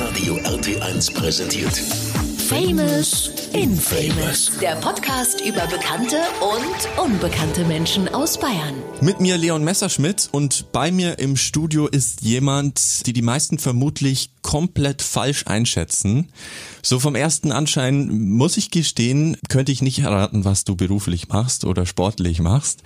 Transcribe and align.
Hitradio 0.00 0.36
RT1 0.36 1.12
präsentiert. 1.12 1.76
Famous 2.48 3.32
Infamous. 3.52 4.50
Der 4.58 4.76
Podcast 4.76 5.42
über 5.42 5.66
bekannte 5.66 6.16
und 6.40 7.04
unbekannte 7.04 7.66
Menschen 7.66 8.08
aus 8.08 8.40
Bayern. 8.40 8.76
Mit 9.02 9.20
mir 9.20 9.36
Leon 9.36 9.62
Messerschmidt 9.62 10.30
und 10.32 10.72
bei 10.72 10.90
mir 10.90 11.18
im 11.18 11.36
Studio 11.36 11.86
ist 11.86 12.22
jemand, 12.22 13.06
die 13.06 13.12
die 13.12 13.20
meisten 13.20 13.58
vermutlich 13.58 14.30
komplett 14.40 15.02
falsch 15.02 15.46
einschätzen. 15.46 16.32
So 16.82 16.98
vom 16.98 17.14
ersten 17.14 17.52
Anschein 17.52 18.08
muss 18.08 18.56
ich 18.56 18.70
gestehen, 18.70 19.36
könnte 19.50 19.70
ich 19.70 19.82
nicht 19.82 19.98
erraten, 19.98 20.46
was 20.46 20.64
du 20.64 20.76
beruflich 20.76 21.28
machst 21.28 21.66
oder 21.66 21.84
sportlich 21.84 22.40
machst 22.40 22.82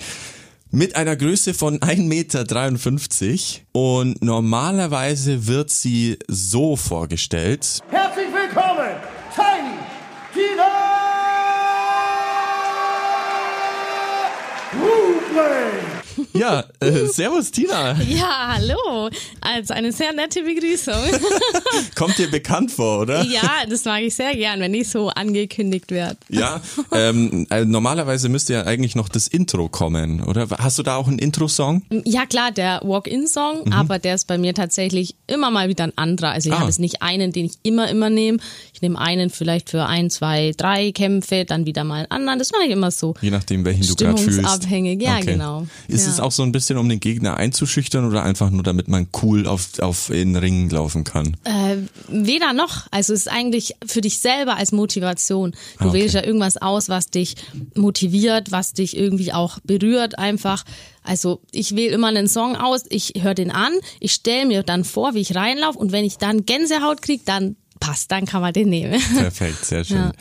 mit 0.70 0.96
einer 0.96 1.16
Größe 1.16 1.54
von 1.54 1.78
1,53 1.80 2.02
Meter 2.02 3.64
und 3.72 4.22
normalerweise 4.22 5.46
wird 5.46 5.70
sie 5.70 6.18
so 6.28 6.76
vorgestellt. 6.76 7.80
Herzlich 7.90 8.28
willkommen, 8.32 8.90
Tiny 9.34 9.78
Tina 10.32 10.68
Ruble! 14.74 15.93
Ja, 16.32 16.64
äh, 16.80 17.06
servus 17.06 17.50
Tina. 17.50 18.00
Ja, 18.02 18.54
hallo. 18.54 19.10
Also 19.40 19.74
eine 19.74 19.92
sehr 19.92 20.12
nette 20.12 20.42
Begrüßung. 20.42 20.94
Kommt 21.94 22.18
dir 22.18 22.30
bekannt 22.30 22.70
vor, 22.70 23.00
oder? 23.00 23.22
Ja, 23.24 23.64
das 23.68 23.84
mag 23.84 24.02
ich 24.02 24.14
sehr 24.14 24.34
gern, 24.34 24.60
wenn 24.60 24.74
ich 24.74 24.88
so 24.88 25.08
angekündigt 25.08 25.90
werde. 25.90 26.16
Ja, 26.28 26.60
ähm, 26.92 27.46
also 27.50 27.68
normalerweise 27.68 28.28
müsste 28.28 28.54
ja 28.54 28.64
eigentlich 28.64 28.94
noch 28.94 29.08
das 29.08 29.28
Intro 29.28 29.68
kommen, 29.68 30.22
oder? 30.22 30.48
Hast 30.58 30.78
du 30.78 30.82
da 30.82 30.96
auch 30.96 31.08
einen 31.08 31.18
Intro-Song? 31.18 31.82
Ja 32.04 32.26
klar, 32.26 32.52
der 32.52 32.80
Walk-In-Song, 32.82 33.64
mhm. 33.64 33.72
aber 33.72 33.98
der 33.98 34.14
ist 34.14 34.26
bei 34.26 34.38
mir 34.38 34.54
tatsächlich 34.54 35.14
immer 35.26 35.50
mal 35.50 35.68
wieder 35.68 35.84
ein 35.84 35.96
anderer. 35.96 36.30
Also 36.30 36.48
ich 36.48 36.54
ah. 36.54 36.60
habe 36.60 36.68
jetzt 36.68 36.80
nicht 36.80 37.02
einen, 37.02 37.32
den 37.32 37.46
ich 37.46 37.54
immer, 37.62 37.88
immer 37.88 38.10
nehme. 38.10 38.38
Ich 38.72 38.82
nehme 38.82 38.98
einen 38.98 39.30
vielleicht 39.30 39.70
für 39.70 39.86
ein, 39.86 40.10
zwei, 40.10 40.52
drei 40.56 40.92
Kämpfe, 40.92 41.44
dann 41.44 41.66
wieder 41.66 41.84
mal 41.84 41.98
einen 41.98 42.10
anderen. 42.10 42.38
Das 42.38 42.52
mache 42.52 42.64
ich 42.64 42.70
immer 42.70 42.90
so. 42.90 43.14
Je 43.20 43.30
nachdem, 43.30 43.64
welchen 43.64 43.86
du 43.86 43.94
gerade 43.94 44.18
fühlst. 44.18 44.44
Abhängig, 44.44 45.02
ja 45.02 45.16
okay. 45.16 45.32
genau. 45.32 45.66
Ist 45.88 46.03
ja. 46.06 46.12
es 46.12 46.20
auch 46.20 46.32
so 46.32 46.42
ein 46.42 46.52
bisschen, 46.52 46.78
um 46.78 46.88
den 46.88 47.00
Gegner 47.00 47.36
einzuschüchtern 47.36 48.06
oder 48.06 48.22
einfach 48.22 48.50
nur, 48.50 48.62
damit 48.62 48.88
man 48.88 49.08
cool 49.22 49.46
auf, 49.46 49.78
auf 49.80 50.10
in 50.10 50.36
Ringen 50.36 50.70
laufen 50.70 51.04
kann? 51.04 51.36
Äh, 51.44 51.76
weder 52.08 52.52
noch. 52.52 52.86
Also 52.90 53.12
es 53.12 53.20
ist 53.20 53.28
eigentlich 53.28 53.74
für 53.86 54.00
dich 54.00 54.18
selber 54.18 54.56
als 54.56 54.72
Motivation. 54.72 55.52
Du 55.52 55.56
ah, 55.78 55.88
okay. 55.88 55.98
wählst 55.98 56.14
ja 56.14 56.24
irgendwas 56.24 56.56
aus, 56.56 56.88
was 56.88 57.10
dich 57.10 57.36
motiviert, 57.74 58.52
was 58.52 58.72
dich 58.72 58.96
irgendwie 58.96 59.32
auch 59.32 59.58
berührt 59.64 60.18
einfach. 60.18 60.64
Also 61.02 61.40
ich 61.50 61.76
wähle 61.76 61.94
immer 61.94 62.08
einen 62.08 62.28
Song 62.28 62.56
aus, 62.56 62.84
ich 62.88 63.12
höre 63.20 63.34
den 63.34 63.50
an, 63.50 63.72
ich 64.00 64.12
stelle 64.12 64.46
mir 64.46 64.62
dann 64.62 64.84
vor, 64.84 65.14
wie 65.14 65.20
ich 65.20 65.34
reinlaufe 65.34 65.78
und 65.78 65.92
wenn 65.92 66.04
ich 66.04 66.16
dann 66.16 66.46
Gänsehaut 66.46 67.02
kriege, 67.02 67.22
dann 67.26 67.56
passt, 67.78 68.10
dann 68.10 68.24
kann 68.24 68.40
man 68.40 68.52
den 68.52 68.70
nehmen. 68.70 69.00
Perfekt, 69.14 69.64
sehr 69.64 69.84
schön. 69.84 69.96
Ja. 69.96 70.12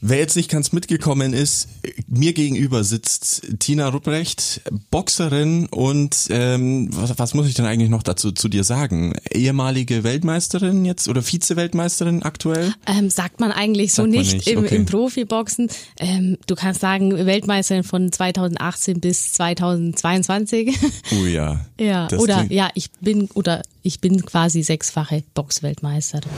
Wer 0.00 0.18
jetzt 0.18 0.36
nicht 0.36 0.48
ganz 0.48 0.70
mitgekommen 0.70 1.32
ist, 1.32 1.68
mir 2.06 2.32
gegenüber 2.32 2.84
sitzt 2.84 3.58
Tina 3.58 3.88
Rupprecht, 3.88 4.60
Boxerin 4.92 5.66
und 5.66 6.28
ähm, 6.30 6.88
was, 6.92 7.18
was 7.18 7.34
muss 7.34 7.48
ich 7.48 7.54
denn 7.54 7.66
eigentlich 7.66 7.90
noch 7.90 8.04
dazu 8.04 8.30
zu 8.30 8.48
dir 8.48 8.62
sagen? 8.62 9.14
Ehemalige 9.32 10.04
Weltmeisterin 10.04 10.84
jetzt 10.84 11.08
oder 11.08 11.20
Vize-Weltmeisterin 11.20 12.22
aktuell? 12.22 12.72
Ähm, 12.86 13.10
sagt 13.10 13.40
man 13.40 13.50
eigentlich 13.50 13.92
so 13.92 14.06
nicht, 14.06 14.34
nicht. 14.34 14.46
Im, 14.46 14.60
okay. 14.60 14.76
im 14.76 14.86
Profiboxen. 14.86 15.68
Ähm, 15.98 16.38
du 16.46 16.54
kannst 16.54 16.80
sagen 16.80 17.26
Weltmeisterin 17.26 17.82
von 17.82 18.12
2018 18.12 19.00
bis 19.00 19.32
2022. 19.32 20.78
Oh 21.10 21.26
ja. 21.26 21.66
ja. 21.80 22.06
Oder 22.18 22.46
ja, 22.50 22.70
ich 22.74 22.92
bin 23.00 23.28
oder 23.34 23.62
ich 23.82 24.00
bin 24.00 24.24
quasi 24.24 24.62
sechsfache 24.62 25.24
Boxweltmeisterin. 25.34 26.30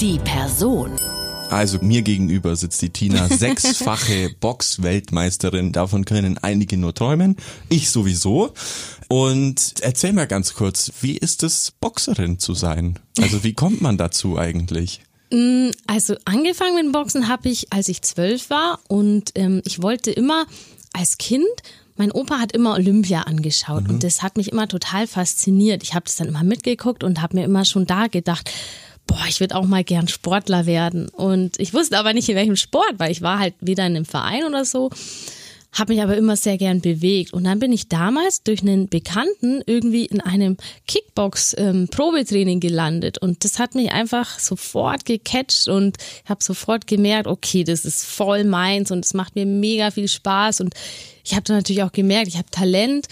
Die 0.00 0.18
Person. 0.18 0.96
Also 1.50 1.78
mir 1.80 2.02
gegenüber 2.02 2.56
sitzt 2.56 2.82
die 2.82 2.90
Tina, 2.90 3.28
sechsfache 3.30 4.30
Box-Weltmeisterin. 4.40 5.72
Davon 5.72 6.04
können 6.04 6.38
einige 6.38 6.76
nur 6.76 6.94
träumen. 6.94 7.36
Ich 7.68 7.90
sowieso. 7.90 8.52
Und 9.08 9.74
erzähl 9.80 10.12
mal 10.12 10.26
ganz 10.26 10.54
kurz, 10.54 10.92
wie 11.00 11.16
ist 11.16 11.42
es, 11.42 11.72
Boxerin 11.80 12.38
zu 12.38 12.54
sein? 12.54 12.98
Also 13.20 13.44
wie 13.44 13.54
kommt 13.54 13.80
man 13.80 13.96
dazu 13.96 14.38
eigentlich? 14.38 15.00
Mm, 15.30 15.70
also 15.86 16.14
angefangen 16.26 16.84
mit 16.84 16.92
Boxen 16.92 17.28
habe 17.28 17.48
ich, 17.48 17.72
als 17.72 17.88
ich 17.88 18.02
zwölf 18.02 18.50
war 18.50 18.80
und 18.88 19.32
ähm, 19.34 19.62
ich 19.64 19.82
wollte 19.82 20.10
immer 20.10 20.46
als 20.92 21.18
Kind 21.18 21.46
mein 21.98 22.12
Opa 22.12 22.38
hat 22.38 22.52
immer 22.52 22.74
Olympia 22.74 23.22
angeschaut 23.22 23.84
mhm. 23.84 23.90
und 23.90 24.04
das 24.04 24.22
hat 24.22 24.36
mich 24.36 24.52
immer 24.52 24.68
total 24.68 25.08
fasziniert. 25.08 25.82
Ich 25.82 25.94
habe 25.94 26.04
das 26.04 26.14
dann 26.14 26.28
immer 26.28 26.44
mitgeguckt 26.44 27.02
und 27.02 27.20
habe 27.20 27.36
mir 27.36 27.44
immer 27.44 27.64
schon 27.64 27.86
da 27.86 28.06
gedacht, 28.06 28.50
boah, 29.08 29.24
ich 29.28 29.40
würde 29.40 29.56
auch 29.56 29.66
mal 29.66 29.82
gern 29.82 30.06
Sportler 30.06 30.66
werden. 30.66 31.08
Und 31.08 31.58
ich 31.58 31.74
wusste 31.74 31.98
aber 31.98 32.12
nicht 32.12 32.28
in 32.28 32.36
welchem 32.36 32.54
Sport, 32.54 32.94
weil 32.98 33.10
ich 33.10 33.22
war 33.22 33.40
halt 33.40 33.54
weder 33.60 33.84
in 33.86 33.96
einem 33.96 34.04
Verein 34.04 34.44
oder 34.44 34.64
so, 34.64 34.90
habe 35.72 35.92
mich 35.92 36.02
aber 36.02 36.16
immer 36.16 36.36
sehr 36.36 36.56
gern 36.56 36.80
bewegt. 36.80 37.32
Und 37.32 37.44
dann 37.44 37.58
bin 37.58 37.72
ich 37.72 37.88
damals 37.88 38.42
durch 38.42 38.62
einen 38.62 38.88
Bekannten 38.88 39.62
irgendwie 39.66 40.06
in 40.06 40.20
einem 40.20 40.56
Kickbox-Probetraining 40.86 42.56
ähm, 42.56 42.60
gelandet. 42.60 43.18
Und 43.18 43.44
das 43.44 43.58
hat 43.58 43.74
mich 43.74 43.90
einfach 43.92 44.38
sofort 44.38 45.04
gecatcht 45.04 45.68
und 45.68 45.96
habe 46.26 46.42
sofort 46.42 46.86
gemerkt, 46.86 47.26
okay, 47.26 47.64
das 47.64 47.84
ist 47.84 48.04
voll 48.04 48.44
meins 48.44 48.90
und 48.90 49.04
es 49.04 49.14
macht 49.14 49.34
mir 49.34 49.46
mega 49.46 49.90
viel 49.90 50.08
Spaß. 50.08 50.60
Und 50.60 50.74
ich 51.24 51.32
habe 51.32 51.42
dann 51.42 51.56
natürlich 51.56 51.82
auch 51.82 51.92
gemerkt, 51.92 52.28
ich 52.28 52.36
habe 52.36 52.50
Talent 52.50 53.08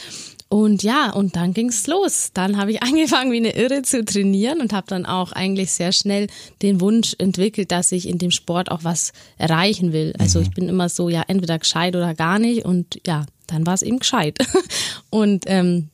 und 0.49 0.85
ja, 0.85 1.11
und 1.11 1.35
dann 1.35 1.55
ging's 1.55 1.87
los. 1.87 2.31
Dann 2.33 2.57
habe 2.57 2.73
ich 2.73 2.83
angefangen, 2.83 3.33
wie 3.33 3.39
eine 3.39 3.57
Irre 3.57 3.83
zu 3.83 4.05
trainieren 4.05 4.61
und 4.61 4.73
habe 4.73 4.87
dann 4.89 5.07
auch 5.07 5.33
eigentlich 5.33 5.73
sehr 5.73 5.93
schnell 5.93 6.29
den 6.63 6.81
Wunsch 6.81 7.15
entwickelt, 7.19 7.73
dass 7.73 7.93
ich 7.93 8.09
in 8.09 8.19
dem 8.19 8.31
Sport 8.31 8.71
auch 8.71 8.85
was 8.85 9.13
erreichen 9.39 9.93
will. 9.93 10.15
Also 10.19 10.39
mhm. 10.39 10.45
ich 10.45 10.51
bin 10.53 10.69
immer 10.69 10.89
so, 10.89 11.09
ja, 11.09 11.25
entweder 11.27 11.59
gescheit 11.59 11.97
oder 11.97 12.15
gar 12.15 12.39
nicht. 12.39 12.65
Und 12.65 13.01
ja, 13.07 13.27
dann 13.47 13.67
war 13.67 13.75
es 13.75 13.83
eben 13.83 13.99
gescheit. 13.99 14.39
Und 15.11 15.45
ähm, 15.47 15.89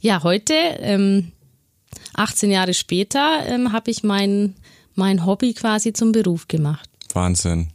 ja, 0.00 0.22
heute, 0.22 0.54
ähm, 0.54 1.32
18 2.14 2.50
Jahre 2.50 2.74
später, 2.74 3.46
ähm, 3.46 3.72
habe 3.72 3.90
ich 3.90 4.02
mein, 4.02 4.54
mein 4.94 5.26
Hobby 5.26 5.52
quasi 5.52 5.92
zum 5.92 6.12
Beruf 6.12 6.48
gemacht. 6.48 6.88
Wahnsinn. 7.12 7.68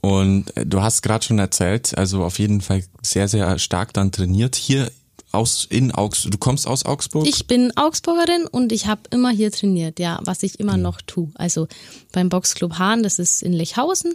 Und 0.00 0.56
äh, 0.56 0.64
du 0.64 0.80
hast 0.80 1.02
gerade 1.02 1.24
schon 1.24 1.40
erzählt, 1.40 1.96
also 1.98 2.22
auf 2.22 2.38
jeden 2.38 2.60
Fall 2.60 2.84
sehr, 3.02 3.26
sehr 3.26 3.58
stark 3.58 3.92
dann 3.92 4.12
trainiert. 4.12 4.54
Hier 4.54 4.90
aus 5.36 5.66
in 5.68 5.92
Augsburg. 5.92 6.32
Du 6.32 6.38
kommst 6.38 6.66
aus 6.66 6.84
Augsburg? 6.84 7.26
Ich 7.26 7.46
bin 7.46 7.76
Augsburgerin 7.76 8.46
und 8.46 8.72
ich 8.72 8.86
habe 8.86 9.02
immer 9.10 9.30
hier 9.30 9.52
trainiert, 9.52 9.98
ja, 9.98 10.20
was 10.24 10.42
ich 10.42 10.58
immer 10.58 10.76
mhm. 10.76 10.82
noch 10.82 11.00
tue. 11.02 11.30
Also 11.34 11.68
beim 12.12 12.28
Boxclub 12.28 12.78
Hahn, 12.78 13.02
das 13.02 13.18
ist 13.18 13.42
in 13.42 13.52
Lechhausen 13.52 14.14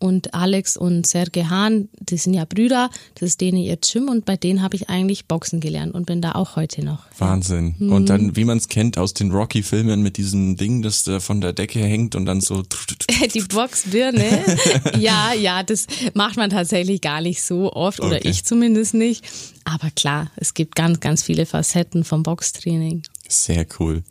und 0.00 0.34
Alex 0.34 0.76
und 0.76 1.06
Serge 1.06 1.50
Hahn, 1.50 1.88
die 2.00 2.16
sind 2.16 2.34
ja 2.34 2.44
Brüder, 2.44 2.90
das 3.14 3.30
ist 3.30 3.40
denen 3.40 3.58
ihr 3.58 3.76
Gym 3.76 4.08
und 4.08 4.24
bei 4.24 4.36
denen 4.36 4.62
habe 4.62 4.74
ich 4.74 4.88
eigentlich 4.88 5.26
Boxen 5.26 5.60
gelernt 5.60 5.94
und 5.94 6.06
bin 6.06 6.20
da 6.20 6.32
auch 6.32 6.56
heute 6.56 6.84
noch. 6.84 7.04
Wahnsinn. 7.18 7.74
Ja. 7.78 7.94
Und 7.94 8.08
dann, 8.08 8.34
wie 8.34 8.44
man 8.44 8.58
es 8.58 8.68
kennt 8.68 8.98
aus 8.98 9.14
den 9.14 9.30
Rocky-Filmen 9.30 10.02
mit 10.02 10.16
diesem 10.16 10.56
Ding, 10.56 10.82
das 10.82 11.04
da 11.04 11.20
von 11.20 11.40
der 11.40 11.52
Decke 11.52 11.80
hängt 11.80 12.14
und 12.14 12.24
dann 12.26 12.40
so. 12.40 12.62
Die 13.34 13.40
Boxbirne. 13.40 14.44
ja, 14.98 15.34
ja, 15.34 15.62
das 15.62 15.86
macht 16.14 16.36
man 16.36 16.50
tatsächlich 16.50 17.00
gar 17.00 17.20
nicht 17.20 17.42
so 17.42 17.72
oft 17.72 18.00
oder 18.00 18.16
okay. 18.16 18.28
ich 18.28 18.44
zumindest 18.44 18.94
nicht. 18.94 19.24
Aber 19.64 19.90
klar, 19.90 20.30
es 20.36 20.54
gibt 20.54 20.74
ganz, 20.74 21.00
ganz 21.00 21.22
viele 21.22 21.44
Facetten 21.44 22.04
vom 22.04 22.22
Boxtraining. 22.22 23.02
Sehr 23.28 23.66
cool. 23.78 24.02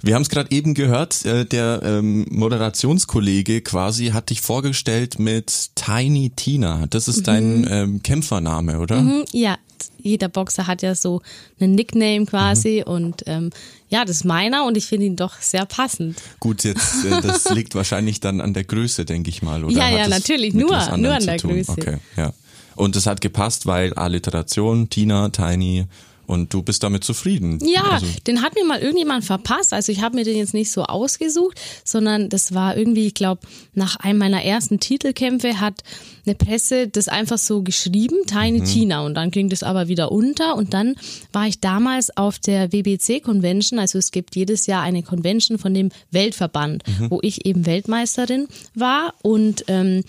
Wir 0.00 0.14
haben 0.14 0.22
es 0.22 0.28
gerade 0.28 0.50
eben 0.50 0.74
gehört, 0.74 1.24
äh, 1.24 1.44
der 1.44 1.80
ähm, 1.82 2.26
Moderationskollege 2.30 3.62
quasi 3.62 4.08
hat 4.08 4.30
dich 4.30 4.40
vorgestellt 4.40 5.18
mit 5.18 5.70
Tiny 5.74 6.30
Tina. 6.30 6.86
Das 6.88 7.08
ist 7.08 7.18
mhm. 7.18 7.24
dein 7.24 7.66
ähm, 7.70 8.02
Kämpfername, 8.02 8.78
oder? 8.78 9.02
Mhm, 9.02 9.24
ja, 9.32 9.56
jeder 10.00 10.28
Boxer 10.28 10.66
hat 10.66 10.82
ja 10.82 10.94
so 10.94 11.20
einen 11.60 11.74
Nickname 11.74 12.26
quasi 12.26 12.84
mhm. 12.86 12.92
und 12.92 13.22
ähm, 13.26 13.50
ja, 13.88 14.04
das 14.04 14.16
ist 14.16 14.24
meiner 14.24 14.66
und 14.66 14.76
ich 14.76 14.86
finde 14.86 15.06
ihn 15.06 15.16
doch 15.16 15.40
sehr 15.40 15.66
passend. 15.66 16.20
Gut, 16.40 16.62
jetzt 16.62 17.04
äh, 17.04 17.20
das 17.20 17.50
liegt 17.54 17.74
wahrscheinlich 17.74 18.20
dann 18.20 18.40
an 18.40 18.54
der 18.54 18.64
Größe, 18.64 19.04
denke 19.04 19.30
ich 19.30 19.42
mal, 19.42 19.64
oder? 19.64 19.76
Ja, 19.76 19.90
ja, 19.90 20.08
natürlich, 20.08 20.54
nur, 20.54 20.70
nur 20.96 21.14
an 21.14 21.26
der 21.26 21.38
Größe. 21.38 21.72
Okay, 21.72 21.96
ja. 22.16 22.32
Und 22.76 22.94
es 22.94 23.06
hat 23.06 23.20
gepasst, 23.20 23.66
weil 23.66 23.92
Alliteration, 23.94 24.88
Tina, 24.88 25.30
Tiny 25.30 25.86
und 26.28 26.52
du 26.52 26.62
bist 26.62 26.82
damit 26.82 27.04
zufrieden. 27.04 27.58
Ja, 27.62 27.82
also. 27.84 28.06
den 28.26 28.42
hat 28.42 28.54
mir 28.54 28.62
mal 28.62 28.80
irgendjemand 28.80 29.24
verpasst. 29.24 29.72
Also 29.72 29.90
ich 29.90 30.02
habe 30.02 30.14
mir 30.14 30.24
den 30.24 30.36
jetzt 30.36 30.52
nicht 30.52 30.70
so 30.70 30.82
ausgesucht, 30.82 31.58
sondern 31.84 32.28
das 32.28 32.52
war 32.52 32.76
irgendwie, 32.76 33.06
ich 33.06 33.14
glaube, 33.14 33.40
nach 33.72 33.96
einem 33.96 34.18
meiner 34.18 34.44
ersten 34.44 34.78
Titelkämpfe 34.78 35.58
hat 35.58 35.82
eine 36.26 36.34
Presse 36.34 36.86
das 36.86 37.08
einfach 37.08 37.38
so 37.38 37.62
geschrieben, 37.62 38.16
Tiny 38.26 38.60
mhm. 38.60 38.64
Tina. 38.66 39.06
Und 39.06 39.14
dann 39.14 39.30
ging 39.30 39.48
das 39.48 39.62
aber 39.62 39.88
wieder 39.88 40.12
unter. 40.12 40.54
Und 40.56 40.74
dann 40.74 40.96
war 41.32 41.46
ich 41.46 41.60
damals 41.60 42.14
auf 42.14 42.38
der 42.38 42.72
WBC 42.72 43.22
Convention. 43.22 43.78
Also 43.78 43.96
es 43.96 44.10
gibt 44.10 44.36
jedes 44.36 44.66
Jahr 44.66 44.82
eine 44.82 45.02
Convention 45.02 45.58
von 45.58 45.72
dem 45.72 45.88
Weltverband, 46.10 46.82
mhm. 46.86 47.10
wo 47.10 47.20
ich 47.22 47.46
eben 47.46 47.64
Weltmeisterin 47.64 48.48
war. 48.74 49.14
Und 49.22 49.64
ähm, 49.68 50.04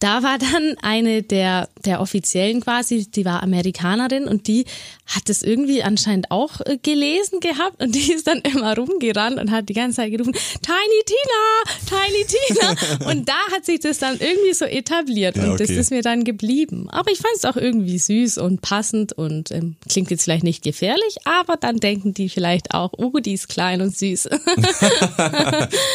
da 0.00 0.22
war 0.22 0.38
dann 0.38 0.76
eine 0.82 1.22
der, 1.22 1.68
der 1.84 2.00
Offiziellen 2.00 2.60
quasi, 2.60 3.10
die 3.10 3.24
war 3.24 3.42
Amerikanerin 3.42 4.24
und 4.24 4.46
die 4.46 4.64
hat 5.06 5.30
es 5.30 5.42
irgendwie 5.42 5.82
anscheinend 5.82 6.30
auch 6.30 6.60
äh, 6.60 6.78
gelesen 6.82 7.40
gehabt 7.40 7.82
und 7.82 7.94
die 7.94 8.12
ist 8.12 8.26
dann 8.26 8.40
immer 8.40 8.76
rumgerannt 8.76 9.38
und 9.38 9.50
hat 9.50 9.68
die 9.68 9.74
ganze 9.74 9.96
Zeit 9.96 10.12
gerufen, 10.12 10.32
Tiny 10.32 11.02
Tina, 11.06 11.78
Tiny 11.88 12.24
Tina. 12.26 13.08
Und 13.10 13.28
da 13.28 13.38
hat 13.52 13.64
sich 13.64 13.80
das 13.80 13.98
dann 13.98 14.18
irgendwie 14.18 14.52
so 14.52 14.64
etabliert 14.64 15.36
Ja, 15.36 15.44
und 15.44 15.50
okay. 15.52 15.66
das 15.66 15.70
ist 15.70 15.90
mir 15.90 16.02
dann 16.02 16.24
geblieben. 16.24 16.88
Aber 16.90 17.10
ich 17.10 17.18
fand 17.18 17.34
es 17.36 17.44
auch 17.44 17.56
irgendwie 17.56 17.98
süß 17.98 18.38
und 18.38 18.60
passend 18.60 19.12
und 19.12 19.50
ähm, 19.50 19.76
klingt 19.88 20.10
jetzt 20.10 20.24
vielleicht 20.24 20.44
nicht 20.44 20.62
gefährlich, 20.62 21.16
aber 21.24 21.56
dann 21.56 21.78
denken 21.78 22.12
die 22.14 22.28
vielleicht 22.28 22.74
auch, 22.74 22.92
oh, 22.96 23.18
die 23.18 23.34
ist 23.34 23.48
klein 23.48 23.80
und 23.80 23.96
süß. 23.96 24.28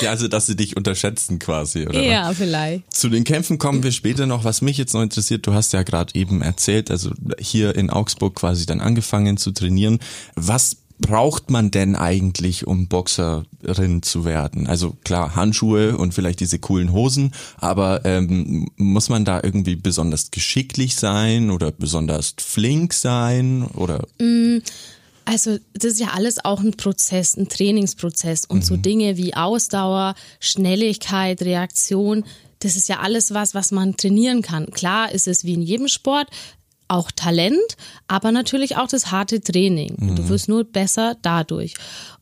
Ja, 0.01 0.09
also 0.11 0.27
dass 0.27 0.45
sie 0.45 0.55
dich 0.55 0.75
unterschätzen 0.75 1.39
quasi, 1.39 1.87
oder? 1.87 2.01
ja, 2.01 2.33
vielleicht. 2.33 2.93
Zu 2.93 3.09
den 3.09 3.23
Kämpfen 3.23 3.57
kommen 3.57 3.83
wir 3.83 3.91
später 3.93 4.25
noch. 4.25 4.43
Was 4.43 4.61
mich 4.61 4.77
jetzt 4.77 4.93
noch 4.93 5.01
interessiert, 5.01 5.47
du 5.47 5.53
hast 5.53 5.73
ja 5.73 5.83
gerade 5.83 6.13
eben 6.15 6.41
erzählt, 6.41 6.91
also 6.91 7.11
hier 7.39 7.75
in 7.75 7.89
Augsburg 7.89 8.35
quasi 8.35 8.65
dann 8.65 8.81
angefangen 8.81 9.37
zu 9.37 9.51
trainieren. 9.51 9.99
Was 10.35 10.77
braucht 10.99 11.49
man 11.49 11.71
denn 11.71 11.95
eigentlich, 11.95 12.65
um 12.67 12.87
Boxerin 12.87 14.01
zu 14.01 14.25
werden? 14.25 14.67
Also 14.67 14.95
klar, 15.03 15.35
Handschuhe 15.35 15.97
und 15.97 16.13
vielleicht 16.13 16.39
diese 16.39 16.59
coolen 16.59 16.91
Hosen, 16.91 17.33
aber 17.57 18.05
ähm, 18.05 18.69
muss 18.77 19.09
man 19.09 19.25
da 19.25 19.41
irgendwie 19.43 19.75
besonders 19.75 20.31
geschicklich 20.31 20.95
sein 20.95 21.51
oder 21.51 21.71
besonders 21.71 22.35
flink 22.39 22.93
sein 22.93 23.63
oder? 23.63 24.07
Also 25.25 25.57
das 25.73 25.93
ist 25.93 25.99
ja 25.99 26.09
alles 26.13 26.43
auch 26.43 26.61
ein 26.61 26.71
Prozess, 26.71 27.37
ein 27.37 27.47
Trainingsprozess 27.47 28.45
und 28.45 28.65
so 28.65 28.75
Dinge 28.75 29.17
wie 29.17 29.33
Ausdauer, 29.35 30.15
Schnelligkeit, 30.39 31.41
Reaktion, 31.41 32.25
das 32.63 32.75
ist 32.75 32.89
ja 32.89 32.99
alles 32.99 33.33
was, 33.33 33.53
was 33.53 33.71
man 33.71 33.97
trainieren 33.97 34.41
kann. 34.41 34.71
Klar 34.71 35.11
ist 35.11 35.27
es 35.27 35.43
wie 35.43 35.53
in 35.53 35.61
jedem 35.61 35.87
Sport 35.87 36.29
auch 36.87 37.11
Talent, 37.11 37.77
aber 38.07 38.31
natürlich 38.31 38.77
auch 38.77 38.87
das 38.87 39.11
harte 39.11 39.41
Training. 39.41 39.95
Du 40.15 40.29
wirst 40.29 40.47
nur 40.47 40.63
besser 40.63 41.15
dadurch. 41.21 41.73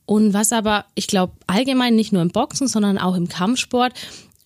Und 0.05 0.33
was 0.33 0.51
aber, 0.51 0.85
ich 0.95 1.07
glaube, 1.07 1.33
allgemein 1.47 1.95
nicht 1.95 2.11
nur 2.13 2.21
im 2.21 2.29
Boxen, 2.29 2.67
sondern 2.67 2.97
auch 2.97 3.15
im 3.15 3.27
Kampfsport, 3.27 3.93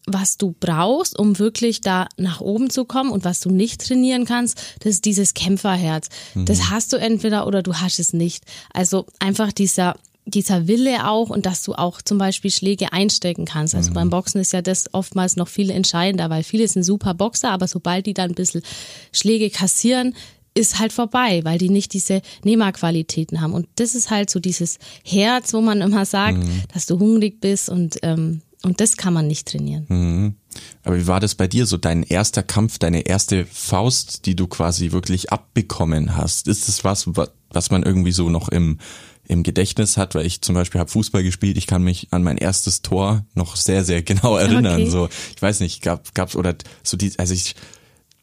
was 0.07 0.37
du 0.37 0.53
brauchst, 0.59 1.17
um 1.17 1.39
wirklich 1.39 1.81
da 1.81 2.07
nach 2.17 2.39
oben 2.41 2.69
zu 2.69 2.85
kommen 2.85 3.09
und 3.09 3.25
was 3.25 3.39
du 3.39 3.49
nicht 3.49 3.81
trainieren 3.81 4.25
kannst, 4.25 4.57
das 4.79 4.93
ist 4.93 5.05
dieses 5.05 5.33
Kämpferherz. 5.33 6.09
Das 6.45 6.69
hast 6.69 6.93
du 6.93 6.97
entweder 6.97 7.47
oder 7.47 7.63
du 7.63 7.73
hast 7.75 7.99
es 7.99 8.13
nicht. 8.13 8.43
Also 8.73 9.05
einfach 9.19 9.51
dieser 9.51 9.95
dieser 10.25 10.67
Wille 10.67 11.07
auch 11.07 11.29
und 11.29 11.45
dass 11.45 11.61
du 11.63 11.73
auch 11.75 12.01
zum 12.01 12.17
Beispiel 12.17 12.49
Schläge 12.51 12.91
einstecken 12.91 13.45
kannst. 13.45 13.75
Also 13.75 13.91
beim 13.93 14.09
Boxen 14.09 14.41
ist 14.41 14.53
ja 14.53 14.61
das 14.63 14.91
oftmals 14.93 15.35
noch 15.35 15.47
viel 15.47 15.69
entscheidender, 15.69 16.29
weil 16.29 16.43
viele 16.43 16.67
sind 16.67 16.83
super 16.83 17.13
Boxer, 17.13 17.51
aber 17.51 17.67
sobald 17.67 18.05
die 18.07 18.13
dann 18.15 18.31
ein 18.31 18.35
bisschen 18.35 18.63
Schläge 19.11 19.49
kassieren, 19.51 20.15
ist 20.55 20.79
halt 20.79 20.93
vorbei, 20.93 21.41
weil 21.43 21.57
die 21.57 21.69
nicht 21.69 21.93
diese 21.93 22.21
Nehmerqualitäten 22.43 23.41
haben. 23.41 23.53
Und 23.53 23.67
das 23.75 23.93
ist 23.93 24.09
halt 24.09 24.29
so 24.29 24.39
dieses 24.39 24.79
Herz, 25.03 25.53
wo 25.53 25.61
man 25.61 25.81
immer 25.81 26.05
sagt, 26.05 26.39
dass 26.73 26.85
du 26.85 26.97
hungrig 26.97 27.39
bist 27.41 27.69
und, 27.69 27.99
ähm, 28.03 28.41
und 28.63 28.79
das 28.81 28.97
kann 28.97 29.13
man 29.13 29.27
nicht 29.27 29.47
trainieren. 29.47 30.35
Aber 30.83 30.97
wie 30.97 31.07
war 31.07 31.19
das 31.19 31.35
bei 31.35 31.47
dir 31.47 31.65
so? 31.65 31.77
Dein 31.77 32.03
erster 32.03 32.41
Kampf, 32.41 32.79
deine 32.79 33.01
erste 33.01 33.45
Faust, 33.45 34.25
die 34.25 34.35
du 34.35 34.47
quasi 34.47 34.91
wirklich 34.91 35.31
abbekommen 35.31 36.15
hast? 36.17 36.47
Ist 36.47 36.67
das 36.69 36.83
was, 36.83 37.15
wa- 37.15 37.27
was 37.51 37.69
man 37.69 37.83
irgendwie 37.83 38.13
so 38.13 38.29
noch 38.29 38.47
im, 38.49 38.79
im 39.27 39.43
Gedächtnis 39.43 39.97
hat? 39.97 40.15
Weil 40.15 40.25
ich 40.25 40.41
zum 40.41 40.55
Beispiel 40.55 40.79
habe 40.79 40.91
Fußball 40.91 41.23
gespielt, 41.23 41.57
ich 41.57 41.67
kann 41.67 41.83
mich 41.83 42.07
an 42.11 42.23
mein 42.23 42.37
erstes 42.37 42.81
Tor 42.81 43.25
noch 43.33 43.55
sehr, 43.55 43.83
sehr 43.83 44.03
genau 44.03 44.37
erinnern. 44.37 44.81
Okay. 44.81 44.89
So, 44.89 45.09
ich 45.35 45.41
weiß 45.41 45.59
nicht, 45.59 45.81
gab, 45.81 46.13
gab's 46.15 46.35
oder 46.35 46.55
so 46.83 46.97
die, 46.97 47.11
also 47.17 47.33
ich, 47.33 47.55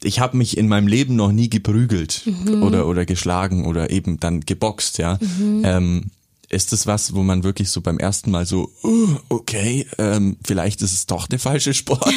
ich 0.02 0.20
habe 0.20 0.37
mich 0.37 0.56
in 0.56 0.69
meinem 0.69 0.87
Leben 0.87 1.16
noch 1.16 1.32
nie 1.32 1.49
geprügelt 1.49 2.22
oder 2.62 2.87
oder 2.87 3.06
geschlagen 3.06 3.66
oder 3.66 3.90
eben 3.90 4.19
dann 4.19 4.40
geboxt, 4.40 4.99
ja. 4.99 5.19
Ähm, 5.62 6.10
ist 6.49 6.72
das 6.72 6.87
was, 6.87 7.14
wo 7.14 7.22
man 7.22 7.44
wirklich 7.44 7.70
so 7.70 7.81
beim 7.81 7.99
ersten 7.99 8.31
Mal 8.31 8.44
so, 8.44 8.70
uh, 8.84 9.16
okay, 9.31 9.87
ähm, 9.96 10.37
vielleicht 10.44 10.82
ist 10.82 10.93
es 10.93 11.06
doch 11.06 11.26
der 11.26 11.38
falsche 11.38 11.72
Sport? 11.72 12.04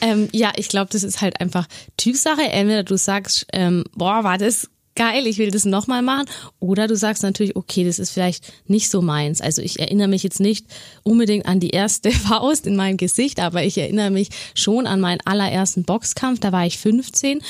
Ähm, 0.00 0.28
ja, 0.32 0.52
ich 0.56 0.68
glaube, 0.68 0.90
das 0.92 1.02
ist 1.02 1.20
halt 1.20 1.40
einfach 1.40 1.66
Typsache. 1.96 2.42
Entweder 2.42 2.84
du 2.84 2.96
sagst, 2.96 3.46
ähm, 3.52 3.84
boah, 3.94 4.24
war 4.24 4.38
das 4.38 4.68
geil, 4.98 5.28
ich 5.28 5.38
will 5.38 5.50
das 5.50 5.64
nochmal 5.64 6.02
machen. 6.02 6.26
Oder 6.58 6.88
du 6.88 6.96
sagst 6.96 7.22
natürlich, 7.22 7.56
okay, 7.56 7.84
das 7.84 8.00
ist 8.00 8.10
vielleicht 8.10 8.52
nicht 8.66 8.90
so 8.90 9.00
meins. 9.00 9.40
Also 9.40 9.62
ich 9.62 9.78
erinnere 9.78 10.08
mich 10.08 10.24
jetzt 10.24 10.40
nicht 10.40 10.66
unbedingt 11.04 11.46
an 11.46 11.60
die 11.60 11.70
erste 11.70 12.10
Faust 12.28 12.66
in 12.66 12.76
meinem 12.76 12.96
Gesicht, 12.96 13.40
aber 13.40 13.62
ich 13.62 13.78
erinnere 13.78 14.10
mich 14.10 14.28
schon 14.54 14.86
an 14.86 15.00
meinen 15.00 15.20
allerersten 15.24 15.84
Boxkampf. 15.84 16.40
Da 16.40 16.52
war 16.52 16.66
ich 16.66 16.78
15. 16.78 17.40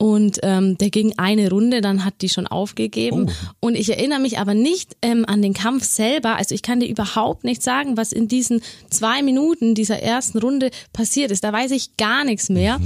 Und 0.00 0.38
ähm, 0.44 0.78
der 0.78 0.90
ging 0.90 1.14
eine 1.16 1.50
Runde, 1.50 1.80
dann 1.80 2.04
hat 2.04 2.14
die 2.20 2.28
schon 2.28 2.46
aufgegeben. 2.46 3.30
Und 3.58 3.74
ich 3.74 3.90
erinnere 3.90 4.20
mich 4.20 4.38
aber 4.38 4.54
nicht 4.54 4.96
ähm, 5.02 5.24
an 5.26 5.42
den 5.42 5.54
Kampf 5.54 5.84
selber. 5.84 6.36
Also 6.36 6.54
ich 6.54 6.62
kann 6.62 6.78
dir 6.78 6.88
überhaupt 6.88 7.42
nicht 7.42 7.62
sagen, 7.62 7.96
was 7.96 8.12
in 8.12 8.28
diesen 8.28 8.60
zwei 8.90 9.22
Minuten 9.22 9.74
dieser 9.74 10.00
ersten 10.00 10.38
Runde 10.38 10.70
passiert 10.92 11.32
ist. 11.32 11.42
Da 11.42 11.52
weiß 11.52 11.72
ich 11.72 11.96
gar 11.96 12.24
nichts 12.24 12.48
mehr. 12.48 12.80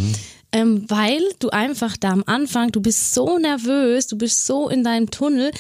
Ähm, 0.53 0.85
weil 0.89 1.23
du 1.39 1.49
einfach 1.51 1.97
da 1.97 2.11
am 2.11 2.25
Anfang, 2.27 2.71
du 2.73 2.81
bist 2.81 3.15
so 3.15 3.39
nervös, 3.39 4.07
du 4.07 4.19
bist 4.19 4.47
so 4.47 4.69
in 4.69 4.85
deinem 4.85 5.11
Tunnel. 5.11 5.51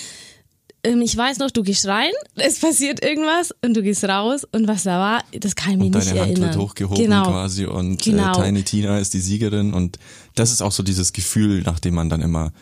Ähm, 0.84 1.00
ich 1.00 1.16
weiß 1.16 1.38
noch, 1.38 1.50
du 1.50 1.62
gehst 1.62 1.86
rein, 1.86 2.10
es 2.36 2.58
passiert 2.58 3.02
irgendwas 3.02 3.54
und 3.64 3.74
du 3.74 3.82
gehst 3.82 4.04
raus 4.04 4.44
und 4.52 4.68
was 4.68 4.82
da 4.82 4.98
war, 4.98 5.24
das 5.38 5.54
kann 5.54 5.72
ich 5.72 5.78
mir 5.78 5.84
Und 5.86 5.94
nicht 5.94 6.08
deine 6.08 6.20
Hand 6.20 6.30
erinnern. 6.32 6.50
wird 6.50 6.58
hochgehoben 6.62 7.02
genau. 7.04 7.24
quasi 7.30 7.64
und 7.66 8.02
Genau. 8.02 8.38
äh, 8.40 8.44
Tiny 8.44 8.62
Tina 8.64 8.98
ist 8.98 9.14
die 9.14 9.20
Siegerin 9.20 9.72
und 9.72 9.98
das 10.34 10.50
ist 10.52 10.60
auch 10.60 10.72
so 10.72 10.82
dieses 10.82 11.12
Gefühl, 11.12 11.62
nach 11.62 11.78
dem 11.78 11.94
man 11.94 12.08
dann 12.10 12.20
immer 12.20 12.52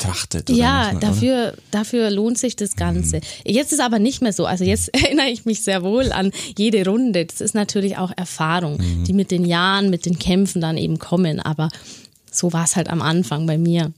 trachtet. 0.00 0.50
Oder 0.50 0.58
Ja, 0.58 0.90
oder? 0.90 1.00
dafür, 1.00 1.54
dafür 1.70 2.10
lohnt 2.10 2.38
sich 2.38 2.56
das 2.56 2.74
Ganze. 2.76 3.16
Mhm. 3.18 3.22
Jetzt 3.52 3.72
ist 3.72 3.80
aber 3.80 3.98
nicht 3.98 4.22
mehr 4.22 4.32
so. 4.32 4.46
Also 4.46 4.64
jetzt 4.64 4.88
erinnere 4.94 5.28
ich 5.28 5.44
mich 5.44 5.62
sehr 5.62 5.82
wohl 5.82 6.10
an 6.12 6.32
jede 6.58 6.84
Runde. 6.84 7.24
Das 7.26 7.40
ist 7.40 7.54
natürlich 7.54 7.96
auch 7.98 8.12
Erfahrung, 8.16 8.78
Mhm. 8.78 9.04
die 9.04 9.12
mit 9.12 9.30
den 9.30 9.44
Jahren, 9.44 9.90
mit 9.90 10.06
den 10.06 10.18
Kämpfen 10.18 10.60
dann 10.60 10.76
eben 10.76 10.98
kommen. 10.98 11.40
Aber 11.40 11.68
so 12.30 12.52
war 12.52 12.64
es 12.64 12.76
halt 12.76 12.88
am 12.88 13.02
Anfang 13.02 13.46
bei 13.46 13.58
mir. 13.58 13.92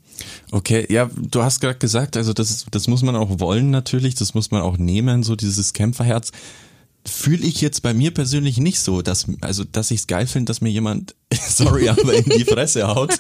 Okay, 0.51 0.87
ja, 0.91 1.11
du 1.17 1.43
hast 1.43 1.61
gerade 1.61 1.79
gesagt, 1.79 2.17
also 2.17 2.33
das, 2.33 2.67
das 2.71 2.87
muss 2.87 3.03
man 3.03 3.17
auch 3.17 3.41
wollen 3.41 3.71
natürlich, 3.71 4.15
das 4.15 4.35
muss 4.35 4.51
man 4.51 4.63
auch 4.63 4.79
nehmen, 4.79 5.23
so 5.23 5.37
dieses 5.37 5.73
Kämpferherz. 5.73 6.31
Fühle 7.05 7.45
ich 7.45 7.61
jetzt 7.61 7.83
bei 7.83 7.95
mir 7.95 8.13
persönlich 8.13 8.59
nicht 8.59 8.79
so, 8.79 9.03
dass, 9.03 9.27
also, 9.41 9.65
dass 9.65 9.91
ich 9.91 10.01
es 10.01 10.07
geil 10.07 10.27
finde, 10.27 10.51
dass 10.51 10.61
mir 10.61 10.71
jemand, 10.71 11.15
sorry, 11.49 11.89
aber 11.89 12.15
in 12.15 12.25
die 12.25 12.45
Fresse 12.45 12.87
haut. 12.87 13.19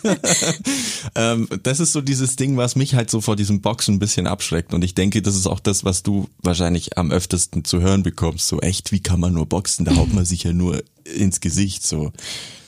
ähm, 1.17 1.49
das 1.62 1.81
ist 1.81 1.93
so 1.93 2.00
dieses 2.00 2.37
Ding, 2.37 2.56
was 2.56 2.76
mich 2.76 2.94
halt 2.94 3.11
so 3.11 3.20
vor 3.20 3.34
diesem 3.34 3.61
Boxen 3.61 3.96
ein 3.96 3.99
bisschen 3.99 4.26
abschreckt. 4.26 4.73
Und 4.73 4.84
ich 4.84 4.94
denke, 4.94 5.20
das 5.20 5.34
ist 5.34 5.46
auch 5.46 5.61
das, 5.61 5.84
was 5.84 6.02
du 6.02 6.29
wahrscheinlich 6.43 6.96
am 6.96 7.11
öftesten 7.11 7.64
zu 7.64 7.81
hören 7.81 8.02
bekommst. 8.02 8.46
So 8.46 8.61
echt, 8.61 8.93
wie 8.93 9.00
kann 9.00 9.19
man 9.19 9.32
nur 9.32 9.46
boxen? 9.46 9.85
Da 9.85 9.96
haut 9.96 10.12
man 10.12 10.25
sich 10.25 10.44
ja 10.44 10.52
nur 10.52 10.82
ins 11.05 11.40
Gesicht, 11.40 11.85
so. 11.85 12.12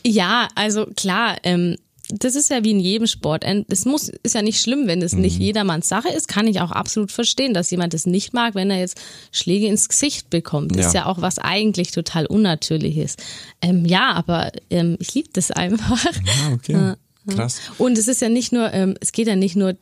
Ja, 0.06 0.48
also 0.54 0.86
klar, 0.96 1.36
ähm, 1.44 1.76
das 2.10 2.34
ist 2.34 2.50
ja 2.50 2.62
wie 2.64 2.72
in 2.72 2.80
jedem 2.80 3.06
Sport. 3.06 3.44
Es 3.68 3.86
muss, 3.86 4.10
ist 4.22 4.34
ja 4.34 4.42
nicht 4.42 4.60
schlimm, 4.60 4.86
wenn 4.86 5.00
es 5.00 5.14
Mhm. 5.14 5.20
nicht 5.22 5.38
jedermanns 5.38 5.88
Sache 5.88 6.08
ist. 6.10 6.28
Kann 6.28 6.46
ich 6.46 6.60
auch 6.60 6.70
absolut 6.70 7.10
verstehen, 7.10 7.54
dass 7.54 7.70
jemand 7.70 7.94
das 7.94 8.04
nicht 8.04 8.34
mag, 8.34 8.54
wenn 8.54 8.70
er 8.70 8.78
jetzt 8.78 9.00
Schläge 9.32 9.66
ins 9.68 9.88
Gesicht 9.88 10.28
bekommt. 10.28 10.76
Das 10.76 10.86
ist 10.88 10.94
Ja. 10.94 11.00
ja 11.02 11.06
auch 11.06 11.22
was 11.22 11.38
eigentlich 11.38 11.92
total 11.92 12.26
Unnatürliches. 12.26 13.16
Ähm, 13.62 13.86
ja, 13.86 14.12
aber 14.12 14.52
ähm, 14.70 14.96
ich 15.00 15.14
liebe 15.14 15.30
das 15.32 15.50
einfach. 15.50 16.04
Ah, 16.46 16.52
okay. 16.52 16.94
Krass. 17.26 17.58
Und 17.78 17.96
es 17.96 18.06
ist 18.06 18.20
ja 18.20 18.28
nicht 18.28 18.52
nur, 18.52 18.70
ähm, 18.74 18.96
es 19.00 19.12
geht 19.12 19.26
ja 19.26 19.34
nicht 19.36 19.56
nur 19.56 19.74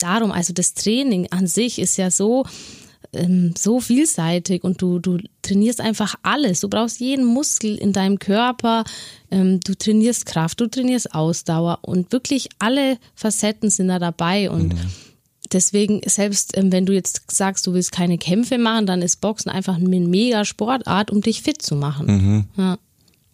darum, 0.00 0.32
also 0.32 0.52
das 0.52 0.74
Training 0.74 1.28
an 1.30 1.46
sich 1.46 1.78
ist 1.78 1.96
ja 1.96 2.10
so, 2.10 2.44
ähm, 3.12 3.54
so 3.56 3.80
vielseitig 3.80 4.64
und 4.64 4.80
du, 4.80 4.98
du 4.98 5.18
trainierst 5.42 5.80
einfach 5.80 6.14
alles. 6.22 6.60
Du 6.60 6.68
brauchst 6.68 7.00
jeden 7.00 7.24
Muskel 7.24 7.76
in 7.76 7.92
deinem 7.92 8.18
Körper, 8.18 8.84
ähm, 9.30 9.60
du 9.60 9.74
trainierst 9.74 10.26
Kraft, 10.26 10.60
du 10.60 10.66
trainierst 10.66 11.14
Ausdauer 11.14 11.80
und 11.82 12.12
wirklich 12.12 12.48
alle 12.58 12.98
Facetten 13.14 13.70
sind 13.70 13.88
da 13.88 13.98
dabei 13.98 14.50
und 14.50 14.74
Deswegen, 15.52 16.00
selbst 16.06 16.56
ähm, 16.56 16.72
wenn 16.72 16.86
du 16.86 16.94
jetzt 16.94 17.30
sagst, 17.30 17.66
du 17.66 17.74
willst 17.74 17.92
keine 17.92 18.16
Kämpfe 18.16 18.56
machen, 18.56 18.86
dann 18.86 19.02
ist 19.02 19.20
Boxen 19.20 19.50
einfach 19.50 19.76
eine 19.76 19.88
mega 20.00 20.44
Sportart, 20.44 21.10
um 21.10 21.20
dich 21.20 21.42
fit 21.42 21.60
zu 21.60 21.76
machen. 21.76 22.48
Ja. 22.56 22.78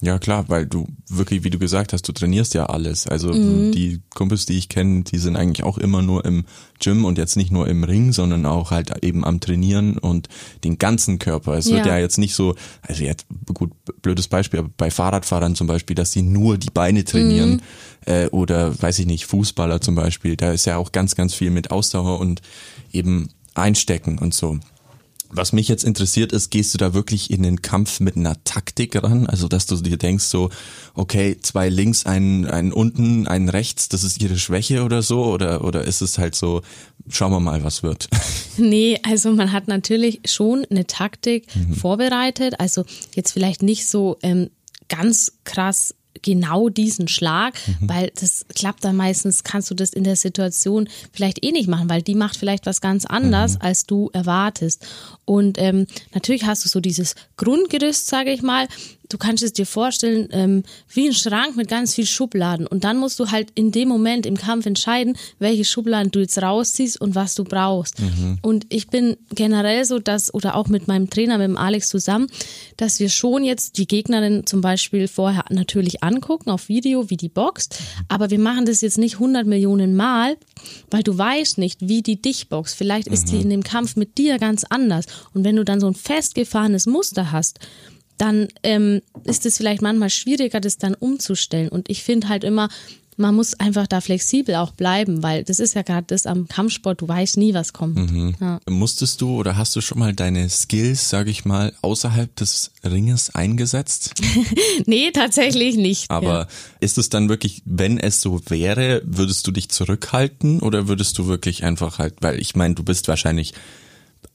Ja, 0.00 0.20
klar, 0.20 0.44
weil 0.48 0.64
du 0.64 0.86
wirklich, 1.08 1.42
wie 1.42 1.50
du 1.50 1.58
gesagt 1.58 1.92
hast, 1.92 2.06
du 2.06 2.12
trainierst 2.12 2.54
ja 2.54 2.66
alles. 2.66 3.08
Also 3.08 3.32
Mhm. 3.34 3.72
die 3.72 4.00
Kumpels, 4.14 4.46
die 4.46 4.56
ich 4.56 4.68
kenne, 4.68 5.02
die 5.02 5.18
sind 5.18 5.34
eigentlich 5.34 5.64
auch 5.64 5.76
immer 5.76 6.02
nur 6.02 6.24
im 6.24 6.44
Gym 6.78 7.04
und 7.04 7.18
jetzt 7.18 7.36
nicht 7.36 7.50
nur 7.50 7.66
im 7.66 7.82
Ring, 7.82 8.12
sondern 8.12 8.46
auch 8.46 8.70
halt 8.70 9.02
eben 9.02 9.24
am 9.24 9.40
Trainieren 9.40 9.98
und 9.98 10.28
den 10.62 10.78
ganzen 10.78 11.18
Körper. 11.18 11.54
Es 11.54 11.66
wird 11.66 11.84
Ja. 11.84 11.94
ja 11.94 11.98
jetzt 11.98 12.16
nicht 12.16 12.36
so, 12.36 12.54
also 12.82 13.02
jetzt 13.02 13.26
gut, 13.52 13.72
blödes 14.00 14.28
Beispiel, 14.28 14.60
aber 14.60 14.70
bei 14.76 14.92
Fahrradfahrern 14.92 15.56
zum 15.56 15.66
Beispiel, 15.66 15.96
dass 15.96 16.12
sie 16.12 16.22
nur 16.22 16.58
die 16.58 16.70
Beine 16.70 17.04
trainieren 17.04 17.54
Mhm. 17.54 17.60
äh, 18.06 18.26
oder 18.28 18.80
weiß 18.80 19.00
ich 19.00 19.06
nicht, 19.06 19.26
Fußballer 19.26 19.80
zum 19.80 19.96
Beispiel, 19.96 20.36
da 20.36 20.52
ist 20.52 20.64
ja 20.64 20.76
auch 20.76 20.92
ganz, 20.92 21.16
ganz 21.16 21.34
viel 21.34 21.50
mit 21.50 21.72
Ausdauer 21.72 22.20
und 22.20 22.40
eben 22.92 23.30
Einstecken 23.54 24.18
und 24.18 24.32
so. 24.32 24.60
Was 25.30 25.52
mich 25.52 25.68
jetzt 25.68 25.84
interessiert 25.84 26.32
ist, 26.32 26.50
gehst 26.50 26.72
du 26.72 26.78
da 26.78 26.94
wirklich 26.94 27.30
in 27.30 27.42
den 27.42 27.60
Kampf 27.60 28.00
mit 28.00 28.16
einer 28.16 28.42
Taktik 28.44 29.02
ran? 29.02 29.26
Also, 29.26 29.46
dass 29.46 29.66
du 29.66 29.76
dir 29.76 29.98
denkst 29.98 30.24
so, 30.24 30.50
okay, 30.94 31.36
zwei 31.40 31.68
links, 31.68 32.06
einen, 32.06 32.46
einen 32.46 32.72
unten, 32.72 33.26
einen 33.26 33.48
rechts, 33.48 33.88
das 33.88 34.04
ist 34.04 34.22
ihre 34.22 34.38
Schwäche 34.38 34.84
oder 34.84 35.02
so? 35.02 35.24
Oder, 35.24 35.64
oder 35.64 35.84
ist 35.84 36.00
es 36.00 36.18
halt 36.18 36.34
so, 36.34 36.62
schauen 37.08 37.32
wir 37.32 37.40
mal, 37.40 37.64
was 37.64 37.82
wird? 37.82 38.08
Nee, 38.60 38.98
also 39.04 39.30
man 39.32 39.52
hat 39.52 39.68
natürlich 39.68 40.20
schon 40.24 40.66
eine 40.68 40.84
Taktik 40.84 41.46
mhm. 41.54 41.74
vorbereitet. 41.74 42.58
Also 42.58 42.84
jetzt 43.14 43.30
vielleicht 43.30 43.62
nicht 43.62 43.88
so 43.88 44.18
ähm, 44.20 44.50
ganz 44.88 45.34
krass 45.44 45.94
genau 46.22 46.68
diesen 46.68 47.08
Schlag, 47.08 47.54
mhm. 47.66 47.88
weil 47.88 48.12
das 48.18 48.44
klappt 48.54 48.84
dann 48.84 48.96
meistens, 48.96 49.44
kannst 49.44 49.70
du 49.70 49.74
das 49.74 49.90
in 49.90 50.04
der 50.04 50.16
Situation 50.16 50.88
vielleicht 51.12 51.44
eh 51.44 51.52
nicht 51.52 51.68
machen, 51.68 51.88
weil 51.88 52.02
die 52.02 52.14
macht 52.14 52.36
vielleicht 52.36 52.66
was 52.66 52.80
ganz 52.80 53.04
anders, 53.06 53.54
mhm. 53.54 53.62
als 53.62 53.86
du 53.86 54.10
erwartest. 54.12 54.86
Und 55.24 55.58
ähm, 55.58 55.86
natürlich 56.14 56.44
hast 56.44 56.64
du 56.64 56.68
so 56.68 56.80
dieses 56.80 57.14
Grundgerüst, 57.36 58.06
sage 58.06 58.32
ich 58.32 58.42
mal, 58.42 58.68
du 59.08 59.18
kannst 59.18 59.42
es 59.42 59.52
dir 59.52 59.66
vorstellen, 59.66 60.28
ähm, 60.32 60.62
wie 60.88 61.08
ein 61.08 61.14
Schrank 61.14 61.56
mit 61.56 61.68
ganz 61.68 61.94
viel 61.94 62.06
Schubladen. 62.06 62.66
Und 62.66 62.84
dann 62.84 62.98
musst 62.98 63.18
du 63.18 63.30
halt 63.30 63.50
in 63.54 63.72
dem 63.72 63.88
Moment 63.88 64.26
im 64.26 64.36
Kampf 64.36 64.66
entscheiden, 64.66 65.16
welche 65.38 65.64
Schubladen 65.64 66.10
du 66.10 66.20
jetzt 66.20 66.40
rausziehst 66.40 67.00
und 67.00 67.14
was 67.14 67.34
du 67.34 67.44
brauchst. 67.44 68.00
Mhm. 68.00 68.38
Und 68.42 68.66
ich 68.68 68.88
bin 68.88 69.16
generell 69.34 69.84
so, 69.84 69.98
dass, 69.98 70.32
oder 70.32 70.54
auch 70.54 70.68
mit 70.68 70.88
meinem 70.88 71.10
Trainer, 71.10 71.38
mit 71.38 71.48
dem 71.48 71.56
Alex 71.56 71.88
zusammen, 71.88 72.28
dass 72.76 73.00
wir 73.00 73.08
schon 73.08 73.44
jetzt 73.44 73.78
die 73.78 73.86
Gegnerin 73.86 74.46
zum 74.46 74.60
Beispiel 74.60 75.08
vorher 75.08 75.44
natürlich 75.50 76.02
angucken 76.02 76.50
auf 76.50 76.68
Video, 76.68 77.10
wie 77.10 77.16
die 77.16 77.28
boxt. 77.28 77.80
Aber 78.08 78.30
wir 78.30 78.38
machen 78.38 78.66
das 78.66 78.80
jetzt 78.80 78.98
nicht 78.98 79.14
100 79.14 79.46
Millionen 79.46 79.96
Mal, 79.96 80.36
weil 80.90 81.02
du 81.02 81.16
weißt 81.16 81.58
nicht, 81.58 81.80
wie 81.80 82.02
die 82.02 82.20
dich 82.20 82.48
boxt. 82.48 82.76
Vielleicht 82.76 83.08
ist 83.08 83.26
mhm. 83.26 83.30
die 83.30 83.42
in 83.42 83.50
dem 83.50 83.62
Kampf 83.62 83.96
mit 83.96 84.18
dir 84.18 84.38
ganz 84.38 84.64
anders. 84.64 85.06
Und 85.32 85.44
wenn 85.44 85.56
du 85.56 85.64
dann 85.64 85.80
so 85.80 85.86
ein 85.86 85.94
festgefahrenes 85.94 86.86
Muster 86.86 87.32
hast, 87.32 87.58
dann 88.18 88.48
ähm, 88.62 89.00
ist 89.24 89.46
es 89.46 89.56
vielleicht 89.56 89.82
manchmal 89.82 90.10
schwieriger, 90.10 90.60
das 90.60 90.78
dann 90.78 90.94
umzustellen. 90.94 91.68
Und 91.68 91.88
ich 91.88 92.02
finde 92.02 92.28
halt 92.28 92.44
immer, 92.44 92.68
man 93.18 93.34
muss 93.34 93.58
einfach 93.58 93.86
da 93.86 94.00
flexibel 94.00 94.54
auch 94.54 94.70
bleiben, 94.70 95.22
weil 95.22 95.42
das 95.42 95.58
ist 95.58 95.74
ja 95.74 95.82
gerade 95.82 96.06
das 96.06 96.24
am 96.24 96.46
Kampfsport, 96.46 97.00
du 97.00 97.08
weißt 97.08 97.36
nie, 97.36 97.52
was 97.52 97.72
kommt. 97.72 97.96
Mhm. 97.96 98.36
Ja. 98.40 98.60
Musstest 98.68 99.20
du 99.20 99.34
oder 99.36 99.56
hast 99.56 99.74
du 99.74 99.80
schon 99.80 99.98
mal 99.98 100.14
deine 100.14 100.48
Skills, 100.48 101.10
sage 101.10 101.30
ich 101.30 101.44
mal, 101.44 101.72
außerhalb 101.82 102.34
des 102.36 102.70
Ringes 102.84 103.34
eingesetzt? 103.34 104.14
nee, 104.86 105.10
tatsächlich 105.10 105.76
nicht. 105.76 106.10
Aber 106.10 106.42
ja. 106.42 106.46
ist 106.80 106.96
es 106.96 107.08
dann 107.08 107.28
wirklich, 107.28 107.62
wenn 107.64 107.98
es 107.98 108.20
so 108.20 108.40
wäre, 108.48 109.02
würdest 109.04 109.46
du 109.46 109.50
dich 109.50 109.68
zurückhalten 109.68 110.60
oder 110.60 110.86
würdest 110.86 111.18
du 111.18 111.26
wirklich 111.26 111.64
einfach 111.64 111.98
halt, 111.98 112.14
weil 112.20 112.40
ich 112.40 112.54
meine, 112.54 112.74
du 112.74 112.84
bist 112.84 113.08
wahrscheinlich, 113.08 113.52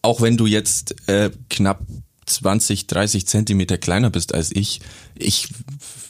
auch 0.02 0.20
wenn 0.20 0.36
du 0.36 0.46
jetzt 0.46 1.08
äh, 1.08 1.32
knapp 1.50 1.86
20, 2.25 2.88
30 2.88 3.27
Zentimeter 3.27 3.77
kleiner 3.77 4.10
bist 4.10 4.34
als 4.34 4.51
ich, 4.51 4.82
ich 5.15 5.50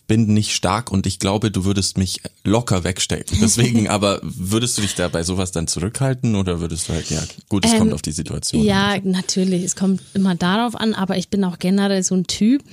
bin 0.07 0.33
nicht 0.33 0.53
stark 0.53 0.91
und 0.91 1.07
ich 1.07 1.19
glaube, 1.19 1.49
du 1.49 1.63
würdest 1.63 1.97
mich 1.97 2.21
locker 2.43 2.83
wegstecken. 2.83 3.37
Deswegen, 3.41 3.87
aber 3.87 4.19
würdest 4.21 4.77
du 4.77 4.81
dich 4.81 4.95
da 4.95 5.07
bei 5.07 5.23
sowas 5.23 5.51
dann 5.51 5.67
zurückhalten 5.67 6.35
oder 6.35 6.59
würdest 6.59 6.89
du 6.89 6.93
halt, 6.93 7.09
ja, 7.09 7.23
gut, 7.49 7.65
es 7.65 7.71
ähm, 7.73 7.79
kommt 7.79 7.93
auf 7.93 8.01
die 8.01 8.11
Situation. 8.11 8.63
Ja, 8.63 8.89
an. 8.89 9.01
natürlich, 9.05 9.63
es 9.63 9.75
kommt 9.75 10.01
immer 10.13 10.35
darauf 10.35 10.75
an, 10.75 10.93
aber 10.93 11.17
ich 11.17 11.29
bin 11.29 11.43
auch 11.43 11.57
generell 11.57 12.03
so 12.03 12.15
ein 12.15 12.27
Typ, 12.27 12.63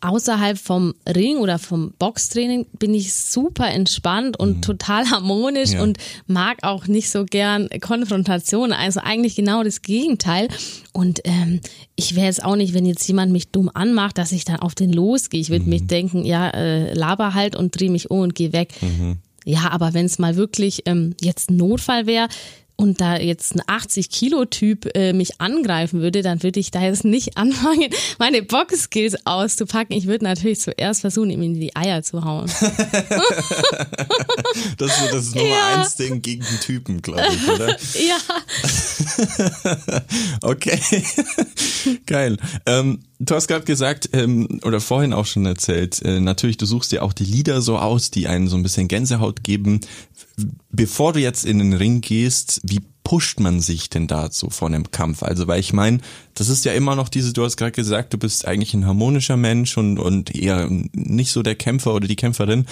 außerhalb 0.00 0.58
vom 0.58 0.94
Ring 1.06 1.38
oder 1.38 1.58
vom 1.58 1.92
Boxtraining 1.98 2.66
bin 2.78 2.94
ich 2.94 3.14
super 3.14 3.68
entspannt 3.68 4.38
und 4.38 4.58
mhm. 4.58 4.62
total 4.62 5.10
harmonisch 5.10 5.72
ja. 5.72 5.82
und 5.82 5.98
mag 6.26 6.58
auch 6.62 6.86
nicht 6.86 7.10
so 7.10 7.24
gern 7.24 7.68
Konfrontation. 7.80 8.72
Also 8.72 9.00
eigentlich 9.00 9.36
genau 9.36 9.62
das 9.62 9.82
Gegenteil. 9.82 10.48
Und 10.92 11.20
ähm, 11.24 11.60
ich 11.96 12.16
wäre 12.16 12.26
jetzt 12.26 12.44
auch 12.44 12.56
nicht, 12.56 12.74
wenn 12.74 12.86
jetzt 12.86 13.06
jemand 13.06 13.32
mich 13.32 13.48
dumm 13.48 13.70
anmacht, 13.72 14.18
dass 14.18 14.32
ich 14.32 14.44
dann 14.44 14.56
auf 14.56 14.74
den 14.74 14.92
losgehe. 14.92 15.40
Ich 15.40 15.50
würde 15.50 15.64
mhm. 15.64 15.70
mich 15.70 15.86
denken, 15.86 16.24
ja, 16.24 16.50
äh, 16.50 16.94
laber 16.94 17.34
halt 17.34 17.56
und 17.56 17.78
dreh 17.78 17.88
mich 17.88 18.10
um 18.10 18.20
und 18.20 18.34
geh 18.34 18.52
weg. 18.52 18.72
Mhm. 18.80 19.18
Ja, 19.44 19.70
aber 19.70 19.94
wenn 19.94 20.06
es 20.06 20.18
mal 20.18 20.36
wirklich 20.36 20.82
ähm, 20.86 21.14
jetzt 21.20 21.50
ein 21.50 21.56
Notfall 21.56 22.06
wäre, 22.06 22.28
und 22.80 23.00
da 23.00 23.16
jetzt 23.18 23.54
ein 23.54 23.60
80-Kilo-Typ 23.60 24.96
äh, 24.96 25.12
mich 25.12 25.40
angreifen 25.40 26.00
würde, 26.00 26.22
dann 26.22 26.42
würde 26.42 26.58
ich 26.58 26.70
da 26.70 26.80
jetzt 26.82 27.04
nicht 27.04 27.36
anfangen, 27.36 27.90
meine 28.18 28.42
Box-Skills 28.42 29.26
auszupacken. 29.26 29.94
Ich 29.94 30.06
würde 30.06 30.24
natürlich 30.24 30.60
zuerst 30.60 31.02
versuchen, 31.02 31.28
ihm 31.30 31.42
in 31.42 31.54
die 31.54 31.76
Eier 31.76 32.02
zu 32.02 32.24
hauen. 32.24 32.46
das 34.78 35.02
ist 35.02 35.12
das 35.12 35.34
Nummer 35.34 35.48
ja. 35.48 35.76
eins 35.76 35.96
Ding 35.96 36.22
gegen 36.22 36.42
den 36.42 36.60
Typen, 36.60 37.02
glaube 37.02 37.28
ich, 37.32 37.48
oder? 37.48 37.76
ja. 37.94 38.16
okay. 40.42 40.80
Geil. 42.06 42.38
Ähm, 42.66 43.00
du 43.18 43.34
hast 43.34 43.48
gerade 43.48 43.64
gesagt, 43.64 44.10
ähm, 44.12 44.60
oder 44.64 44.80
vorhin 44.80 45.12
auch 45.12 45.26
schon 45.26 45.44
erzählt, 45.46 46.00
äh, 46.02 46.20
natürlich, 46.20 46.56
du 46.56 46.66
suchst 46.66 46.92
dir 46.92 47.02
auch 47.02 47.12
die 47.12 47.24
Lieder 47.24 47.60
so 47.60 47.78
aus, 47.78 48.10
die 48.10 48.26
einen 48.26 48.48
so 48.48 48.56
ein 48.56 48.62
bisschen 48.62 48.88
Gänsehaut 48.88 49.44
geben. 49.44 49.80
Bevor 50.70 51.12
du 51.12 51.20
jetzt 51.20 51.44
in 51.44 51.58
den 51.58 51.72
Ring 51.72 52.00
gehst, 52.00 52.60
wie 52.64 52.80
pusht 53.04 53.40
man 53.40 53.60
sich 53.60 53.90
denn 53.90 54.06
da 54.06 54.30
so 54.30 54.50
vor 54.50 54.68
einem 54.68 54.90
Kampf? 54.90 55.22
Also, 55.22 55.46
weil 55.48 55.60
ich 55.60 55.72
meine, 55.72 55.98
das 56.34 56.48
ist 56.48 56.64
ja 56.64 56.72
immer 56.72 56.94
noch 56.94 57.08
diese, 57.08 57.32
du 57.32 57.44
hast 57.44 57.56
gerade 57.56 57.72
gesagt, 57.72 58.12
du 58.12 58.18
bist 58.18 58.46
eigentlich 58.46 58.74
ein 58.74 58.86
harmonischer 58.86 59.36
Mensch 59.36 59.76
und, 59.76 59.98
und 59.98 60.34
eher 60.34 60.68
nicht 60.92 61.32
so 61.32 61.42
der 61.42 61.54
Kämpfer 61.54 61.94
oder 61.94 62.06
die 62.06 62.16
Kämpferin, 62.16 62.66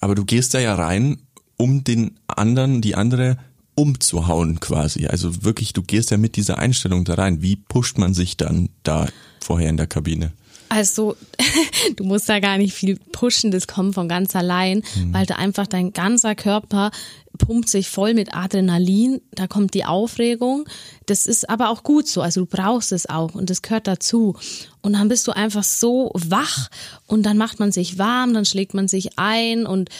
aber 0.00 0.14
du 0.14 0.24
gehst 0.24 0.54
da 0.54 0.58
ja 0.58 0.74
rein, 0.74 1.18
um 1.56 1.84
den 1.84 2.18
anderen, 2.26 2.80
die 2.80 2.94
andere 2.94 3.38
umzuhauen 3.74 4.60
quasi. 4.60 5.06
Also 5.06 5.44
wirklich, 5.44 5.72
du 5.72 5.82
gehst 5.82 6.10
ja 6.10 6.16
mit 6.16 6.36
dieser 6.36 6.58
Einstellung 6.58 7.04
da 7.04 7.14
rein. 7.14 7.42
Wie 7.42 7.56
pusht 7.56 7.98
man 7.98 8.14
sich 8.14 8.36
dann 8.36 8.68
da 8.82 9.08
vorher 9.40 9.70
in 9.70 9.76
der 9.76 9.86
Kabine? 9.86 10.32
Also, 10.74 11.14
du 11.96 12.02
musst 12.02 12.28
da 12.28 12.40
gar 12.40 12.58
nicht 12.58 12.74
viel 12.74 12.98
pushen, 13.12 13.52
das 13.52 13.68
kommt 13.68 13.94
von 13.94 14.08
ganz 14.08 14.34
allein, 14.34 14.82
mhm. 14.96 15.14
weil 15.14 15.24
da 15.24 15.36
einfach 15.36 15.68
dein 15.68 15.92
ganzer 15.92 16.34
Körper 16.34 16.90
pumpt 17.38 17.68
sich 17.68 17.88
voll 17.88 18.12
mit 18.12 18.34
Adrenalin, 18.34 19.20
da 19.32 19.46
kommt 19.46 19.74
die 19.74 19.84
Aufregung. 19.84 20.68
Das 21.06 21.26
ist 21.26 21.48
aber 21.48 21.70
auch 21.70 21.84
gut 21.84 22.08
so, 22.08 22.22
also 22.22 22.40
du 22.40 22.46
brauchst 22.46 22.90
es 22.90 23.08
auch 23.08 23.36
und 23.36 23.50
das 23.50 23.62
gehört 23.62 23.86
dazu. 23.86 24.36
Und 24.82 24.94
dann 24.94 25.06
bist 25.06 25.28
du 25.28 25.32
einfach 25.32 25.62
so 25.62 26.10
wach 26.14 26.70
und 27.06 27.22
dann 27.22 27.38
macht 27.38 27.60
man 27.60 27.70
sich 27.70 27.96
warm, 27.98 28.34
dann 28.34 28.44
schlägt 28.44 28.74
man 28.74 28.88
sich 28.88 29.16
ein 29.16 29.66
und 29.66 29.90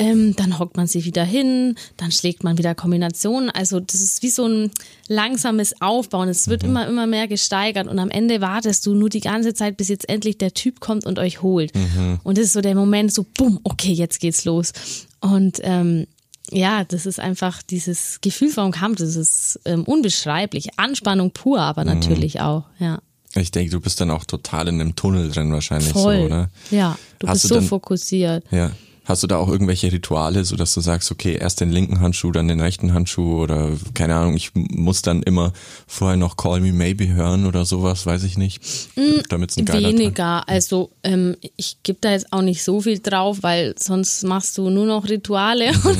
ähm, 0.00 0.34
dann 0.34 0.58
hockt 0.58 0.78
man 0.78 0.86
sich 0.86 1.04
wieder 1.04 1.24
hin, 1.24 1.74
dann 1.98 2.10
schlägt 2.10 2.42
man 2.42 2.56
wieder 2.56 2.74
Kombinationen. 2.74 3.50
Also 3.50 3.80
das 3.80 4.00
ist 4.00 4.22
wie 4.22 4.30
so 4.30 4.46
ein 4.46 4.70
langsames 5.08 5.78
Aufbauen. 5.82 6.30
Es 6.30 6.48
wird 6.48 6.62
mhm. 6.62 6.70
immer, 6.70 6.88
immer 6.88 7.06
mehr 7.06 7.28
gesteigert 7.28 7.86
und 7.86 7.98
am 7.98 8.08
Ende 8.08 8.40
wartest 8.40 8.86
du 8.86 8.94
nur 8.94 9.10
die 9.10 9.20
ganze 9.20 9.52
Zeit, 9.52 9.76
bis 9.76 9.88
jetzt 9.88 10.08
endlich 10.08 10.38
der 10.38 10.54
Typ 10.54 10.80
kommt 10.80 11.04
und 11.04 11.18
euch 11.18 11.42
holt. 11.42 11.74
Mhm. 11.74 12.18
Und 12.22 12.38
das 12.38 12.46
ist 12.46 12.52
so 12.54 12.62
der 12.62 12.74
Moment, 12.74 13.12
so 13.12 13.26
bumm, 13.36 13.60
okay, 13.62 13.92
jetzt 13.92 14.20
geht's 14.20 14.46
los. 14.46 14.72
Und 15.20 15.60
ähm, 15.64 16.06
ja, 16.50 16.84
das 16.84 17.04
ist 17.04 17.20
einfach 17.20 17.62
dieses 17.62 18.22
Gefühl 18.22 18.48
vom 18.48 18.72
Kampf, 18.72 18.98
das 18.98 19.16
ist 19.16 19.60
ähm, 19.66 19.84
unbeschreiblich. 19.84 20.78
Anspannung 20.78 21.32
pur, 21.32 21.60
aber 21.60 21.82
mhm. 21.84 21.90
natürlich 21.90 22.40
auch, 22.40 22.64
ja. 22.78 23.00
Ich 23.34 23.50
denke, 23.50 23.70
du 23.70 23.80
bist 23.80 24.00
dann 24.00 24.10
auch 24.10 24.24
total 24.24 24.68
in 24.68 24.80
einem 24.80 24.96
Tunnel 24.96 25.30
drin 25.30 25.52
wahrscheinlich 25.52 25.92
Voll. 25.92 26.20
so, 26.20 26.24
oder? 26.24 26.50
Ja, 26.70 26.98
du 27.18 27.28
Hast 27.28 27.34
bist 27.34 27.44
du 27.44 27.48
so 27.48 27.54
dann, 27.56 27.64
fokussiert. 27.64 28.44
Ja. 28.50 28.72
Hast 29.04 29.22
du 29.22 29.26
da 29.26 29.38
auch 29.38 29.48
irgendwelche 29.48 29.90
Rituale, 29.90 30.44
so 30.44 30.56
dass 30.56 30.74
du 30.74 30.80
sagst, 30.80 31.10
okay, 31.10 31.36
erst 31.40 31.60
den 31.60 31.70
linken 31.70 32.00
Handschuh, 32.00 32.30
dann 32.30 32.48
den 32.48 32.60
rechten 32.60 32.92
Handschuh 32.92 33.42
oder 33.42 33.72
keine 33.94 34.14
Ahnung, 34.14 34.36
ich 34.36 34.50
muss 34.54 35.02
dann 35.02 35.22
immer 35.22 35.52
vorher 35.86 36.16
noch 36.16 36.36
Call 36.36 36.60
Me 36.60 36.72
Maybe 36.72 37.08
hören 37.08 37.46
oder 37.46 37.64
sowas, 37.64 38.06
weiß 38.06 38.24
ich 38.24 38.36
nicht. 38.36 38.60
Mm, 38.96 39.20
Damit 39.28 39.56
ein 39.56 39.66
Weniger. 39.68 40.14
Tag. 40.14 40.48
Also 40.48 40.90
ähm, 41.02 41.36
ich 41.56 41.78
gebe 41.82 41.98
da 42.00 42.12
jetzt 42.12 42.32
auch 42.32 42.42
nicht 42.42 42.62
so 42.62 42.80
viel 42.80 42.98
drauf, 42.98 43.38
weil 43.40 43.74
sonst 43.78 44.22
machst 44.24 44.58
du 44.58 44.70
nur 44.70 44.86
noch 44.86 45.08
Rituale 45.08 45.72
mhm. 45.84 45.96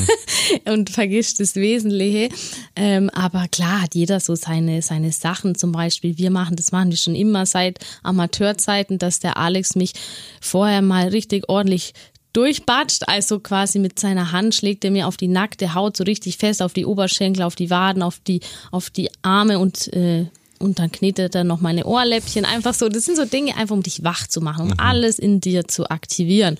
und, 0.65 0.71
und 0.71 0.89
vergisst 0.89 1.39
das 1.39 1.55
Wesentliche. 1.55 2.29
Ähm, 2.75 3.09
aber 3.09 3.47
klar 3.47 3.81
hat 3.81 3.95
jeder 3.95 4.19
so 4.19 4.35
seine, 4.35 4.81
seine 4.81 5.11
Sachen. 5.11 5.55
Zum 5.55 5.71
Beispiel, 5.71 6.17
wir 6.17 6.31
machen, 6.31 6.55
das 6.55 6.71
machen 6.71 6.91
wir 6.91 6.97
schon 6.97 7.15
immer 7.15 7.45
seit 7.45 7.79
Amateurzeiten, 8.03 8.99
dass 8.99 9.19
der 9.19 9.37
Alex 9.37 9.75
mich 9.75 9.93
vorher 10.39 10.81
mal 10.81 11.07
richtig 11.07 11.49
ordentlich 11.49 11.93
durchbatscht, 12.33 13.07
also 13.07 13.39
quasi 13.39 13.79
mit 13.79 13.99
seiner 13.99 14.31
Hand 14.31 14.55
schlägt 14.55 14.85
er 14.85 14.91
mir 14.91 15.07
auf 15.07 15.17
die 15.17 15.27
nackte 15.27 15.73
Haut 15.73 15.97
so 15.97 16.03
richtig 16.03 16.37
fest, 16.37 16.61
auf 16.61 16.73
die 16.73 16.85
Oberschenkel, 16.85 17.43
auf 17.43 17.55
die 17.55 17.69
Waden, 17.69 18.01
auf 18.01 18.19
die, 18.19 18.41
auf 18.71 18.89
die 18.89 19.09
Arme 19.21 19.59
und, 19.59 19.91
äh, 19.93 20.27
und 20.59 20.79
dann 20.79 20.91
knetet 20.91 21.35
er 21.35 21.43
noch 21.43 21.59
meine 21.59 21.85
Ohrläppchen. 21.85 22.45
Einfach 22.45 22.73
so, 22.73 22.87
das 22.87 23.05
sind 23.05 23.17
so 23.17 23.25
Dinge, 23.25 23.57
einfach 23.57 23.75
um 23.75 23.83
dich 23.83 24.03
wach 24.03 24.27
zu 24.27 24.41
machen, 24.41 24.63
um 24.63 24.67
mhm. 24.69 24.79
alles 24.79 25.19
in 25.19 25.41
dir 25.41 25.67
zu 25.67 25.89
aktivieren. 25.89 26.57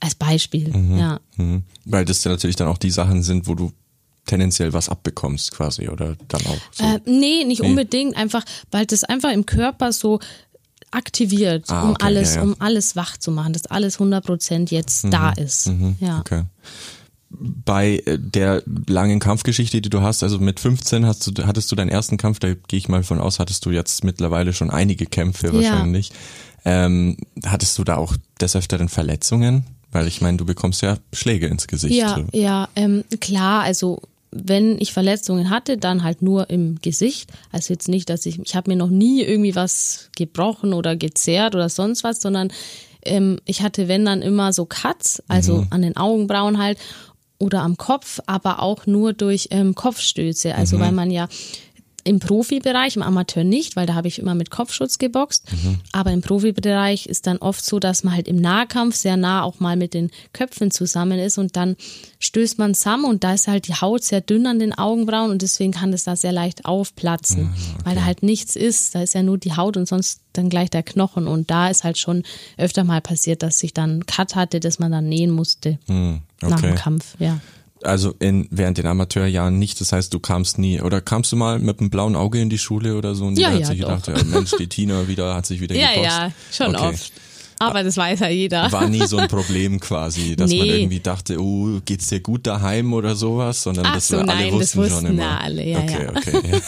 Als 0.00 0.16
Beispiel, 0.16 0.68
mhm. 0.76 0.98
ja. 0.98 1.20
Mhm. 1.36 1.62
Weil 1.84 2.04
das 2.04 2.24
ja 2.24 2.32
natürlich 2.32 2.56
dann 2.56 2.68
auch 2.68 2.78
die 2.78 2.90
Sachen 2.90 3.22
sind, 3.22 3.46
wo 3.46 3.54
du 3.54 3.72
tendenziell 4.26 4.72
was 4.72 4.88
abbekommst 4.88 5.52
quasi 5.52 5.88
oder 5.88 6.16
dann 6.28 6.40
auch 6.46 6.58
so. 6.72 6.84
Äh, 6.84 7.00
nee, 7.06 7.44
nicht 7.44 7.62
nee. 7.62 7.68
unbedingt, 7.68 8.16
einfach, 8.16 8.44
weil 8.70 8.86
das 8.86 9.04
einfach 9.04 9.32
im 9.32 9.46
Körper 9.46 9.92
so 9.92 10.20
aktiviert, 10.92 11.64
ah, 11.68 11.82
okay, 11.82 11.88
um 11.88 11.96
alles, 12.06 12.34
ja, 12.34 12.36
ja. 12.36 12.42
um 12.42 12.56
alles 12.58 12.96
wach 12.96 13.16
zu 13.16 13.30
machen, 13.30 13.52
dass 13.52 13.66
alles 13.66 13.94
100 13.96 14.24
Prozent 14.24 14.70
jetzt 14.70 15.04
mhm, 15.04 15.10
da 15.10 15.30
ist. 15.30 15.68
Mhm, 15.68 15.96
ja. 16.00 16.20
Okay. 16.20 16.44
bei 17.30 18.02
äh, 18.06 18.18
der 18.18 18.62
langen 18.86 19.18
Kampfgeschichte, 19.18 19.80
die 19.80 19.90
du 19.90 20.02
hast, 20.02 20.22
also 20.22 20.38
mit 20.38 20.60
15 20.60 21.06
hast 21.06 21.26
du, 21.26 21.46
hattest 21.46 21.72
du 21.72 21.76
deinen 21.76 21.88
ersten 21.88 22.16
Kampf, 22.16 22.38
da 22.38 22.54
gehe 22.54 22.78
ich 22.78 22.88
mal 22.88 23.02
von 23.02 23.20
aus, 23.20 23.38
hattest 23.38 23.64
du 23.66 23.70
jetzt 23.70 24.04
mittlerweile 24.04 24.52
schon 24.52 24.70
einige 24.70 25.06
Kämpfe 25.06 25.52
wahrscheinlich. 25.52 26.10
Ja. 26.10 26.14
Ähm, 26.86 27.16
hattest 27.44 27.78
du 27.78 27.84
da 27.84 27.96
auch 27.96 28.14
des 28.40 28.54
Öfteren 28.54 28.88
Verletzungen? 28.88 29.64
Weil 29.90 30.06
ich 30.06 30.22
meine, 30.22 30.38
du 30.38 30.46
bekommst 30.46 30.80
ja 30.80 30.96
Schläge 31.12 31.46
ins 31.48 31.66
Gesicht. 31.66 31.94
Ja, 31.94 32.24
ja, 32.32 32.68
ähm, 32.76 33.04
klar, 33.20 33.62
also 33.62 34.00
wenn 34.32 34.80
ich 34.80 34.92
Verletzungen 34.92 35.50
hatte, 35.50 35.76
dann 35.76 36.02
halt 36.02 36.22
nur 36.22 36.48
im 36.50 36.78
Gesicht. 36.80 37.30
Also 37.52 37.74
jetzt 37.74 37.88
nicht, 37.88 38.08
dass 38.08 38.24
ich, 38.24 38.40
ich 38.40 38.56
habe 38.56 38.70
mir 38.70 38.76
noch 38.76 38.88
nie 38.88 39.22
irgendwie 39.22 39.54
was 39.54 40.08
gebrochen 40.16 40.72
oder 40.72 40.96
gezerrt 40.96 41.54
oder 41.54 41.68
sonst 41.68 42.02
was, 42.02 42.22
sondern 42.22 42.50
ähm, 43.04 43.38
ich 43.44 43.62
hatte, 43.62 43.88
wenn 43.88 44.04
dann 44.06 44.22
immer 44.22 44.52
so 44.52 44.64
Cuts, 44.64 45.22
also 45.28 45.58
mhm. 45.58 45.66
an 45.70 45.82
den 45.82 45.96
Augenbrauen 45.96 46.58
halt 46.58 46.78
oder 47.38 47.60
am 47.62 47.76
Kopf, 47.76 48.20
aber 48.26 48.62
auch 48.62 48.86
nur 48.86 49.12
durch 49.12 49.48
ähm, 49.50 49.74
Kopfstöße. 49.74 50.54
Also 50.54 50.76
mhm. 50.76 50.80
weil 50.80 50.92
man 50.92 51.10
ja 51.10 51.28
im 52.04 52.18
Profibereich, 52.18 52.96
im 52.96 53.02
Amateur 53.02 53.44
nicht, 53.44 53.76
weil 53.76 53.86
da 53.86 53.94
habe 53.94 54.08
ich 54.08 54.18
immer 54.18 54.34
mit 54.34 54.50
Kopfschutz 54.50 54.98
geboxt. 54.98 55.50
Mhm. 55.52 55.78
Aber 55.92 56.10
im 56.10 56.20
Profibereich 56.20 57.06
ist 57.06 57.26
dann 57.26 57.38
oft 57.38 57.64
so, 57.64 57.78
dass 57.78 58.02
man 58.02 58.14
halt 58.14 58.28
im 58.28 58.36
Nahkampf 58.36 58.96
sehr 58.96 59.16
nah 59.16 59.42
auch 59.42 59.60
mal 59.60 59.76
mit 59.76 59.94
den 59.94 60.10
Köpfen 60.32 60.70
zusammen 60.70 61.18
ist 61.18 61.38
und 61.38 61.56
dann 61.56 61.76
stößt 62.18 62.58
man 62.58 62.74
zusammen 62.74 63.04
und 63.04 63.22
da 63.22 63.34
ist 63.34 63.46
halt 63.46 63.68
die 63.68 63.74
Haut 63.74 64.02
sehr 64.02 64.20
dünn 64.20 64.46
an 64.46 64.58
den 64.58 64.76
Augenbrauen 64.76 65.30
und 65.30 65.42
deswegen 65.42 65.72
kann 65.72 65.92
das 65.92 66.04
da 66.04 66.16
sehr 66.16 66.32
leicht 66.32 66.64
aufplatzen, 66.64 67.44
mhm, 67.44 67.50
okay. 67.50 67.84
weil 67.84 67.94
da 67.94 68.04
halt 68.04 68.22
nichts 68.22 68.56
ist. 68.56 68.94
Da 68.94 69.02
ist 69.02 69.14
ja 69.14 69.22
nur 69.22 69.38
die 69.38 69.56
Haut 69.56 69.76
und 69.76 69.86
sonst 69.86 70.20
dann 70.32 70.48
gleich 70.48 70.70
der 70.70 70.82
Knochen 70.82 71.28
und 71.28 71.50
da 71.50 71.68
ist 71.68 71.84
halt 71.84 71.98
schon 71.98 72.24
öfter 72.56 72.84
mal 72.84 73.00
passiert, 73.00 73.42
dass 73.42 73.62
ich 73.62 73.74
dann 73.74 74.06
Cut 74.06 74.34
hatte, 74.34 74.60
dass 74.60 74.78
man 74.78 74.90
dann 74.90 75.08
nähen 75.08 75.30
musste 75.30 75.78
mhm, 75.86 76.22
okay. 76.42 76.50
nach 76.50 76.60
dem 76.60 76.74
Kampf, 76.74 77.16
ja 77.18 77.40
also 77.84 78.14
in, 78.18 78.48
während 78.50 78.78
den 78.78 78.86
Amateurjahren 78.86 79.58
nicht. 79.58 79.80
Das 79.80 79.92
heißt, 79.92 80.12
du 80.12 80.20
kamst 80.20 80.58
nie 80.58 80.80
oder 80.80 81.00
kamst 81.00 81.32
du 81.32 81.36
mal 81.36 81.58
mit 81.58 81.80
einem 81.80 81.90
blauen 81.90 82.16
Auge 82.16 82.40
in 82.40 82.50
die 82.50 82.58
Schule 82.58 82.96
oder 82.96 83.14
so 83.14 83.26
und 83.26 83.38
ja, 83.38 83.50
hat 83.50 83.60
ja, 83.60 83.66
sich 83.66 83.80
doch. 83.80 84.02
gedacht, 84.02 84.08
ja, 84.08 84.24
Mensch, 84.24 84.52
die 84.58 84.68
Tina 84.68 85.08
wieder 85.08 85.34
hat 85.34 85.46
sich 85.46 85.60
wieder 85.60 85.74
ja, 85.76 85.88
gepost. 85.88 86.06
Ja, 86.06 86.32
schon 86.52 86.76
okay. 86.76 86.88
oft. 86.88 87.12
Aber 87.62 87.82
das 87.82 87.96
weiß 87.96 88.20
ja 88.20 88.28
jeder. 88.28 88.70
War 88.72 88.88
nie 88.88 89.06
so 89.06 89.16
ein 89.16 89.28
Problem 89.28 89.80
quasi, 89.80 90.36
dass 90.36 90.50
nee. 90.50 90.58
man 90.58 90.68
irgendwie 90.68 91.00
dachte, 91.00 91.40
oh, 91.40 91.80
geht's 91.84 92.08
dir 92.08 92.20
gut 92.20 92.46
daheim 92.46 92.92
oder 92.92 93.14
sowas, 93.14 93.62
sondern 93.62 93.86
Ach 93.86 93.94
das 93.94 94.08
so, 94.08 94.18
alle 94.18 94.26
nein, 94.26 94.52
wussten, 94.52 94.80
das 94.80 94.90
wussten 94.90 95.06
schon 95.06 95.18
immer. 95.18 95.40
alle, 95.40 95.64
ja, 95.64 95.78
okay, 95.78 96.04
ja. 96.04 96.10
okay. 96.10 96.62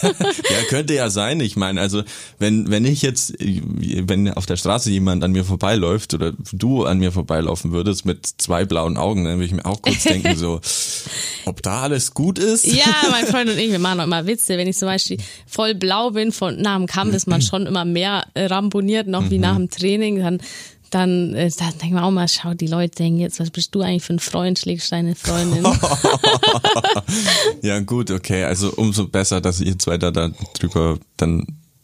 ja, 0.49 0.63
könnte 0.69 0.93
ja 0.93 1.09
sein. 1.09 1.39
Ich 1.39 1.55
meine, 1.55 1.81
also 1.81 2.03
wenn 2.39 2.69
wenn 2.69 2.85
ich 2.85 3.01
jetzt, 3.01 3.33
wenn 3.39 4.31
auf 4.33 4.45
der 4.45 4.57
Straße 4.57 4.91
jemand 4.91 5.23
an 5.23 5.31
mir 5.31 5.43
vorbeiläuft 5.43 6.13
oder 6.13 6.33
du 6.51 6.85
an 6.85 6.99
mir 6.99 7.11
vorbeilaufen 7.11 7.71
würdest 7.71 8.05
mit 8.05 8.25
zwei 8.37 8.65
blauen 8.65 8.97
Augen, 8.97 9.25
dann 9.25 9.35
würde 9.35 9.45
ich 9.45 9.53
mir 9.53 9.65
auch 9.65 9.81
kurz 9.81 10.03
denken 10.03 10.35
so, 10.35 10.61
ob 11.45 11.61
da 11.61 11.83
alles 11.83 12.13
gut 12.13 12.39
ist. 12.39 12.65
Ja, 12.65 12.85
mein 13.11 13.25
Freund 13.25 13.49
und 13.49 13.57
ich, 13.57 13.71
wir 13.71 13.79
machen 13.79 13.99
auch 13.99 14.05
immer 14.05 14.25
Witze. 14.27 14.57
Wenn 14.57 14.67
ich 14.67 14.77
zum 14.77 14.87
Beispiel 14.87 15.17
voll 15.45 15.75
blau 15.75 16.11
bin 16.11 16.31
von 16.31 16.61
nach 16.61 16.77
dem 16.77 16.87
Kampf, 16.87 17.13
ist 17.13 17.27
man 17.27 17.41
schon 17.41 17.65
immer 17.65 17.85
mehr 17.85 18.25
ramboniert 18.35 19.07
noch 19.07 19.29
wie 19.29 19.39
nach 19.39 19.55
dem 19.55 19.69
Training. 19.69 20.19
Dann 20.19 20.39
dann, 20.89 21.33
äh, 21.33 21.49
dann 21.57 21.77
denken 21.77 21.95
wir 21.95 22.03
auch 22.03 22.11
mal, 22.11 22.27
schau, 22.27 22.53
die 22.53 22.67
Leute 22.67 22.95
denken 22.95 23.19
jetzt, 23.19 23.39
was 23.39 23.49
bist 23.49 23.73
du 23.75 23.81
eigentlich 23.81 24.03
für 24.03 24.13
ein 24.13 24.19
Freund, 24.19 24.59
schlägst 24.59 24.91
deine 24.91 25.15
Freundin. 25.15 25.63
ja, 27.61 27.79
gut, 27.79 28.11
okay. 28.11 28.43
Also 28.43 28.71
umso 28.73 29.07
besser, 29.07 29.41
dass 29.41 29.61
ihr 29.61 29.77
zwei 29.79 29.97
da, 29.97 30.11
da 30.11 30.31
drüber 30.53 30.99
dann 31.17 31.41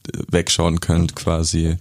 äh, 0.08 0.20
wegschauen 0.30 0.80
könnt, 0.80 1.16
quasi. 1.16 1.78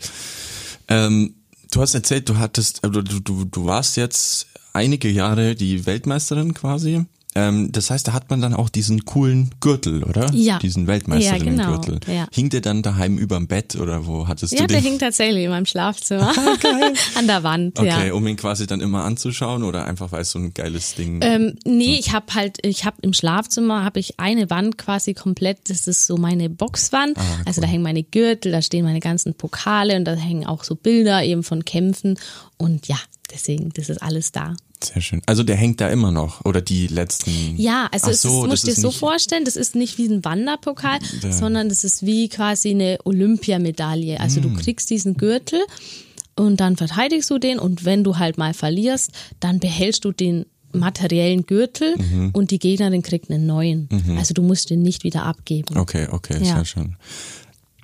Ähm, 0.89 1.35
du 1.71 1.81
hast 1.81 1.95
erzählt, 1.95 2.29
du 2.29 2.39
hattest, 2.39 2.83
also 2.85 3.03
du, 3.03 3.21
du, 3.21 3.45
du 3.45 3.65
warst 3.65 3.97
jetzt 3.97 4.47
einige 4.73 5.09
Jahre 5.09 5.55
die 5.55 5.87
Weltmeisterin 5.87 6.55
quasi. 6.55 7.05
Ähm, 7.37 7.71
das 7.71 7.91
heißt, 7.91 8.09
da 8.09 8.13
hat 8.13 8.29
man 8.29 8.41
dann 8.41 8.55
auch 8.55 8.69
diesen 8.69 9.05
coolen 9.05 9.51
Gürtel, 9.61 10.03
oder? 10.03 10.33
Ja. 10.33 10.59
Diesen 10.59 10.89
Weltmeisterinnen-Gürtel. 10.89 11.95
Ja, 11.95 12.01
genau. 12.01 12.19
ja. 12.19 12.29
Hing 12.33 12.51
der 12.51 12.61
dann 12.61 12.83
daheim 12.83 13.19
überm 13.19 13.47
Bett 13.47 13.77
oder 13.77 14.07
wo 14.07 14.27
hattest 14.27 14.53
ja, 14.53 14.63
du 14.63 14.67
den? 14.67 14.75
Ja, 14.75 14.81
der 14.81 14.91
hing 14.91 14.99
tatsächlich 14.99 15.45
in 15.45 15.51
meinem 15.51 15.67
Schlafzimmer. 15.67 16.33
Ah, 16.37 16.57
geil. 16.61 16.93
An 17.15 17.29
der 17.29 17.45
Wand, 17.45 17.79
okay, 17.79 18.09
ja. 18.09 18.15
um 18.15 18.27
ihn 18.27 18.37
quasi 18.37 18.67
dann 18.67 18.81
immer 18.81 19.05
anzuschauen 19.05 19.63
oder 19.63 19.87
einfach, 19.87 20.11
weil 20.11 20.23
es 20.23 20.33
so 20.33 20.41
ein 20.41 20.55
geiles 20.55 20.95
Ding 20.95 21.21
ähm, 21.23 21.55
Nee, 21.65 21.99
ich 21.99 22.13
habe 22.13 22.35
halt, 22.35 22.59
ich 22.63 22.85
habe 22.85 22.97
im 23.03 23.13
Schlafzimmer 23.13 23.85
habe 23.85 24.01
ich 24.01 24.19
eine 24.19 24.51
Wand 24.51 24.77
quasi 24.77 25.15
komplett, 25.15 25.71
das 25.71 25.87
ist 25.87 26.07
so 26.07 26.17
meine 26.17 26.51
Boxwand. 26.51 27.17
Ah, 27.17 27.21
cool. 27.21 27.43
Also 27.47 27.61
da 27.61 27.69
hängen 27.69 27.85
meine 27.85 28.03
Gürtel, 28.03 28.51
da 28.51 28.61
stehen 28.61 28.85
meine 28.85 29.01
ganzen 29.01 29.35
Pokale 29.35 29.97
und 29.97 30.05
da 30.05 30.15
hängen 30.15 30.47
auch 30.47 30.65
so 30.65 30.75
Bilder 30.75 31.23
eben 31.23 31.45
von 31.45 31.65
Kämpfen. 31.65 32.19
Und 32.57 32.89
ja, 32.89 32.99
deswegen, 33.31 33.71
das 33.71 33.89
ist 33.89 34.03
alles 34.03 34.33
da. 34.33 34.55
Sehr 34.83 35.03
schön. 35.03 35.21
Also 35.27 35.43
der 35.43 35.57
hängt 35.57 35.81
da 35.81 35.89
immer 35.89 36.11
noch 36.11 36.45
oder 36.45 36.61
die 36.61 36.87
letzten. 36.87 37.57
Ja, 37.57 37.89
also 37.93 38.13
so, 38.13 38.45
ist, 38.45 38.49
musst 38.49 38.67
dir 38.67 38.75
so 38.75 38.91
vorstellen, 38.91 39.45
das 39.45 39.57
ist 39.57 39.75
nicht 39.75 39.99
wie 39.99 40.07
ein 40.07 40.25
Wanderpokal, 40.25 40.99
ja. 41.23 41.33
sondern 41.33 41.69
das 41.69 41.85
ist 41.85 42.05
wie 42.07 42.29
quasi 42.29 42.71
eine 42.71 42.99
Olympiamedaille. 43.05 44.19
Also 44.21 44.41
hm. 44.41 44.55
du 44.55 44.63
kriegst 44.63 44.89
diesen 44.89 45.17
Gürtel 45.17 45.61
und 46.35 46.61
dann 46.61 46.77
verteidigst 46.77 47.29
du 47.29 47.39
den 47.39 47.59
und 47.59 47.85
wenn 47.85 48.05
du 48.05 48.17
halt 48.17 48.39
mal 48.39 48.55
verlierst, 48.55 49.11
dann 49.41 49.61
behältst 49.61 50.05
du 50.05 50.13
den 50.13 50.47
materiellen 50.73 51.47
Gürtel 51.47 51.97
mhm. 51.97 52.31
und 52.33 52.51
die 52.51 52.59
Gegnerin 52.59 53.03
kriegt 53.03 53.31
einen 53.31 53.47
neuen. 53.47 53.89
Mhm. 53.91 54.17
Also 54.17 54.35
du 54.35 54.43
musst 54.43 54.71
den 54.71 54.83
nicht 54.83 55.05
wieder 55.05 55.25
abgeben. 55.25 55.77
Okay, 55.77 56.09
okay, 56.11 56.39
ja. 56.39 56.57
sehr 56.57 56.65
schön. 56.65 56.97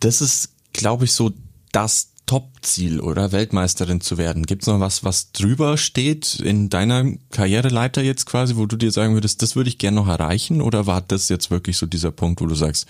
Das 0.00 0.20
ist, 0.20 0.50
glaube 0.72 1.04
ich, 1.04 1.12
so 1.12 1.32
das 1.72 2.12
Top-Ziel, 2.26 3.00
oder? 3.00 3.32
Weltmeisterin 3.32 4.00
zu 4.00 4.18
werden. 4.18 4.46
Gibt's 4.46 4.66
noch 4.66 4.80
was, 4.80 5.04
was 5.04 5.32
drüber 5.32 5.76
steht 5.76 6.40
in 6.40 6.68
deiner 6.68 7.04
Karriereleiter 7.30 8.02
jetzt 8.02 8.26
quasi, 8.26 8.56
wo 8.56 8.66
du 8.66 8.76
dir 8.76 8.90
sagen 8.90 9.14
würdest, 9.14 9.42
das 9.42 9.56
würde 9.56 9.70
ich 9.70 9.78
gerne 9.78 9.96
noch 9.96 10.08
erreichen? 10.08 10.60
Oder 10.60 10.86
war 10.86 11.00
das 11.00 11.28
jetzt 11.28 11.50
wirklich 11.50 11.76
so 11.76 11.86
dieser 11.86 12.10
Punkt, 12.10 12.40
wo 12.40 12.46
du 12.46 12.54
sagst, 12.54 12.86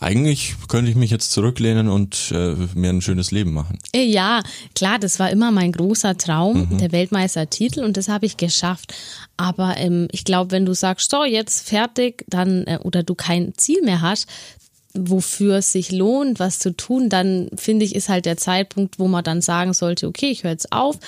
eigentlich 0.00 0.54
könnte 0.68 0.90
ich 0.90 0.96
mich 0.96 1.10
jetzt 1.10 1.32
zurücklehnen 1.32 1.88
und 1.88 2.30
äh, 2.32 2.54
mir 2.74 2.90
ein 2.90 3.02
schönes 3.02 3.30
Leben 3.30 3.52
machen. 3.52 3.78
Äh, 3.92 4.04
ja, 4.04 4.42
klar, 4.74 4.98
das 4.98 5.18
war 5.18 5.30
immer 5.30 5.50
mein 5.50 5.72
großer 5.72 6.16
Traum, 6.16 6.68
mhm. 6.70 6.78
der 6.78 6.92
Weltmeistertitel 6.92 7.82
und 7.82 7.96
das 7.96 8.08
habe 8.08 8.26
ich 8.26 8.36
geschafft. 8.36 8.94
Aber 9.36 9.76
ähm, 9.76 10.08
ich 10.12 10.24
glaube, 10.24 10.52
wenn 10.52 10.66
du 10.66 10.74
sagst, 10.74 11.10
so 11.10 11.24
jetzt 11.24 11.68
fertig, 11.68 12.24
dann 12.28 12.64
äh, 12.64 12.78
oder 12.82 13.02
du 13.02 13.14
kein 13.14 13.54
Ziel 13.56 13.82
mehr 13.82 14.00
hast, 14.00 14.28
wofür 14.94 15.56
es 15.56 15.72
sich 15.72 15.92
lohnt, 15.92 16.38
was 16.38 16.58
zu 16.58 16.76
tun, 16.76 17.08
dann 17.08 17.50
finde 17.56 17.84
ich, 17.84 17.94
ist 17.94 18.08
halt 18.08 18.26
der 18.26 18.36
Zeitpunkt, 18.36 18.98
wo 18.98 19.08
man 19.08 19.24
dann 19.24 19.40
sagen 19.40 19.74
sollte, 19.74 20.06
okay, 20.06 20.30
ich 20.30 20.44
höre 20.44 20.52
jetzt 20.52 20.72
auf. 20.72 20.98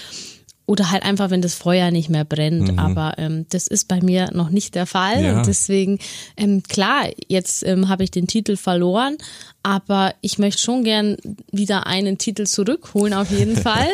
Oder 0.67 0.93
halt 0.93 1.03
einfach, 1.03 1.31
wenn 1.31 1.43
das 1.43 1.55
Feuer 1.55 1.91
nicht 1.91 2.11
mehr 2.11 2.25
brennt. 2.25 2.71
Mhm. 2.71 2.79
Aber 2.79 3.15
ähm, 3.19 3.45
das 3.49 3.67
ist 3.67 3.89
bei 3.89 4.01
mir 4.01 4.31
noch 4.33 4.51
nicht 4.51 4.77
der 4.77 4.87
Fall. 4.87 5.25
Ja. 5.25 5.39
Und 5.39 5.49
deswegen, 5.49 5.99
ähm, 6.37 6.63
klar, 6.63 7.09
jetzt 7.27 7.67
ähm, 7.67 7.89
habe 7.89 8.05
ich 8.05 8.13
den 8.13 8.29
Titel 8.29 8.57
verloren, 8.57 9.19
aber 9.65 10.15
ich 10.21 10.39
möchte 10.39 10.63
schon 10.63 10.85
gern 10.85 11.17
wieder 11.51 11.89
einen 11.89 12.19
Titel 12.19 12.47
zurückholen, 12.47 13.15
auf 13.15 13.33
jeden 13.33 13.57
Fall. 13.61 13.89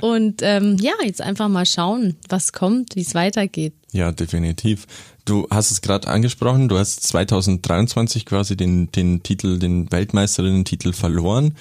Und 0.00 0.42
ähm, 0.42 0.78
ja, 0.80 0.94
jetzt 1.04 1.22
einfach 1.22 1.48
mal 1.48 1.66
schauen, 1.66 2.16
was 2.28 2.52
kommt, 2.52 2.96
wie 2.96 3.02
es 3.02 3.14
weitergeht. 3.14 3.74
Ja, 3.92 4.10
definitiv. 4.10 4.88
Du 5.24 5.46
hast 5.50 5.70
es 5.70 5.80
gerade 5.80 6.08
angesprochen, 6.08 6.68
du 6.68 6.78
hast 6.78 7.02
2023 7.04 8.26
quasi 8.26 8.56
den, 8.56 8.92
den 8.92 9.22
Titel, 9.22 9.58
den 9.58 9.90
Weltmeisterinnen-Titel 9.90 10.92
verloren. 10.92 11.56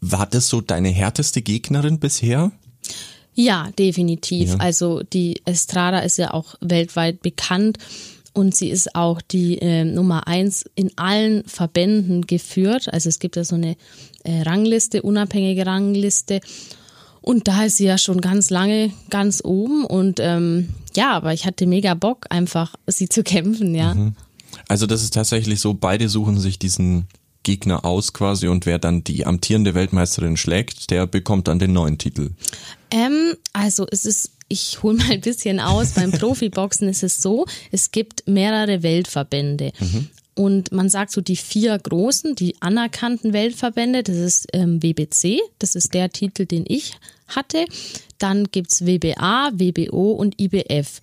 War 0.00 0.26
das 0.26 0.48
so 0.48 0.60
deine 0.60 0.90
härteste 0.90 1.42
Gegnerin 1.42 1.98
bisher? 1.98 2.52
Ja, 3.34 3.70
definitiv. 3.78 4.50
Ja. 4.50 4.56
Also 4.56 5.02
die 5.02 5.42
Estrada 5.44 6.00
ist 6.00 6.18
ja 6.18 6.32
auch 6.32 6.54
weltweit 6.60 7.22
bekannt 7.22 7.78
und 8.34 8.54
sie 8.54 8.68
ist 8.68 8.94
auch 8.94 9.20
die 9.20 9.58
äh, 9.58 9.84
Nummer 9.84 10.28
eins 10.28 10.64
in 10.76 10.92
allen 10.96 11.44
Verbänden 11.44 12.26
geführt. 12.26 12.92
Also 12.92 13.08
es 13.08 13.18
gibt 13.18 13.34
ja 13.34 13.42
so 13.42 13.56
eine 13.56 13.76
äh, 14.22 14.42
Rangliste, 14.42 15.02
unabhängige 15.02 15.66
Rangliste. 15.66 16.40
Und 17.20 17.48
da 17.48 17.64
ist 17.64 17.78
sie 17.78 17.86
ja 17.86 17.98
schon 17.98 18.20
ganz 18.20 18.50
lange 18.50 18.92
ganz 19.10 19.42
oben 19.44 19.84
und 19.84 20.20
ähm, 20.20 20.68
ja, 20.98 21.12
aber 21.12 21.32
ich 21.32 21.46
hatte 21.46 21.64
mega 21.66 21.94
Bock, 21.94 22.26
einfach 22.28 22.74
sie 22.88 23.08
zu 23.08 23.22
kämpfen, 23.22 23.72
ja. 23.72 23.94
Mhm. 23.94 24.16
Also 24.66 24.86
das 24.86 25.04
ist 25.04 25.14
tatsächlich 25.14 25.60
so, 25.60 25.72
beide 25.74 26.08
suchen 26.08 26.40
sich 26.40 26.58
diesen 26.58 27.06
Gegner 27.44 27.84
aus 27.84 28.12
quasi 28.12 28.48
und 28.48 28.66
wer 28.66 28.80
dann 28.80 29.04
die 29.04 29.24
amtierende 29.24 29.74
Weltmeisterin 29.74 30.36
schlägt, 30.36 30.90
der 30.90 31.06
bekommt 31.06 31.46
dann 31.46 31.60
den 31.60 31.72
neuen 31.72 31.98
Titel. 31.98 32.30
Ähm, 32.90 33.36
also 33.52 33.86
es 33.92 34.06
ist, 34.06 34.32
ich 34.48 34.82
hole 34.82 34.98
mal 34.98 35.12
ein 35.12 35.20
bisschen 35.20 35.60
aus, 35.60 35.92
beim 35.92 36.10
Profiboxen 36.18 36.88
ist 36.88 37.04
es 37.04 37.22
so, 37.22 37.46
es 37.70 37.92
gibt 37.92 38.26
mehrere 38.26 38.82
Weltverbände. 38.82 39.70
Mhm. 39.78 40.08
Und 40.34 40.72
man 40.72 40.88
sagt 40.88 41.12
so 41.12 41.20
die 41.20 41.36
vier 41.36 41.78
großen, 41.78 42.34
die 42.34 42.56
anerkannten 42.60 43.32
Weltverbände, 43.32 44.02
das 44.02 44.16
ist 44.16 44.48
ähm, 44.52 44.82
WBC, 44.82 45.40
das 45.60 45.76
ist 45.76 45.94
der 45.94 46.10
Titel, 46.10 46.44
den 46.44 46.64
ich 46.66 46.94
hatte. 47.28 47.64
Dann 48.18 48.44
gibt's 48.50 48.84
WBA, 48.84 49.50
WBO 49.54 50.12
und 50.12 50.40
IBF. 50.40 51.00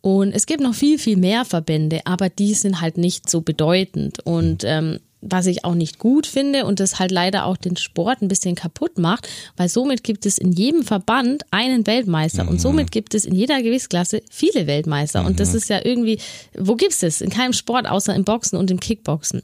Und 0.00 0.32
es 0.32 0.46
gibt 0.46 0.60
noch 0.60 0.74
viel, 0.74 0.98
viel 0.98 1.16
mehr 1.16 1.44
Verbände, 1.44 2.00
aber 2.04 2.28
die 2.28 2.54
sind 2.54 2.80
halt 2.80 2.96
nicht 2.96 3.28
so 3.28 3.40
bedeutend. 3.40 4.24
Und 4.24 4.62
ähm, 4.64 5.00
was 5.20 5.46
ich 5.46 5.64
auch 5.64 5.74
nicht 5.74 5.98
gut 5.98 6.26
finde 6.26 6.64
und 6.64 6.80
das 6.80 6.98
halt 6.98 7.10
leider 7.10 7.46
auch 7.46 7.56
den 7.56 7.76
Sport 7.76 8.22
ein 8.22 8.28
bisschen 8.28 8.54
kaputt 8.54 8.98
macht, 8.98 9.28
weil 9.56 9.68
somit 9.68 10.04
gibt 10.04 10.26
es 10.26 10.38
in 10.38 10.52
jedem 10.52 10.82
Verband 10.82 11.44
einen 11.50 11.86
Weltmeister 11.86 12.44
mhm. 12.44 12.50
und 12.50 12.60
somit 12.60 12.92
gibt 12.92 13.14
es 13.14 13.24
in 13.24 13.34
jeder 13.34 13.62
Gewichtsklasse 13.62 14.22
viele 14.30 14.66
Weltmeister 14.66 15.22
mhm. 15.22 15.28
und 15.28 15.40
das 15.40 15.54
ist 15.54 15.68
ja 15.68 15.84
irgendwie, 15.84 16.18
wo 16.56 16.76
gibt 16.76 16.92
es 16.92 17.00
das? 17.00 17.20
In 17.20 17.30
keinem 17.30 17.52
Sport 17.52 17.88
außer 17.88 18.14
im 18.14 18.24
Boxen 18.24 18.56
und 18.56 18.70
im 18.70 18.80
Kickboxen. 18.80 19.42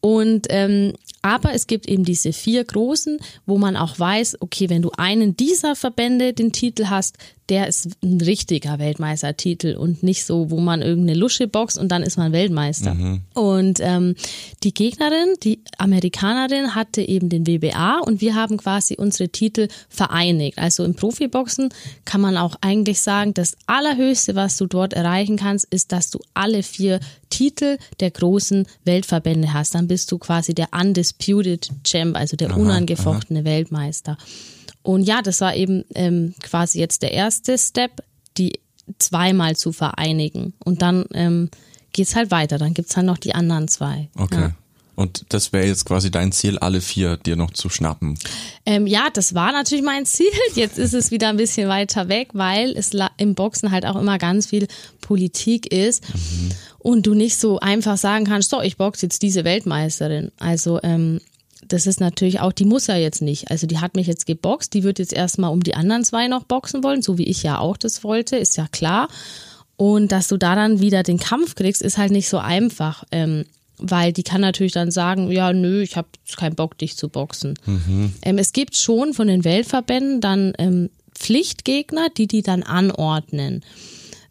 Und 0.00 0.48
ähm, 0.50 0.92
aber 1.24 1.54
es 1.54 1.66
gibt 1.66 1.88
eben 1.88 2.04
diese 2.04 2.34
vier 2.34 2.62
großen, 2.62 3.18
wo 3.46 3.56
man 3.56 3.78
auch 3.78 3.98
weiß, 3.98 4.42
okay, 4.42 4.68
wenn 4.68 4.82
du 4.82 4.90
einen 4.90 5.34
dieser 5.38 5.74
Verbände 5.74 6.34
den 6.34 6.52
Titel 6.52 6.90
hast, 6.90 7.16
der 7.48 7.68
ist 7.68 7.88
ein 8.02 8.20
richtiger 8.20 8.78
Weltmeistertitel 8.78 9.76
und 9.76 10.02
nicht 10.02 10.24
so, 10.24 10.50
wo 10.50 10.60
man 10.60 10.80
irgendeine 10.80 11.18
Lusche 11.18 11.46
boxt 11.46 11.78
und 11.78 11.88
dann 11.88 12.02
ist 12.02 12.16
man 12.16 12.32
Weltmeister. 12.32 12.94
Mhm. 12.94 13.20
Und 13.34 13.80
ähm, 13.80 14.14
die 14.62 14.72
Gegnerin, 14.72 15.34
die 15.42 15.60
Amerikanerin, 15.76 16.74
hatte 16.74 17.02
eben 17.02 17.28
den 17.28 17.46
WBA 17.46 17.98
und 17.98 18.20
wir 18.20 18.34
haben 18.34 18.56
quasi 18.56 18.96
unsere 18.96 19.28
Titel 19.28 19.68
vereinigt. 19.88 20.58
Also 20.58 20.84
im 20.84 20.94
Profiboxen 20.94 21.68
kann 22.04 22.22
man 22.22 22.38
auch 22.38 22.56
eigentlich 22.62 23.00
sagen, 23.00 23.34
das 23.34 23.56
Allerhöchste, 23.66 24.34
was 24.34 24.56
du 24.56 24.66
dort 24.66 24.94
erreichen 24.94 25.36
kannst, 25.36 25.66
ist, 25.66 25.92
dass 25.92 26.10
du 26.10 26.20
alle 26.32 26.62
vier 26.62 27.00
Titel 27.28 27.78
der 28.00 28.10
großen 28.10 28.66
Weltverbände 28.84 29.52
hast. 29.52 29.74
Dann 29.74 29.88
bist 29.88 30.10
du 30.12 30.18
quasi 30.18 30.54
der 30.54 30.68
Undisputed 30.72 31.13
Champ, 31.84 32.16
also 32.16 32.36
der 32.36 32.50
aha, 32.50 32.56
unangefochtene 32.56 33.40
aha. 33.40 33.44
Weltmeister. 33.46 34.18
Und 34.82 35.04
ja, 35.04 35.22
das 35.22 35.40
war 35.40 35.54
eben 35.54 35.84
ähm, 35.94 36.34
quasi 36.42 36.78
jetzt 36.78 37.02
der 37.02 37.12
erste 37.12 37.56
Step, 37.56 38.02
die 38.36 38.60
zweimal 38.98 39.56
zu 39.56 39.72
vereinigen. 39.72 40.54
Und 40.64 40.82
dann 40.82 41.06
ähm, 41.14 41.50
geht's 41.92 42.14
halt 42.14 42.30
weiter. 42.30 42.58
Dann 42.58 42.74
gibt's 42.74 42.96
halt 42.96 43.06
noch 43.06 43.18
die 43.18 43.34
anderen 43.34 43.68
zwei. 43.68 44.10
Okay. 44.16 44.40
Ja. 44.40 44.52
Und 44.96 45.26
das 45.30 45.52
wäre 45.52 45.66
jetzt 45.66 45.84
quasi 45.84 46.10
dein 46.10 46.32
Ziel, 46.32 46.58
alle 46.58 46.80
vier 46.80 47.16
dir 47.16 47.36
noch 47.36 47.50
zu 47.50 47.68
schnappen. 47.68 48.18
Ähm, 48.64 48.86
ja, 48.86 49.08
das 49.12 49.34
war 49.34 49.52
natürlich 49.52 49.84
mein 49.84 50.06
Ziel. 50.06 50.30
Jetzt 50.54 50.78
ist 50.78 50.94
es 50.94 51.10
wieder 51.10 51.28
ein 51.28 51.36
bisschen 51.36 51.68
weiter 51.68 52.08
weg, 52.08 52.28
weil 52.32 52.70
es 52.76 52.92
im 53.16 53.34
Boxen 53.34 53.70
halt 53.70 53.86
auch 53.86 53.96
immer 53.96 54.18
ganz 54.18 54.46
viel 54.46 54.68
Politik 55.00 55.72
ist 55.72 56.02
mhm. 56.14 56.50
und 56.78 57.06
du 57.06 57.14
nicht 57.14 57.38
so 57.38 57.58
einfach 57.58 57.96
sagen 57.96 58.24
kannst, 58.24 58.50
so, 58.50 58.60
ich 58.60 58.76
boxe 58.76 59.06
jetzt 59.06 59.22
diese 59.22 59.44
Weltmeisterin. 59.44 60.32
Also 60.38 60.80
ähm, 60.82 61.20
das 61.68 61.86
ist 61.86 62.00
natürlich 62.00 62.40
auch, 62.40 62.52
die 62.52 62.64
muss 62.64 62.86
ja 62.86 62.96
jetzt 62.96 63.22
nicht. 63.22 63.50
Also 63.50 63.66
die 63.66 63.78
hat 63.78 63.96
mich 63.96 64.06
jetzt 64.06 64.26
geboxt, 64.26 64.72
die 64.74 64.82
wird 64.82 64.98
jetzt 64.98 65.12
erstmal 65.12 65.50
um 65.50 65.62
die 65.62 65.74
anderen 65.74 66.04
zwei 66.04 66.28
noch 66.28 66.44
boxen 66.44 66.82
wollen, 66.82 67.02
so 67.02 67.18
wie 67.18 67.24
ich 67.24 67.42
ja 67.42 67.58
auch 67.58 67.76
das 67.76 68.04
wollte, 68.04 68.36
ist 68.36 68.56
ja 68.56 68.66
klar. 68.70 69.08
Und 69.76 70.12
dass 70.12 70.28
du 70.28 70.36
da 70.36 70.54
dann 70.54 70.80
wieder 70.80 71.02
den 71.02 71.18
Kampf 71.18 71.54
kriegst, 71.54 71.82
ist 71.82 71.98
halt 71.98 72.12
nicht 72.12 72.28
so 72.28 72.38
einfach. 72.38 73.04
Ähm, 73.10 73.44
weil 73.78 74.12
die 74.12 74.22
kann 74.22 74.40
natürlich 74.40 74.72
dann 74.72 74.90
sagen, 74.90 75.30
ja, 75.30 75.52
nö, 75.52 75.82
ich 75.82 75.96
habe 75.96 76.08
keinen 76.36 76.54
Bock, 76.54 76.78
dich 76.78 76.96
zu 76.96 77.08
boxen. 77.08 77.54
Mhm. 77.66 78.12
Ähm, 78.22 78.38
es 78.38 78.52
gibt 78.52 78.76
schon 78.76 79.14
von 79.14 79.26
den 79.26 79.44
Weltverbänden 79.44 80.20
dann 80.20 80.52
ähm, 80.58 80.90
Pflichtgegner, 81.14 82.08
die 82.16 82.26
die 82.26 82.42
dann 82.42 82.62
anordnen. 82.62 83.64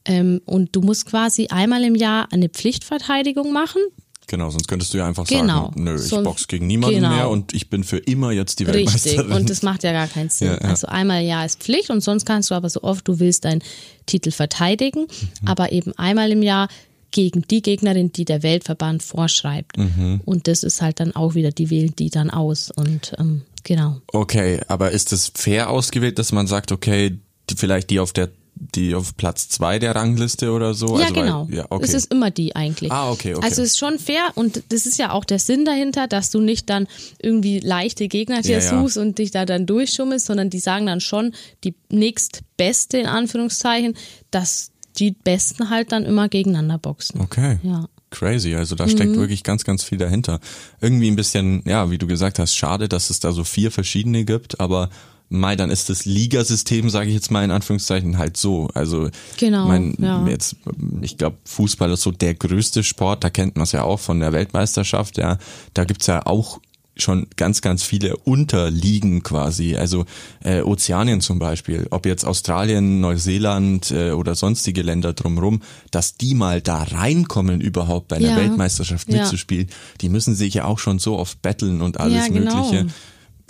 Ähm, 0.06 0.42
und 0.46 0.76
du 0.76 0.82
musst 0.82 1.06
quasi 1.06 1.48
einmal 1.48 1.84
im 1.84 1.96
Jahr 1.96 2.28
eine 2.32 2.50
Pflichtverteidigung 2.50 3.54
machen. 3.54 3.82
Genau, 4.28 4.50
sonst 4.50 4.68
könntest 4.68 4.94
du 4.94 5.00
ja 5.00 5.08
einfach 5.08 5.28
genau. 5.28 5.66
sagen, 5.66 5.84
nö, 5.84 5.96
ich 5.96 6.02
so, 6.02 6.24
boxe 6.24 6.48
gegen 6.48 6.66
niemanden 6.68 6.98
genau. 6.98 7.10
mehr 7.10 7.30
und 7.30 7.54
ich 7.54 7.70
bin 7.70 7.84
für 7.84 7.98
immer 7.98 8.32
jetzt 8.32 8.60
die 8.60 8.68
Weltmeisterin. 8.68 9.20
Richtig, 9.20 9.36
und 9.36 9.50
das 9.50 9.64
macht 9.64 9.84
ja 9.84 9.92
gar 9.92 10.08
keinen 10.08 10.30
Sinn. 10.30 10.48
Ja, 10.48 10.54
ja. 10.54 10.70
Also 10.70 10.88
einmal 10.88 11.22
im 11.22 11.28
Jahr 11.28 11.46
ist 11.46 11.60
Pflicht 11.60 11.90
und 11.90 12.02
sonst 12.02 12.26
kannst 12.26 12.50
du 12.50 12.56
aber 12.56 12.70
so 12.70 12.84
oft 12.84 13.08
du 13.08 13.20
willst 13.20 13.44
deinen 13.46 13.62
Titel 14.06 14.32
verteidigen, 14.32 15.02
mhm. 15.02 15.48
aber 15.48 15.72
eben 15.72 15.92
einmal 15.98 16.32
im 16.32 16.42
Jahr 16.42 16.70
gegen 17.14 17.44
die 17.44 17.62
Gegnerin, 17.62 18.12
die 18.12 18.26
der 18.26 18.44
Weltverband 18.44 19.02
vorschreibt. 19.02 19.78
Mhm. 19.78 20.20
Und 20.26 20.50
das 20.50 20.64
ist 20.64 20.82
halt 20.82 21.00
dann 21.00 21.16
auch 21.16 21.36
wieder, 21.36 21.52
die 21.52 21.70
wählen 21.70 21.96
die 21.98 22.10
dann 22.10 22.30
aus 22.30 22.70
und 22.72 23.14
ähm, 23.18 23.44
genau. 23.64 24.02
Okay, 24.08 24.60
aber 24.68 24.92
ist 24.92 25.14
es 25.14 25.32
fair 25.34 25.70
ausgewählt, 25.70 26.20
dass 26.20 26.34
man 26.34 26.48
sagt, 26.48 26.74
okay, 26.74 27.18
die, 27.50 27.56
vielleicht 27.56 27.90
die 27.90 28.02
auf 28.02 28.12
der 28.12 28.30
die 28.56 28.94
auf 28.94 29.18
Platz 29.18 29.50
zwei 29.50 29.80
der 29.80 29.96
Rangliste 29.96 30.52
oder 30.52 30.74
so? 30.74 30.98
Ja, 30.98 31.06
also, 31.06 31.14
genau. 31.14 31.48
Weil, 31.48 31.56
ja, 31.58 31.66
okay. 31.70 31.86
Es 31.86 31.94
ist 31.94 32.12
immer 32.12 32.32
die 32.32 32.56
eigentlich. 32.56 32.92
Ah, 32.92 33.12
okay, 33.12 33.36
okay. 33.36 33.44
Also 33.44 33.62
es 33.62 33.72
ist 33.72 33.80
schon 33.80 34.00
fair 34.00 34.32
und 34.36 34.64
das 34.70 34.86
ist 34.86 34.98
ja 35.00 35.12
auch 35.12 35.26
der 35.26 35.40
Sinn 35.40 35.66
dahinter, 35.66 36.08
dass 36.08 36.30
du 36.30 36.40
nicht 36.40 36.70
dann 36.70 36.88
irgendwie 37.20 37.60
leichte 37.60 38.08
Gegner 38.08 38.42
dir 38.42 38.60
ja, 38.60 38.62
suchst 38.62 38.96
ja. 38.96 39.02
und 39.02 39.18
dich 39.18 39.32
da 39.32 39.46
dann 39.46 39.66
durchschummelst, 39.66 40.28
sondern 40.28 40.50
die 40.50 40.60
sagen 40.60 40.86
dann 40.86 41.02
schon 41.02 41.34
die 41.64 41.74
nächstbeste 41.90 43.00
in 43.00 43.08
Anführungszeichen, 43.08 43.96
dass 44.32 44.73
die 44.98 45.12
Besten 45.12 45.70
halt 45.70 45.92
dann 45.92 46.06
immer 46.06 46.30
gegeneinander 46.30 46.78
boxen. 46.78 47.22
Okay. 47.22 47.60
Ja. 47.64 47.86
Crazy, 48.12 48.54
also 48.54 48.76
da 48.76 48.88
steckt 48.88 49.12
mhm. 49.12 49.20
wirklich 49.20 49.44
ganz, 49.44 49.64
ganz 49.64 49.84
viel 49.84 49.98
dahinter. 49.98 50.40
Irgendwie 50.82 51.10
ein 51.10 51.16
bisschen, 51.16 51.64
ja, 51.66 51.90
wie 51.90 51.98
du 51.98 52.06
gesagt 52.06 52.38
hast, 52.38 52.56
schade, 52.56 52.88
dass 52.88 53.10
es 53.10 53.20
da 53.20 53.32
so 53.32 53.44
vier 53.44 53.72
verschiedene 53.72 54.24
gibt, 54.24 54.60
aber 54.60 54.90
Mai, 55.30 55.56
dann 55.56 55.72
ist 55.72 55.90
das 55.90 56.06
Ligasystem, 56.06 56.92
sage 56.92 57.08
ich 57.08 57.16
jetzt 57.16 57.32
mal 57.32 57.44
in 57.44 57.50
Anführungszeichen, 57.50 58.20
halt 58.20 58.38
so. 58.38 58.70
Also 58.76 59.10
genau, 59.38 59.66
mein, 59.68 59.96
ja. 59.98 60.24
jetzt, 60.28 60.58
ich 61.02 61.18
glaube, 61.18 61.38
Fußball 61.46 61.92
ist 61.92 62.04
so 62.04 62.12
der 62.12 62.36
größte 62.36 62.84
Sport, 62.84 63.24
da 63.24 63.32
kennt 63.32 63.56
man 63.56 63.64
es 63.64 63.72
ja 63.72 63.82
auch 63.82 64.00
von 64.00 64.20
der 64.20 64.32
Weltmeisterschaft, 64.32 65.18
ja. 65.18 65.40
Da 65.74 65.86
gibt's 65.86 66.06
ja 66.06 66.24
auch 66.28 66.60
schon 66.96 67.28
ganz, 67.36 67.62
ganz 67.62 67.84
viele 67.84 68.18
Unterliegen 68.18 69.24
quasi, 69.24 69.76
also 69.76 70.06
äh, 70.44 70.62
Ozeanien 70.62 71.22
zum 71.22 71.40
Beispiel, 71.40 71.88
ob 71.90 72.06
jetzt 72.06 72.24
Australien, 72.24 73.02
Neuseeland 73.02 73.92
äh, 73.92 74.12
oder 74.12 74.36
sonstige 74.36 74.84
Länder 74.84 75.14
drumherum, 75.14 75.62
dass 75.92 76.18
die 76.18 76.36
mal 76.36 76.62
da 76.62 76.84
reinkommen 76.84 77.62
überhaupt 77.62 78.10
bei 78.10 78.18
einer 78.18 78.32
ja. 78.32 78.38
Weltmeisterschaft 78.38 79.10
mitzuspielen, 79.10 79.68
ja. 79.70 79.76
die 80.02 80.10
müssen 80.10 80.36
sich 80.36 80.54
ja 80.54 80.66
auch 80.66 80.80
schon 80.80 81.00
so 81.00 81.18
oft 81.18 81.42
betteln 81.42 81.82
und 81.82 82.00
alles 82.00 82.28
ja, 82.28 82.34
genau. 82.34 82.64
Mögliche 82.64 82.88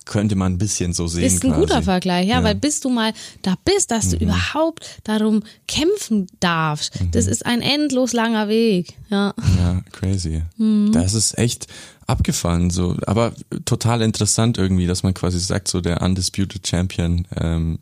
könnte 0.05 0.35
man 0.35 0.53
ein 0.53 0.57
bisschen 0.57 0.93
so 0.93 1.07
sehen. 1.07 1.23
Ist 1.23 1.43
ein 1.43 1.51
quasi. 1.51 1.61
guter 1.61 1.81
Vergleich, 1.81 2.27
ja, 2.27 2.37
ja, 2.37 2.43
weil 2.43 2.55
bis 2.55 2.79
du 2.79 2.89
mal 2.89 3.13
da 3.41 3.55
bist, 3.63 3.91
dass 3.91 4.09
du 4.09 4.17
mhm. 4.17 4.23
überhaupt 4.23 4.85
darum 5.03 5.43
kämpfen 5.67 6.27
darfst, 6.39 6.99
mhm. 6.99 7.11
das 7.11 7.27
ist 7.27 7.45
ein 7.45 7.61
endlos 7.61 8.13
langer 8.13 8.47
Weg. 8.47 8.93
Ja, 9.09 9.33
ja 9.57 9.81
crazy. 9.91 10.41
Mhm. 10.57 10.91
Das 10.91 11.13
ist 11.13 11.37
echt 11.37 11.67
abgefahren, 12.07 12.69
so, 12.69 12.97
aber 13.05 13.33
total 13.65 14.01
interessant 14.01 14.57
irgendwie, 14.57 14.87
dass 14.87 15.03
man 15.03 15.13
quasi 15.13 15.39
sagt, 15.39 15.67
so 15.67 15.81
der 15.81 16.01
undisputed 16.01 16.67
Champion 16.67 17.25
ähm, 17.39 17.79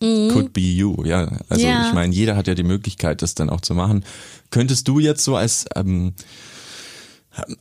mhm. 0.00 0.28
could 0.30 0.52
be 0.52 0.60
you. 0.60 1.04
Ja, 1.04 1.28
also 1.48 1.66
ja. 1.66 1.88
ich 1.88 1.94
meine, 1.94 2.14
jeder 2.14 2.36
hat 2.36 2.46
ja 2.46 2.54
die 2.54 2.62
Möglichkeit, 2.62 3.22
das 3.22 3.34
dann 3.34 3.50
auch 3.50 3.60
zu 3.60 3.74
machen. 3.74 4.04
Könntest 4.50 4.88
du 4.88 5.00
jetzt 5.00 5.24
so 5.24 5.36
als 5.36 5.66
ähm, 5.74 6.14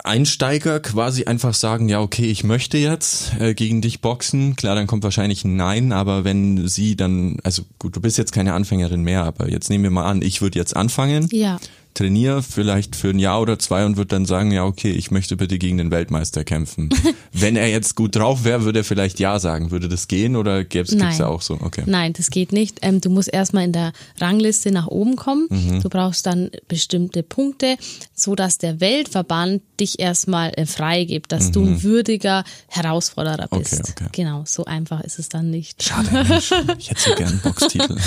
Einsteiger 0.04 0.80
quasi 0.80 1.26
einfach 1.26 1.54
sagen, 1.54 1.90
ja, 1.90 2.02
okay, 2.02 2.26
ich 2.26 2.44
möchte 2.44 2.78
jetzt 2.78 3.34
äh, 3.40 3.54
gegen 3.54 3.82
dich 3.82 4.02
boxen. 4.02 4.56
Klar, 4.56 4.76
dann 4.76 4.88
kommt 4.88 5.04
wahrscheinlich 5.04 5.44
ein 5.44 5.56
Nein, 5.56 5.92
aber 5.92 6.24
wenn 6.24 6.68
sie 6.68 6.96
dann, 6.96 7.38
also 7.44 7.64
gut, 7.80 7.96
du 7.96 8.02
bist 8.02 8.18
jetzt 8.18 8.32
keine 8.32 8.54
Anfängerin 8.54 9.04
mehr, 9.04 9.24
aber 9.24 9.50
jetzt 9.50 9.70
nehmen 9.70 9.84
wir 9.84 9.92
mal 9.92 10.06
an, 10.06 10.22
ich 10.22 10.42
würde 10.42 10.60
jetzt 10.60 10.76
anfangen. 10.76 11.28
Ja 11.32 11.60
trainiere 11.96 12.44
vielleicht 12.44 12.96
für 12.96 13.10
ein 13.10 13.20
Jahr 13.20 13.42
oder 13.42 13.58
zwei 13.58 13.86
und 13.86 13.98
würde 13.98 14.10
dann 14.10 14.26
sagen, 14.26 14.52
ja, 14.52 14.66
okay, 14.66 14.92
ich 14.92 15.12
möchte 15.12 15.38
bitte 15.38 15.58
gegen 15.58 15.78
den 15.78 15.92
Weltmeister 15.92 16.44
kämpfen. 16.44 16.90
Wenn 17.32 17.56
er 17.56 17.68
jetzt 17.70 17.96
gut 17.96 18.16
drauf 18.16 18.44
wäre, 18.44 18.64
würde 18.64 18.80
er 18.80 18.86
vielleicht 18.86 19.20
ja 19.20 19.40
sagen. 19.40 19.72
Würde 19.72 19.90
das 19.90 20.08
gehen 20.08 20.36
oder 20.36 20.64
gäbe 20.64 20.88
es 20.88 21.18
ja 21.18 21.28
auch 21.28 21.42
so? 21.42 21.58
Okay. 21.62 21.84
Nein, 21.86 22.14
das 22.14 22.30
geht 22.30 22.52
nicht. 22.52 22.80
Ähm, 22.82 23.02
du 23.02 23.10
musst 23.10 23.34
erstmal 23.34 23.64
in 23.64 23.72
der 23.72 23.94
Rangliste 24.20 24.72
nach 24.72 24.88
oben 24.88 25.16
kommen. 25.16 25.48
Mhm. 25.50 25.82
Du 25.82 25.90
brauchst 25.90 26.26
dann 26.26 26.52
bestimmte 26.68 27.24
Punkte, 27.24 27.78
so 28.14 28.36
dass 28.36 28.58
der 28.58 28.80
Weltverband 28.80 29.62
dich 29.80 30.00
erstmal 30.00 30.52
äh, 30.56 30.66
freigibt, 30.66 31.32
dass 31.32 31.48
mhm. 31.48 31.52
du 31.52 31.62
ein 31.62 31.72
mhm. 31.72 31.84
würdiger 31.84 32.44
Herausforderer 32.68 33.48
bist. 33.48 33.74
Okay, 33.74 33.92
okay. 33.92 34.10
Genau, 34.12 34.44
so 34.46 34.66
einfach 34.66 35.02
ist 35.02 35.20
es 35.20 35.30
dann 35.30 35.50
nicht. 35.50 35.82
Schade, 35.82 36.10
Mensch. 36.12 36.52
Ich 36.78 36.90
hätte 36.90 37.02
so 37.02 37.16
gern 37.16 37.30
einen 37.30 37.40
Boxtitel. 37.44 37.98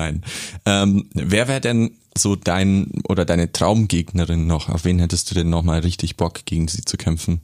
Nein. 0.00 0.22
Ähm, 0.64 1.10
wer 1.12 1.46
wäre 1.46 1.60
denn 1.60 1.90
so 2.16 2.36
dein 2.36 2.90
oder 3.06 3.26
deine 3.26 3.52
Traumgegnerin 3.52 4.46
noch? 4.46 4.70
Auf 4.70 4.86
wen 4.86 4.98
hättest 4.98 5.30
du 5.30 5.34
denn 5.34 5.50
nochmal 5.50 5.80
richtig 5.80 6.16
Bock, 6.16 6.46
gegen 6.46 6.68
sie 6.68 6.86
zu 6.86 6.96
kämpfen? 6.96 7.40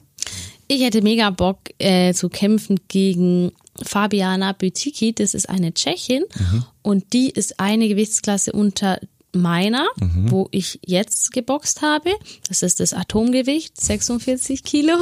Ich 0.68 0.82
hätte 0.82 1.02
mega 1.02 1.28
Bock 1.28 1.58
äh, 1.78 2.14
zu 2.14 2.30
kämpfen 2.30 2.80
gegen 2.88 3.52
Fabiana 3.82 4.52
Bütiki. 4.52 5.12
Das 5.12 5.34
ist 5.34 5.50
eine 5.50 5.74
Tschechin 5.74 6.24
mhm. 6.34 6.64
und 6.80 7.12
die 7.12 7.28
ist 7.28 7.60
eine 7.60 7.88
Gewichtsklasse 7.88 8.52
unter 8.52 8.98
meiner, 9.32 9.86
mhm. 10.00 10.30
wo 10.30 10.48
ich 10.50 10.80
jetzt 10.84 11.32
geboxt 11.32 11.82
habe. 11.82 12.10
Das 12.48 12.62
ist 12.62 12.80
das 12.80 12.94
Atomgewicht, 12.94 13.78
46 13.78 14.64
Kilo. 14.64 14.96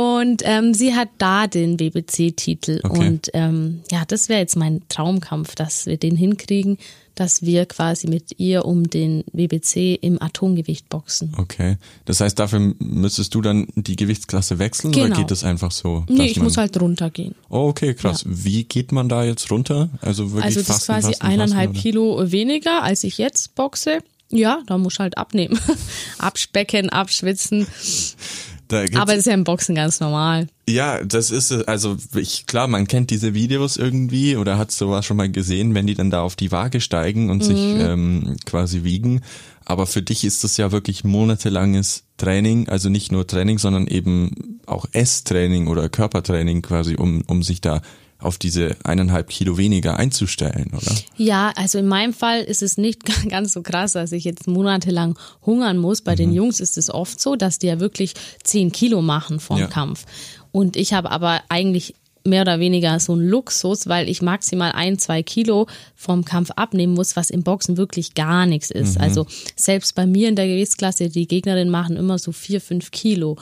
Und 0.00 0.42
ähm, 0.46 0.72
sie 0.72 0.94
hat 0.94 1.08
da 1.18 1.46
den 1.46 1.76
BBC-Titel. 1.76 2.80
Okay. 2.82 2.98
Und 2.98 3.30
ähm, 3.34 3.82
ja, 3.90 4.04
das 4.06 4.30
wäre 4.30 4.40
jetzt 4.40 4.56
mein 4.56 4.80
Traumkampf, 4.88 5.54
dass 5.54 5.84
wir 5.84 5.98
den 5.98 6.16
hinkriegen 6.16 6.78
dass 7.16 7.42
wir 7.42 7.66
quasi 7.66 8.06
mit 8.06 8.38
ihr 8.38 8.64
um 8.64 8.88
den 8.88 9.24
WBC 9.34 9.98
im 10.00 10.22
Atomgewicht 10.22 10.88
boxen. 10.88 11.34
Okay. 11.36 11.76
Das 12.06 12.22
heißt, 12.22 12.38
dafür 12.38 12.72
müsstest 12.78 13.34
du 13.34 13.42
dann 13.42 13.66
die 13.74 13.96
Gewichtsklasse 13.96 14.58
wechseln 14.58 14.92
genau. 14.92 15.06
oder 15.08 15.16
geht 15.16 15.30
das 15.30 15.44
einfach 15.44 15.70
so? 15.70 16.06
Nee, 16.08 16.28
ich 16.28 16.40
muss 16.40 16.56
halt 16.56 16.80
runtergehen. 16.80 17.34
Oh, 17.50 17.68
okay, 17.68 17.92
krass. 17.92 18.22
Ja. 18.24 18.30
Wie 18.32 18.64
geht 18.64 18.90
man 18.92 19.10
da 19.10 19.22
jetzt 19.22 19.50
runter? 19.50 19.90
Also 20.00 20.32
wirklich 20.32 20.56
Also 20.56 20.60
das 20.60 20.78
ist 20.78 20.86
quasi 20.86 21.08
fasten, 21.08 21.26
eineinhalb 21.26 21.72
fasten, 21.72 21.82
Kilo 21.82 22.32
weniger, 22.32 22.82
als 22.82 23.04
ich 23.04 23.18
jetzt 23.18 23.54
boxe. 23.54 23.98
Ja, 24.30 24.62
da 24.66 24.78
musst 24.78 24.98
du 24.98 25.02
halt 25.02 25.18
abnehmen. 25.18 25.58
Abspecken, 26.18 26.88
abschwitzen. 26.88 27.66
Aber 28.72 29.12
das 29.12 29.20
ist 29.20 29.26
ja 29.26 29.34
im 29.34 29.44
Boxen 29.44 29.74
ganz 29.74 30.00
normal. 30.00 30.48
Ja, 30.68 31.02
das 31.04 31.30
ist 31.30 31.50
es. 31.50 31.66
Also 31.66 31.96
ich 32.14 32.46
klar, 32.46 32.68
man 32.68 32.86
kennt 32.86 33.10
diese 33.10 33.34
Videos 33.34 33.76
irgendwie 33.76 34.36
oder 34.36 34.58
hat 34.58 34.70
sowas 34.70 35.04
schon 35.04 35.16
mal 35.16 35.30
gesehen, 35.30 35.74
wenn 35.74 35.86
die 35.86 35.94
dann 35.94 36.10
da 36.10 36.22
auf 36.22 36.36
die 36.36 36.52
Waage 36.52 36.80
steigen 36.80 37.30
und 37.30 37.42
sich 37.42 37.58
ähm, 37.58 38.36
quasi 38.46 38.84
wiegen. 38.84 39.22
Aber 39.64 39.86
für 39.86 40.02
dich 40.02 40.24
ist 40.24 40.42
das 40.42 40.56
ja 40.56 40.72
wirklich 40.72 41.04
monatelanges 41.04 42.04
Training, 42.16 42.68
also 42.68 42.88
nicht 42.88 43.12
nur 43.12 43.26
Training, 43.26 43.58
sondern 43.58 43.86
eben 43.86 44.60
auch 44.66 44.86
Esstraining 44.92 45.68
oder 45.68 45.88
Körpertraining 45.88 46.62
quasi, 46.62 46.96
um 46.96 47.22
um 47.26 47.42
sich 47.42 47.60
da 47.60 47.80
auf 48.20 48.38
diese 48.38 48.76
eineinhalb 48.84 49.28
Kilo 49.28 49.56
weniger 49.58 49.96
einzustellen, 49.96 50.70
oder? 50.76 50.94
Ja, 51.16 51.52
also 51.56 51.78
in 51.78 51.86
meinem 51.88 52.12
Fall 52.12 52.42
ist 52.42 52.62
es 52.62 52.76
nicht 52.78 53.02
ganz 53.28 53.52
so 53.52 53.62
krass, 53.62 53.92
dass 53.92 54.12
ich 54.12 54.24
jetzt 54.24 54.46
monatelang 54.46 55.18
hungern 55.44 55.78
muss. 55.78 56.02
Bei 56.02 56.14
den 56.14 56.32
Jungs 56.32 56.60
ist 56.60 56.78
es 56.78 56.92
oft 56.92 57.20
so, 57.20 57.36
dass 57.36 57.58
die 57.58 57.68
ja 57.68 57.80
wirklich 57.80 58.14
10 58.44 58.72
Kilo 58.72 59.02
machen 59.02 59.40
vom 59.40 59.58
Ja. 59.58 59.66
Kampf. 59.66 60.04
Und 60.52 60.76
ich 60.76 60.92
habe 60.92 61.10
aber 61.10 61.42
eigentlich 61.48 61.94
mehr 62.22 62.42
oder 62.42 62.60
weniger 62.60 63.00
so 63.00 63.14
einen 63.14 63.26
Luxus, 63.26 63.86
weil 63.88 64.06
ich 64.06 64.20
maximal 64.20 64.72
ein, 64.72 64.98
zwei 64.98 65.22
Kilo 65.22 65.66
vom 65.96 66.24
Kampf 66.24 66.50
abnehmen 66.50 66.92
muss, 66.92 67.16
was 67.16 67.30
im 67.30 67.42
Boxen 67.42 67.78
wirklich 67.78 68.12
gar 68.12 68.44
nichts 68.44 68.70
ist. 68.70 69.00
Also 69.00 69.26
selbst 69.56 69.94
bei 69.94 70.06
mir 70.06 70.28
in 70.28 70.36
der 70.36 70.46
Gewichtsklasse, 70.46 71.08
die 71.08 71.26
Gegnerinnen 71.26 71.70
machen 71.70 71.96
immer 71.96 72.18
so 72.18 72.32
vier, 72.32 72.60
fünf 72.60 72.90
Kilo. 72.90 73.36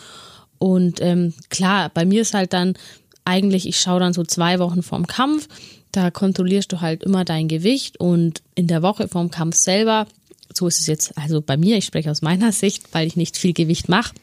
Und 0.58 1.00
ähm, 1.00 1.34
klar, 1.50 1.90
bei 1.92 2.04
mir 2.04 2.22
ist 2.22 2.34
halt 2.34 2.52
dann 2.52 2.74
eigentlich, 3.28 3.68
ich 3.68 3.78
schaue 3.78 4.00
dann 4.00 4.12
so 4.12 4.24
zwei 4.24 4.58
Wochen 4.58 4.82
vorm 4.82 5.06
Kampf, 5.06 5.48
da 5.92 6.10
kontrollierst 6.10 6.72
du 6.72 6.80
halt 6.80 7.02
immer 7.02 7.24
dein 7.24 7.48
Gewicht 7.48 8.00
und 8.00 8.42
in 8.54 8.66
der 8.66 8.82
Woche 8.82 9.08
vorm 9.08 9.30
Kampf 9.30 9.56
selber, 9.56 10.06
so 10.52 10.66
ist 10.66 10.80
es 10.80 10.86
jetzt, 10.86 11.16
also 11.16 11.40
bei 11.40 11.56
mir, 11.56 11.76
ich 11.76 11.84
spreche 11.84 12.10
aus 12.10 12.22
meiner 12.22 12.52
Sicht, 12.52 12.92
weil 12.92 13.06
ich 13.06 13.16
nicht 13.16 13.36
viel 13.36 13.52
Gewicht 13.52 13.88
mache, 13.88 14.14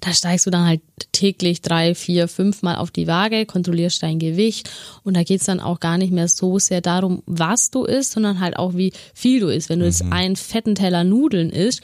da 0.00 0.12
steigst 0.12 0.46
du 0.46 0.50
dann 0.50 0.66
halt 0.66 0.80
täglich 1.12 1.60
drei, 1.60 1.94
vier, 1.94 2.28
fünf 2.28 2.62
Mal 2.62 2.76
auf 2.76 2.90
die 2.90 3.06
Waage, 3.06 3.46
kontrollierst 3.46 4.02
dein 4.02 4.18
Gewicht 4.18 4.70
und 5.04 5.14
da 5.14 5.22
geht's 5.22 5.44
dann 5.44 5.60
auch 5.60 5.80
gar 5.80 5.98
nicht 5.98 6.12
mehr 6.12 6.28
so 6.28 6.58
sehr 6.58 6.80
darum, 6.80 7.22
was 7.26 7.70
du 7.70 7.84
isst, 7.84 8.12
sondern 8.12 8.40
halt 8.40 8.56
auch, 8.56 8.74
wie 8.74 8.92
viel 9.14 9.40
du 9.40 9.48
isst. 9.48 9.68
Wenn 9.68 9.80
du 9.80 9.86
jetzt 9.86 10.02
einen 10.10 10.36
fetten 10.36 10.74
Teller 10.74 11.04
Nudeln 11.04 11.50
isst, 11.50 11.82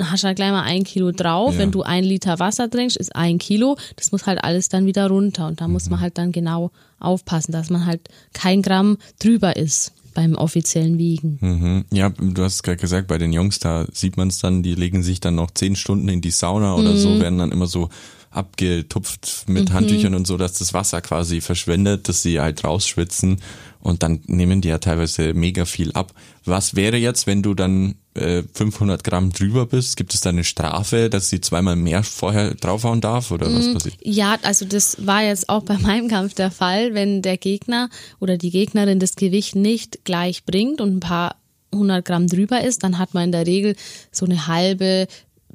hast 0.00 0.24
halt 0.24 0.36
gleich 0.36 0.50
mal 0.50 0.62
ein 0.62 0.84
Kilo 0.84 1.12
drauf. 1.12 1.54
Ja. 1.54 1.60
Wenn 1.60 1.70
du 1.70 1.82
ein 1.82 2.04
Liter 2.04 2.38
Wasser 2.38 2.68
trinkst, 2.70 2.96
ist 2.96 3.14
ein 3.16 3.38
Kilo. 3.38 3.76
Das 3.96 4.12
muss 4.12 4.26
halt 4.26 4.42
alles 4.44 4.68
dann 4.68 4.86
wieder 4.86 5.08
runter 5.08 5.46
und 5.46 5.60
da 5.60 5.68
muss 5.68 5.86
Mhm. 5.86 5.90
man 5.92 6.00
halt 6.00 6.18
dann 6.18 6.32
genau 6.32 6.70
aufpassen, 7.00 7.52
dass 7.52 7.70
man 7.70 7.86
halt 7.86 8.00
kein 8.32 8.62
Gramm 8.62 8.98
drüber 9.20 9.56
ist 9.56 9.92
beim 10.14 10.34
offiziellen 10.34 10.98
Wiegen. 10.98 11.38
Mhm. 11.40 11.84
Ja, 11.92 12.08
du 12.10 12.42
hast 12.42 12.62
gerade 12.64 12.78
gesagt, 12.78 13.06
bei 13.06 13.18
den 13.18 13.32
Jungs, 13.32 13.60
da 13.60 13.86
sieht 13.92 14.16
man 14.16 14.28
es 14.28 14.38
dann, 14.38 14.62
die 14.64 14.74
legen 14.74 15.02
sich 15.04 15.20
dann 15.20 15.36
noch 15.36 15.52
zehn 15.52 15.76
Stunden 15.76 16.08
in 16.08 16.20
die 16.20 16.30
Sauna 16.32 16.74
oder 16.74 16.96
so, 16.96 17.20
werden 17.20 17.38
dann 17.38 17.52
immer 17.52 17.66
so 17.68 17.88
abgetupft 18.30 19.44
mit 19.46 19.72
Handtüchern 19.72 20.14
und 20.14 20.26
so, 20.26 20.36
dass 20.36 20.54
das 20.54 20.74
Wasser 20.74 21.00
quasi 21.00 21.40
verschwindet, 21.40 22.08
dass 22.08 22.22
sie 22.22 22.40
halt 22.40 22.64
rausschwitzen 22.64 23.40
und 23.80 24.02
dann 24.02 24.20
nehmen 24.26 24.60
die 24.60 24.68
ja 24.68 24.78
teilweise 24.78 25.34
mega 25.34 25.64
viel 25.64 25.92
ab. 25.92 26.12
Was 26.44 26.74
wäre 26.74 26.96
jetzt, 26.96 27.26
wenn 27.26 27.42
du 27.42 27.54
dann 27.54 27.94
äh, 28.20 28.42
500 28.52 29.04
Gramm 29.04 29.32
drüber 29.32 29.66
bist? 29.66 29.96
Gibt 29.96 30.14
es 30.14 30.20
da 30.20 30.30
eine 30.30 30.44
Strafe, 30.44 31.10
dass 31.10 31.28
sie 31.28 31.40
zweimal 31.40 31.76
mehr 31.76 32.02
vorher 32.02 32.54
draufhauen 32.54 33.00
darf 33.00 33.30
oder 33.30 33.52
was 33.52 33.72
passiert? 33.72 33.96
Ja, 34.02 34.36
also 34.42 34.64
das 34.64 35.06
war 35.06 35.22
jetzt 35.22 35.48
auch 35.48 35.62
bei 35.62 35.78
meinem 35.78 36.08
Kampf 36.08 36.34
der 36.34 36.50
Fall, 36.50 36.94
wenn 36.94 37.22
der 37.22 37.36
Gegner 37.36 37.88
oder 38.20 38.36
die 38.36 38.50
Gegnerin 38.50 39.00
das 39.00 39.16
Gewicht 39.16 39.56
nicht 39.56 40.04
gleich 40.04 40.44
bringt 40.44 40.80
und 40.80 40.96
ein 40.96 41.00
paar 41.00 41.36
hundert 41.74 42.04
Gramm 42.04 42.26
drüber 42.26 42.62
ist, 42.62 42.82
dann 42.82 42.98
hat 42.98 43.14
man 43.14 43.24
in 43.24 43.32
der 43.32 43.46
Regel 43.46 43.76
so 44.10 44.24
eine 44.24 44.46
halbe 44.46 45.06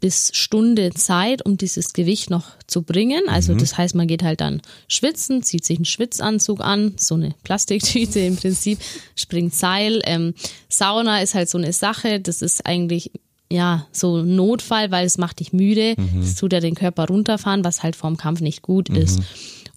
bis 0.04 0.32
Stunde 0.34 0.90
Zeit, 0.90 1.46
um 1.46 1.56
dieses 1.56 1.94
Gewicht 1.94 2.30
noch 2.30 2.44
zu 2.68 2.82
bringen. 2.82 3.22
Also 3.30 3.56
das 3.56 3.78
heißt, 3.78 3.96
man 3.96 4.06
geht 4.06 4.22
halt 4.22 4.42
dann 4.42 4.62
schwitzen, 4.90 5.44
zieht 5.44 5.64
sich 5.64 5.78
einen 5.78 5.86
Schwitzanzug 5.86 6.60
an, 6.60 6.96
so 6.98 7.16
eine 7.16 7.34
Plastiktüte 7.44 8.20
im 8.20 8.36
Prinzip, 8.36 8.80
springt 9.16 9.56
Seil. 9.56 10.02
Ähm, 10.04 10.34
Sauna 10.68 11.22
ist 11.22 11.36
halt 11.36 11.50
so 11.50 11.58
eine 11.58 11.72
Sache, 11.72 12.20
das 12.20 12.42
ist 12.42 12.66
eigentlich 12.66 13.12
ja, 13.50 13.88
so 13.94 14.18
ein 14.18 14.36
Notfall, 14.36 14.92
weil 14.92 15.06
es 15.06 15.18
macht 15.18 15.40
dich 15.40 15.54
müde. 15.54 15.96
Es 16.22 16.36
tut 16.36 16.52
ja 16.52 16.60
den 16.60 16.76
Körper 16.76 17.08
runterfahren, 17.08 17.64
was 17.64 17.82
halt 17.82 17.96
vorm 17.96 18.18
Kampf 18.18 18.42
nicht 18.42 18.62
gut 18.62 18.90
ist. 18.90 19.22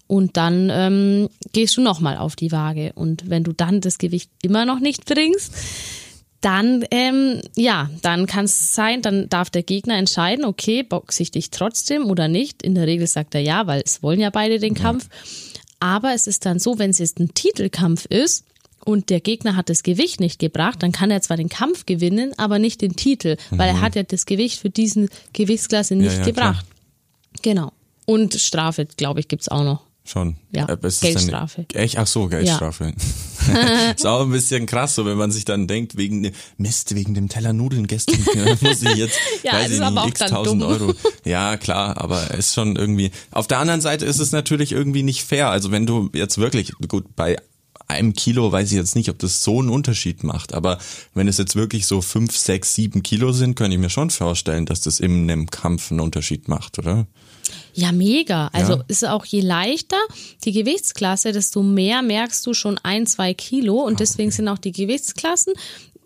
Und 0.07 0.35
dann 0.35 0.69
ähm, 0.73 1.29
gehst 1.53 1.77
du 1.77 1.81
nochmal 1.81 2.17
auf 2.17 2.35
die 2.35 2.51
Waage. 2.51 2.91
Und 2.95 3.29
wenn 3.29 3.45
du 3.45 3.53
dann 3.53 3.79
das 3.79 3.97
Gewicht 3.97 4.29
immer 4.41 4.65
noch 4.65 4.79
nicht 4.79 5.05
bringst, 5.05 5.53
dann, 6.47 6.85
ähm, 6.91 7.41
ja, 7.57 7.89
dann 8.03 8.25
kann 8.25 8.45
es 8.45 8.73
sein, 8.73 9.01
dann 9.01 9.27
darf 9.27 9.49
der 9.49 9.63
Gegner 9.63 9.97
entscheiden, 9.97 10.45
okay, 10.45 10.81
boxe 10.81 11.21
ich 11.21 11.31
dich 11.31 11.51
trotzdem 11.51 12.05
oder 12.05 12.29
nicht. 12.29 12.63
In 12.63 12.73
der 12.73 12.87
Regel 12.87 13.05
sagt 13.05 13.35
er 13.35 13.41
ja, 13.41 13.67
weil 13.67 13.81
es 13.85 14.01
wollen 14.01 14.21
ja 14.21 14.29
beide 14.29 14.57
den 14.57 14.73
Kampf. 14.73 15.09
Aber 15.81 16.13
es 16.13 16.25
ist 16.25 16.45
dann 16.45 16.57
so, 16.57 16.79
wenn 16.79 16.91
es 16.91 16.99
jetzt 16.99 17.19
ein 17.19 17.33
Titelkampf 17.33 18.05
ist 18.05 18.45
und 18.85 19.09
der 19.09 19.19
Gegner 19.19 19.57
hat 19.57 19.67
das 19.67 19.83
Gewicht 19.83 20.21
nicht 20.21 20.39
gebracht, 20.39 20.81
dann 20.81 20.93
kann 20.93 21.11
er 21.11 21.21
zwar 21.21 21.35
den 21.35 21.49
Kampf 21.49 21.85
gewinnen, 21.85 22.31
aber 22.37 22.59
nicht 22.59 22.81
den 22.81 22.95
Titel, 22.95 23.35
weil 23.49 23.67
er 23.67 23.81
hat 23.81 23.95
ja 23.95 24.03
das 24.03 24.25
Gewicht 24.25 24.61
für 24.61 24.69
diesen 24.69 25.09
Gewichtsklasse 25.33 25.95
nicht 25.95 26.19
ja, 26.19 26.23
gebracht. 26.23 26.65
Genau. 27.41 27.73
Und 28.05 28.35
Strafe, 28.35 28.87
glaube 28.95 29.19
ich, 29.19 29.27
gibt's 29.27 29.49
auch 29.49 29.65
noch. 29.65 29.81
Schon. 30.05 30.37
Ja, 30.51 30.69
Äh, 30.69 30.77
Geldstrafe. 30.77 31.65
Dann, 31.67 31.81
echt? 31.81 31.97
Ach 31.97 32.07
so, 32.07 32.27
Geldstrafe. 32.27 32.93
ist 33.95 34.05
auch 34.05 34.21
ein 34.21 34.31
bisschen 34.31 34.65
krass, 34.65 34.95
so 34.95 35.05
wenn 35.05 35.17
man 35.17 35.31
sich 35.31 35.45
dann 35.45 35.67
denkt, 35.67 35.97
wegen 35.97 36.23
dem 36.23 36.33
Mist, 36.57 36.95
wegen 36.95 37.13
dem 37.13 37.29
Teller 37.29 37.53
Nudeln 37.53 37.87
gestern 37.87 38.19
muss 38.61 38.81
ich 38.81 38.95
jetzt, 38.95 39.19
Ja, 39.43 39.53
weiß 39.53 39.71
ich 39.71 39.79
nicht, 39.79 40.07
x 40.07 40.19
tausend 40.19 40.61
dumm. 40.61 40.69
Euro. 40.69 40.93
Ja, 41.25 41.57
klar, 41.57 41.99
aber 41.99 42.31
ist 42.31 42.53
schon 42.53 42.75
irgendwie. 42.75 43.11
Auf 43.31 43.47
der 43.47 43.59
anderen 43.59 43.81
Seite 43.81 44.05
ist 44.05 44.19
es 44.19 44.31
natürlich 44.31 44.71
irgendwie 44.71 45.03
nicht 45.03 45.23
fair. 45.23 45.49
Also 45.49 45.71
wenn 45.71 45.85
du 45.85 46.09
jetzt 46.13 46.37
wirklich, 46.37 46.73
gut, 46.87 47.15
bei 47.15 47.37
einem 47.87 48.13
Kilo 48.13 48.51
weiß 48.51 48.71
ich 48.71 48.77
jetzt 48.77 48.95
nicht, 48.95 49.09
ob 49.09 49.19
das 49.19 49.43
so 49.43 49.59
einen 49.59 49.69
Unterschied 49.69 50.23
macht, 50.23 50.53
aber 50.53 50.77
wenn 51.13 51.27
es 51.27 51.37
jetzt 51.37 51.55
wirklich 51.55 51.85
so 51.85 52.01
fünf, 52.01 52.35
sechs, 52.35 52.75
sieben 52.75 53.01
Kilo 53.01 53.31
sind, 53.31 53.55
könnte 53.55 53.75
ich 53.75 53.81
mir 53.81 53.89
schon 53.89 54.09
vorstellen, 54.09 54.65
dass 54.65 54.81
das 54.81 54.99
in 54.99 55.29
einem 55.29 55.49
Kampf 55.49 55.91
einen 55.91 56.01
Unterschied 56.01 56.47
macht, 56.47 56.79
oder? 56.79 57.07
Ja, 57.73 57.91
mega. 57.91 58.49
Also 58.53 58.73
Ja. 58.73 58.83
ist 58.87 59.05
auch 59.07 59.25
je 59.25 59.41
leichter 59.41 59.97
die 60.43 60.51
Gewichtsklasse, 60.51 61.31
desto 61.31 61.63
mehr 61.63 62.01
merkst 62.01 62.45
du 62.45 62.53
schon 62.53 62.79
ein, 62.83 63.05
zwei 63.05 63.33
Kilo. 63.33 63.81
Und 63.81 63.99
deswegen 63.99 64.31
sind 64.31 64.47
auch 64.47 64.57
die 64.57 64.71
Gewichtsklassen, 64.71 65.53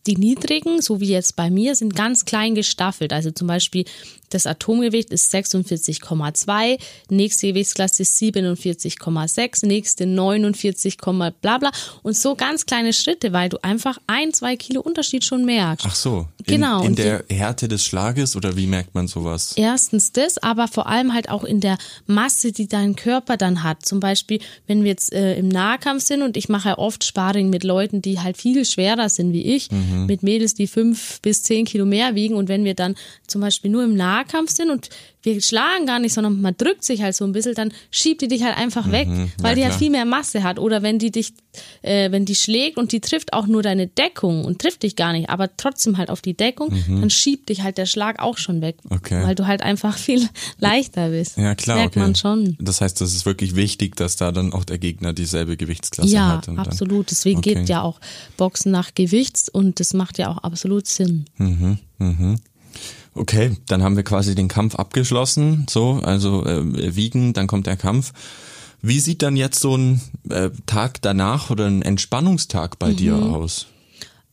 die 0.08 0.16
niedrigen, 0.18 0.82
so 0.82 1.00
wie 1.00 1.10
jetzt 1.10 1.36
bei 1.36 1.50
mir, 1.50 1.76
sind 1.76 1.96
ganz 1.96 2.26
klein 2.26 2.56
gestaffelt. 2.56 3.14
Also 3.14 3.32
zum 3.32 3.48
Beispiel 3.48 3.86
das 4.34 4.48
Atomgewicht 4.48 5.12
ist 5.12 5.34
46,2, 5.34 6.80
nächste 7.10 7.48
Gewichtsklasse 7.48 8.04
ist 8.04 8.20
47,6, 8.22 9.66
nächste 9.66 10.06
49, 10.06 10.98
bla 10.98 11.58
bla. 11.58 11.72
Und 12.04 12.18
so 12.18 12.36
ganz 12.36 12.66
kleine 12.66 12.94
Schritte, 12.94 13.34
weil 13.34 13.50
du 13.50 13.64
einfach 13.64 13.98
ein, 14.08 14.34
zwei 14.34 14.56
Kilo 14.56 14.82
Unterschied 14.82 15.24
schon 15.24 15.46
merkst. 15.46 15.86
Ach 15.90 15.96
so. 15.96 16.28
In, 16.46 16.62
Genau, 16.62 16.84
In 16.84 16.96
der 16.96 17.24
Härte 17.30 17.68
des 17.68 17.86
Schlages 17.86 18.36
oder 18.36 18.56
wie 18.56 18.68
merkt 18.68 18.94
man 18.94 19.08
sowas? 19.08 19.54
Erstens 19.56 20.12
das, 20.12 20.38
aber 20.38 20.68
vor 20.68 20.88
allem 20.88 21.14
halt 21.14 21.30
auch 21.30 21.44
in 21.44 21.60
der 21.60 21.78
Masse, 22.08 22.52
die 22.52 22.68
dein 22.68 22.96
Körper 22.96 23.38
dann 23.38 23.64
hat. 23.64 23.86
Zum 23.86 24.00
Beispiel, 24.00 24.40
wenn 24.68 24.84
wir 24.84 24.92
jetzt 24.92 25.14
äh, 25.14 25.36
im 25.36 25.50
Nahkampf 25.50 26.04
sind 26.04 26.22
und 26.22 26.38
ich 26.38 26.50
mache 26.50 26.70
ja 26.70 26.78
oft 26.78 27.04
Sparring 27.04 27.50
mit 27.50 27.64
Leuten, 27.64 28.02
die 28.02 28.20
halt 28.20 28.38
viel 28.38 28.64
schwerer 28.66 29.10
sind 29.10 29.34
wie 29.34 29.44
ich, 29.56 29.70
mit 30.08 30.24
Mädels, 30.24 30.54
die 30.54 30.68
fünf 30.68 31.22
bis 31.22 31.44
zehn 31.44 31.66
Kilo 31.66 31.86
mehr 31.86 32.16
wiegen 32.16 32.36
und 32.36 32.48
wenn 32.48 32.64
wir 32.64 32.76
dann 32.76 32.96
zum 33.28 33.42
Beispiel 33.42 33.72
nur 33.72 33.84
im 33.84 33.96
Nahkampf 33.96 34.21
sind 34.48 34.70
und 34.70 34.90
wir 35.24 35.40
schlagen 35.42 35.86
gar 35.86 36.00
nicht, 36.00 36.14
sondern 36.14 36.42
man 36.42 36.56
drückt 36.58 36.84
sich 36.84 37.02
halt 37.04 37.16
so 37.16 37.26
ein 37.26 37.32
bisschen, 37.32 37.54
dann 37.54 37.72
schiebt 37.92 38.22
die 38.22 38.28
dich 38.28 38.42
halt 38.44 38.58
einfach 38.58 38.92
weg, 38.92 39.08
weil 39.40 39.54
die 39.56 39.62
halt 39.62 39.72
klar. 39.74 39.80
viel 39.80 39.92
mehr 39.92 40.06
Masse 40.06 40.42
hat. 40.42 40.58
Oder 40.58 40.82
wenn 40.82 40.98
die 40.98 41.12
dich, 41.12 41.34
äh, 41.84 42.10
wenn 42.12 42.26
die 42.26 42.34
schlägt 42.34 42.78
und 42.78 42.92
die 42.92 43.02
trifft 43.02 43.32
auch 43.34 43.46
nur 43.46 43.62
deine 43.62 43.86
Deckung 43.86 44.46
und 44.46 44.60
trifft 44.60 44.82
dich 44.82 44.96
gar 44.96 45.14
nicht, 45.14 45.30
aber 45.30 45.56
trotzdem 45.58 45.98
halt 45.98 46.10
auf 46.10 46.22
die 46.22 46.34
Deckung, 46.36 46.74
dann 46.88 47.10
schiebt 47.12 47.50
dich 47.50 47.62
halt 47.62 47.78
der 47.78 47.86
Schlag 47.86 48.20
auch 48.20 48.38
schon 48.40 48.62
weg. 48.62 48.78
Okay. 48.90 49.24
Weil 49.24 49.36
du 49.36 49.46
halt 49.46 49.62
einfach 49.62 49.96
viel 49.98 50.28
leichter 50.58 51.10
bist. 51.10 51.38
Ja, 51.38 51.54
klar. 51.54 51.76
Das 51.78 51.82
merkt 51.84 51.98
okay. 51.98 52.00
man 52.00 52.16
schon. 52.16 52.58
Das 52.60 52.82
heißt, 52.82 53.00
das 53.00 53.14
ist 53.14 53.26
wirklich 53.28 53.56
wichtig, 53.56 53.96
dass 53.96 54.16
da 54.16 54.32
dann 54.32 54.54
auch 54.54 54.64
der 54.64 54.80
Gegner 54.80 55.14
dieselbe 55.14 55.56
Gewichtsklasse 55.56 56.10
Ja, 56.12 56.38
hat. 56.38 56.48
dann- 56.48 56.58
absolut. 56.58 57.12
Deswegen 57.12 57.38
Okay. 57.40 57.54
geht 57.56 57.70
ja 57.70 57.84
auch 57.84 58.00
Boxen 58.38 58.72
nach 58.72 58.96
Gewichts 58.96 59.50
und 59.50 59.80
das 59.80 59.94
macht 59.94 60.18
ja 60.18 60.30
auch 60.32 60.40
absolut 60.40 60.88
Sinn. 60.88 61.26
Okay, 63.14 63.58
dann 63.68 63.84
haben 63.84 63.96
wir 63.96 64.04
quasi 64.04 64.36
den 64.36 64.48
Kampf 64.48 64.76
abgeschlossen. 64.76 65.66
So, 65.70 66.02
also 66.04 66.46
äh, 66.46 66.96
wiegen, 66.96 67.34
dann 67.34 67.48
kommt 67.48 67.68
der 67.68 67.78
Kampf. 67.78 68.14
Wie 68.82 69.00
sieht 69.00 69.22
dann 69.22 69.36
jetzt 69.36 69.60
so 69.60 69.76
ein 69.76 70.02
äh, 70.30 70.50
Tag 70.66 71.02
danach 71.02 71.50
oder 71.50 71.68
ein 71.68 71.82
Entspannungstag 71.82 72.80
bei 72.80 72.94
dir 72.94 73.16
Mhm. 73.16 73.34
aus? 73.36 73.68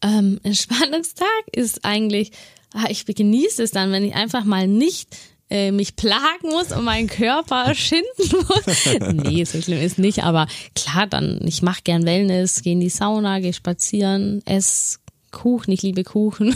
Ähm, 0.00 0.38
Entspannungstag 0.42 1.26
ist 1.52 1.84
eigentlich, 1.84 2.30
ah, 2.72 2.86
ich 2.88 3.04
genieße 3.04 3.62
es 3.62 3.72
dann, 3.72 3.90
wenn 3.92 4.04
ich 4.04 4.14
einfach 4.14 4.44
mal 4.44 4.68
nicht 4.68 5.16
äh, 5.50 5.72
mich 5.72 5.96
plagen 5.96 6.50
muss 6.50 6.72
und 6.72 6.84
meinen 6.84 7.08
Körper 7.08 7.74
schinden 7.74 8.06
muss. 8.16 9.12
nee, 9.12 9.44
so 9.44 9.60
schlimm 9.60 9.80
ist 9.80 9.98
nicht, 9.98 10.22
aber 10.22 10.46
klar, 10.74 11.06
dann, 11.06 11.40
ich 11.44 11.62
mache 11.62 11.80
gern 11.82 12.06
Wellness, 12.06 12.62
gehe 12.62 12.74
in 12.74 12.80
die 12.80 12.90
Sauna, 12.90 13.40
gehe 13.40 13.52
spazieren, 13.52 14.40
esse 14.46 14.98
Kuchen, 15.30 15.72
ich 15.72 15.82
liebe 15.82 16.04
Kuchen. 16.04 16.54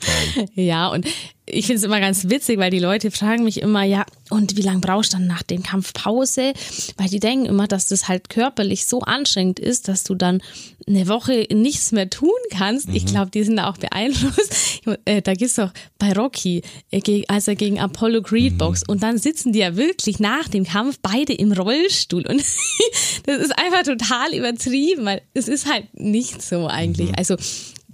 ja, 0.54 0.88
und 0.88 1.06
ich 1.50 1.66
finde 1.66 1.78
es 1.78 1.84
immer 1.84 2.00
ganz 2.00 2.28
witzig, 2.28 2.58
weil 2.58 2.70
die 2.70 2.78
Leute 2.78 3.10
fragen 3.10 3.44
mich 3.44 3.60
immer, 3.60 3.82
ja, 3.82 4.04
und 4.30 4.56
wie 4.56 4.62
lange 4.62 4.80
brauchst 4.80 5.12
du 5.12 5.18
dann 5.18 5.26
nach 5.26 5.42
dem 5.42 5.62
Kampf 5.62 5.92
Pause? 5.92 6.52
Weil 6.96 7.08
die 7.08 7.20
denken 7.20 7.46
immer, 7.46 7.66
dass 7.66 7.86
das 7.86 8.08
halt 8.08 8.28
körperlich 8.28 8.86
so 8.86 9.00
anstrengend 9.00 9.58
ist, 9.58 9.88
dass 9.88 10.04
du 10.04 10.14
dann 10.14 10.42
eine 10.86 11.08
Woche 11.08 11.46
nichts 11.52 11.92
mehr 11.92 12.10
tun 12.10 12.30
kannst. 12.50 12.88
Mhm. 12.88 12.96
Ich 12.96 13.06
glaube, 13.06 13.30
die 13.30 13.42
sind 13.44 13.56
da 13.56 13.70
auch 13.70 13.76
beeinflusst. 13.76 14.54
Äh, 15.04 15.20
da 15.20 15.34
gibt's 15.34 15.56
doch 15.56 15.70
bei 15.98 16.12
Rocky, 16.14 16.62
äh, 16.90 17.22
als 17.28 17.46
er 17.46 17.56
gegen 17.56 17.78
Apollo 17.78 18.22
Creed 18.22 18.54
mhm. 18.54 18.58
boxt. 18.58 18.88
Und 18.88 19.02
dann 19.02 19.18
sitzen 19.18 19.52
die 19.52 19.58
ja 19.58 19.76
wirklich 19.76 20.18
nach 20.18 20.48
dem 20.48 20.64
Kampf 20.64 20.98
beide 21.02 21.34
im 21.34 21.52
Rollstuhl. 21.52 22.26
Und 22.26 22.42
das 23.26 23.38
ist 23.38 23.58
einfach 23.58 23.82
total 23.82 24.34
übertrieben, 24.34 25.04
weil 25.04 25.20
es 25.34 25.48
ist 25.48 25.70
halt 25.70 25.86
nicht 25.92 26.40
so 26.42 26.68
eigentlich. 26.68 27.08
Mhm. 27.08 27.14
Also 27.16 27.36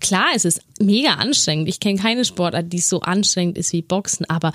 klar, 0.04 0.26
es 0.34 0.44
ist 0.44 0.60
mega 0.78 1.14
anstrengend. 1.14 1.66
Ich 1.66 1.80
kenne 1.80 1.98
keine 1.98 2.26
Sportart, 2.26 2.70
die 2.70 2.78
so 2.78 3.00
anstrengend 3.00 3.56
ist 3.56 3.72
wie 3.72 3.80
Boxen, 3.80 4.28
aber 4.28 4.52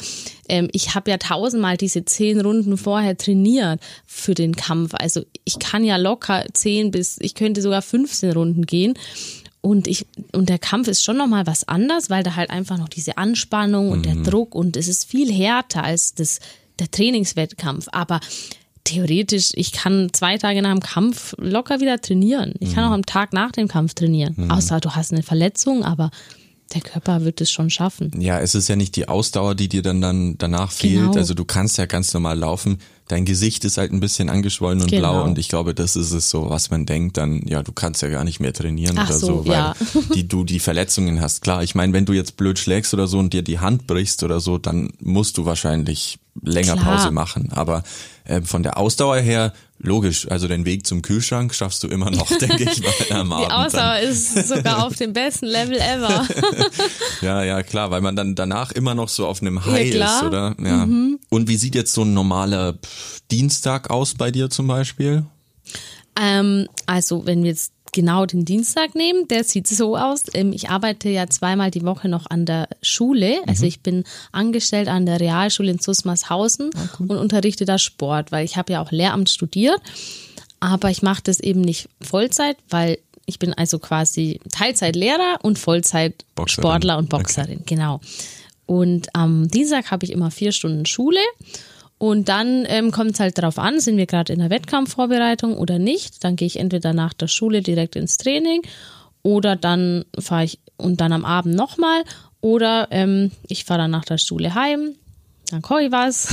ähm, 0.48 0.70
ich 0.74 0.94
habe 0.94 1.10
ja 1.10 1.18
tausendmal 1.18 1.76
diese 1.76 2.06
zehn 2.06 2.40
Runden 2.40 2.78
vorher 2.78 3.18
trainiert 3.18 3.82
für 4.06 4.36
den 4.36 4.56
Kampf. 4.56 4.94
Also 4.94 5.24
ich 5.46 5.58
kann 5.58 5.84
ja 5.84 5.98
locker 5.98 6.46
zehn 6.54 6.92
bis, 6.92 7.18
ich 7.20 7.34
könnte 7.34 7.64
sogar 7.64 7.82
15 7.82 8.32
Runden 8.32 8.66
gehen. 8.68 8.94
Und 9.62 9.88
ich, 9.88 10.06
und 10.34 10.50
der 10.50 10.60
Kampf 10.60 10.88
ist 10.88 11.04
schon 11.04 11.18
nochmal 11.18 11.48
was 11.48 11.68
anders, 11.68 12.12
weil 12.12 12.24
da 12.24 12.36
halt 12.36 12.52
einfach 12.52 12.78
noch 12.78 12.88
diese 12.88 13.18
Anspannung 13.18 13.90
und 13.90 14.00
mhm. 14.00 14.04
der 14.04 14.16
Druck 14.32 14.54
und 14.54 14.78
es 14.78 14.88
ist 14.88 15.10
viel 15.10 15.34
härter 15.34 15.84
als 15.84 16.14
das, 16.14 16.40
der 16.78 16.92
Trainingswettkampf. 16.92 17.88
Aber 17.92 18.20
theoretisch, 18.90 19.52
ich 19.54 19.72
kann 19.72 20.10
zwei 20.14 20.38
Tage 20.38 20.62
nach 20.62 20.72
dem 20.72 20.80
Kampf 20.80 21.36
locker 21.38 21.80
wieder 21.80 22.02
trainieren. 22.02 22.54
Ich 22.60 22.74
kann 22.74 22.84
mhm. 22.84 22.90
auch 22.90 22.94
am 22.96 23.06
Tag 23.06 23.34
nach 23.34 23.52
dem 23.52 23.68
Kampf 23.68 23.94
trainieren. 23.94 24.34
Mhm. 24.36 24.52
Außer 24.52 24.80
du 24.80 24.92
hast 24.92 25.14
eine 25.14 25.24
Verletzung, 25.24 25.84
aber 25.84 26.10
der 26.74 26.82
Körper 26.82 27.26
wird 27.26 27.42
es 27.42 27.52
schon 27.52 27.70
schaffen. 27.70 28.12
Ja, 28.20 28.40
es 28.40 28.54
ist 28.54 28.68
ja 28.68 28.76
nicht 28.76 28.96
die 28.96 29.08
Ausdauer, 29.08 29.56
die 29.56 29.68
dir 29.68 29.82
dann, 29.82 30.02
dann 30.02 30.38
danach 30.38 30.72
fehlt. 30.72 31.02
Genau. 31.02 31.14
Also 31.14 31.34
du 31.34 31.44
kannst 31.44 31.78
ja 31.78 31.86
ganz 31.88 32.14
normal 32.14 32.38
laufen. 32.38 32.78
Dein 33.08 33.26
Gesicht 33.26 33.66
ist 33.66 33.80
halt 33.80 33.92
ein 33.92 34.00
bisschen 34.00 34.30
angeschwollen 34.30 34.82
und 34.82 34.92
genau. 34.92 35.14
blau 35.14 35.24
und 35.24 35.40
ich 35.40 35.50
glaube, 35.50 35.74
das 35.74 35.96
ist 35.96 36.12
es 36.12 36.30
so, 36.30 36.52
was 36.52 36.70
man 36.70 36.86
denkt, 36.86 37.18
dann, 37.18 37.42
ja, 37.48 37.64
du 37.64 37.72
kannst 37.72 38.04
ja 38.04 38.10
gar 38.10 38.24
nicht 38.24 38.40
mehr 38.40 38.54
trainieren 38.54 39.00
Ach 39.00 39.10
oder 39.10 39.18
so, 39.18 39.26
so 39.26 39.48
weil 39.48 39.54
ja. 39.54 39.76
die, 40.14 40.28
du 40.28 40.44
die 40.44 40.60
Verletzungen 40.60 41.20
hast. 41.20 41.42
Klar, 41.42 41.64
ich 41.64 41.74
meine, 41.74 41.92
wenn 41.94 42.06
du 42.06 42.14
jetzt 42.14 42.38
blöd 42.38 42.60
schlägst 42.60 42.94
oder 42.94 43.08
so 43.08 43.18
und 43.18 43.34
dir 43.34 43.42
die 43.42 43.58
Hand 43.58 43.88
brichst 43.88 44.22
oder 44.22 44.40
so, 44.40 44.60
dann 44.60 44.94
musst 45.00 45.40
du 45.40 45.46
wahrscheinlich 45.46 46.20
länger 46.44 46.76
Klar. 46.76 46.98
Pause 46.98 47.12
machen. 47.12 47.50
Aber 47.52 47.84
äh, 48.26 48.42
von 48.42 48.62
der 48.62 48.78
Ausdauer 48.78 49.18
her, 49.18 49.54
logisch, 49.80 50.30
also 50.30 50.48
den 50.48 50.66
Weg 50.66 50.86
zum 50.86 51.02
Kühlschrank 51.02 51.56
schaffst 51.56 51.84
du 51.84 51.88
immer 51.88 52.12
noch, 52.12 52.28
denke 52.38 52.64
ich 52.64 52.82
mal, 53.10 53.20
am 53.20 53.34
Abend. 53.34 53.48
Die 53.48 53.52
Ausdauer 53.52 54.00
dann. 54.02 54.10
ist 54.10 54.48
sogar 54.48 54.86
auf 54.86 54.96
dem 54.96 55.14
besten 55.14 55.48
Level 55.48 55.78
ever. 55.78 56.28
ja, 57.22 57.44
ja, 57.44 57.64
klar, 57.64 57.90
weil 57.92 58.02
man 58.02 58.16
dann 58.16 58.36
danach 58.36 58.72
immer 58.72 58.94
noch 58.94 59.10
so 59.10 59.26
auf 59.26 59.42
einem 59.42 59.66
High 59.66 59.94
ja, 59.94 60.18
ist, 60.18 60.24
oder? 60.24 60.56
Ja. 60.64 60.86
Mhm. 60.86 61.20
Und 61.30 61.48
wie 61.48 61.56
sieht 61.56 61.76
jetzt 61.76 61.94
so 61.94 62.04
ein 62.04 62.14
normaler 62.14 62.78
Dienstag 63.32 63.90
aus 63.90 64.16
bei 64.16 64.32
dir 64.32 64.50
zum 64.50 64.68
Beispiel? 64.68 65.24
Ähm, 66.20 66.68
also, 66.86 67.26
wenn 67.26 67.44
wir 67.44 67.52
jetzt 67.52 67.72
genau 67.92 68.26
den 68.26 68.46
Dienstag 68.46 68.96
nehmen, 68.96 69.28
der 69.28 69.44
sieht 69.44 69.68
so 69.68 69.98
aus. 69.98 70.24
Ähm, 70.34 70.54
ich 70.54 70.70
arbeite 70.70 71.10
ja 71.10 71.28
zweimal 71.28 71.72
die 71.72 71.84
Woche 71.84 72.10
noch 72.10 72.30
an 72.30 72.46
der 72.46 72.68
Schule. 72.82 73.40
Also 73.48 73.64
mhm. 73.64 73.68
ich 73.68 73.80
bin 73.82 74.04
angestellt 74.32 74.88
an 74.88 75.06
der 75.06 75.20
Realschule 75.20 75.72
in 75.72 75.80
Zusmarshausen 75.80 76.72
ah, 76.76 76.90
cool. 77.00 77.12
und 77.12 77.18
unterrichte 77.18 77.66
da 77.66 77.78
Sport, 77.78 78.32
weil 78.32 78.46
ich 78.46 78.58
habe 78.58 78.74
ja 78.74 78.82
auch 78.82 78.92
Lehramt 78.92 79.30
studiert. 79.30 79.82
Aber 80.60 80.90
ich 80.90 81.02
mache 81.02 81.22
das 81.24 81.40
eben 81.40 81.62
nicht 81.62 81.90
Vollzeit, 82.02 82.58
weil 82.70 83.00
ich 83.26 83.40
bin 83.40 83.54
also 83.54 83.80
quasi 83.80 84.40
Teilzeitlehrer 84.52 85.40
und 85.44 85.60
Vollzeit 85.60 86.26
Boxerin. 86.36 86.64
Sportler 86.64 86.98
und 86.98 87.10
Boxerin. 87.10 87.60
Okay. 87.60 87.76
Genau. 87.76 88.02
Und 88.66 89.16
am 89.16 89.48
Dienstag 89.48 89.92
habe 89.92 90.06
ich 90.06 90.12
immer 90.12 90.32
vier 90.32 90.52
Stunden 90.52 90.86
Schule 90.86 91.20
und 92.00 92.30
dann 92.30 92.66
ähm, 92.68 92.92
kommt 92.92 93.12
es 93.12 93.20
halt 93.20 93.38
darauf 93.38 93.60
an, 93.60 93.82
sind 93.82 93.98
wir 93.98 94.06
gerade 94.06 94.32
in 94.32 94.40
der 94.40 94.50
Wettkampfvorbereitung 94.50 95.58
oder 95.58 95.80
nicht. 95.80 96.24
Dann 96.24 96.38
gehe 96.38 96.48
ich 96.48 96.58
entweder 96.58 96.94
nach 96.94 97.14
der 97.14 97.28
Schule 97.28 97.62
direkt 97.62 97.98
ins 97.98 98.16
Training 98.16 98.62
oder 99.22 99.58
dann 99.58 100.06
fahre 100.18 100.46
ich 100.46 100.60
und 100.78 101.02
dann 101.02 101.12
am 101.12 101.26
Abend 101.26 101.56
nochmal 101.56 102.04
oder 102.40 102.88
ähm, 102.92 103.32
ich 103.48 103.66
fahre 103.66 103.82
dann 103.82 103.92
nach 103.92 104.06
der 104.06 104.18
Schule 104.18 104.56
heim, 104.56 104.96
dann 105.50 105.62
koche 105.62 105.84
ich 105.84 105.92
was 105.92 106.28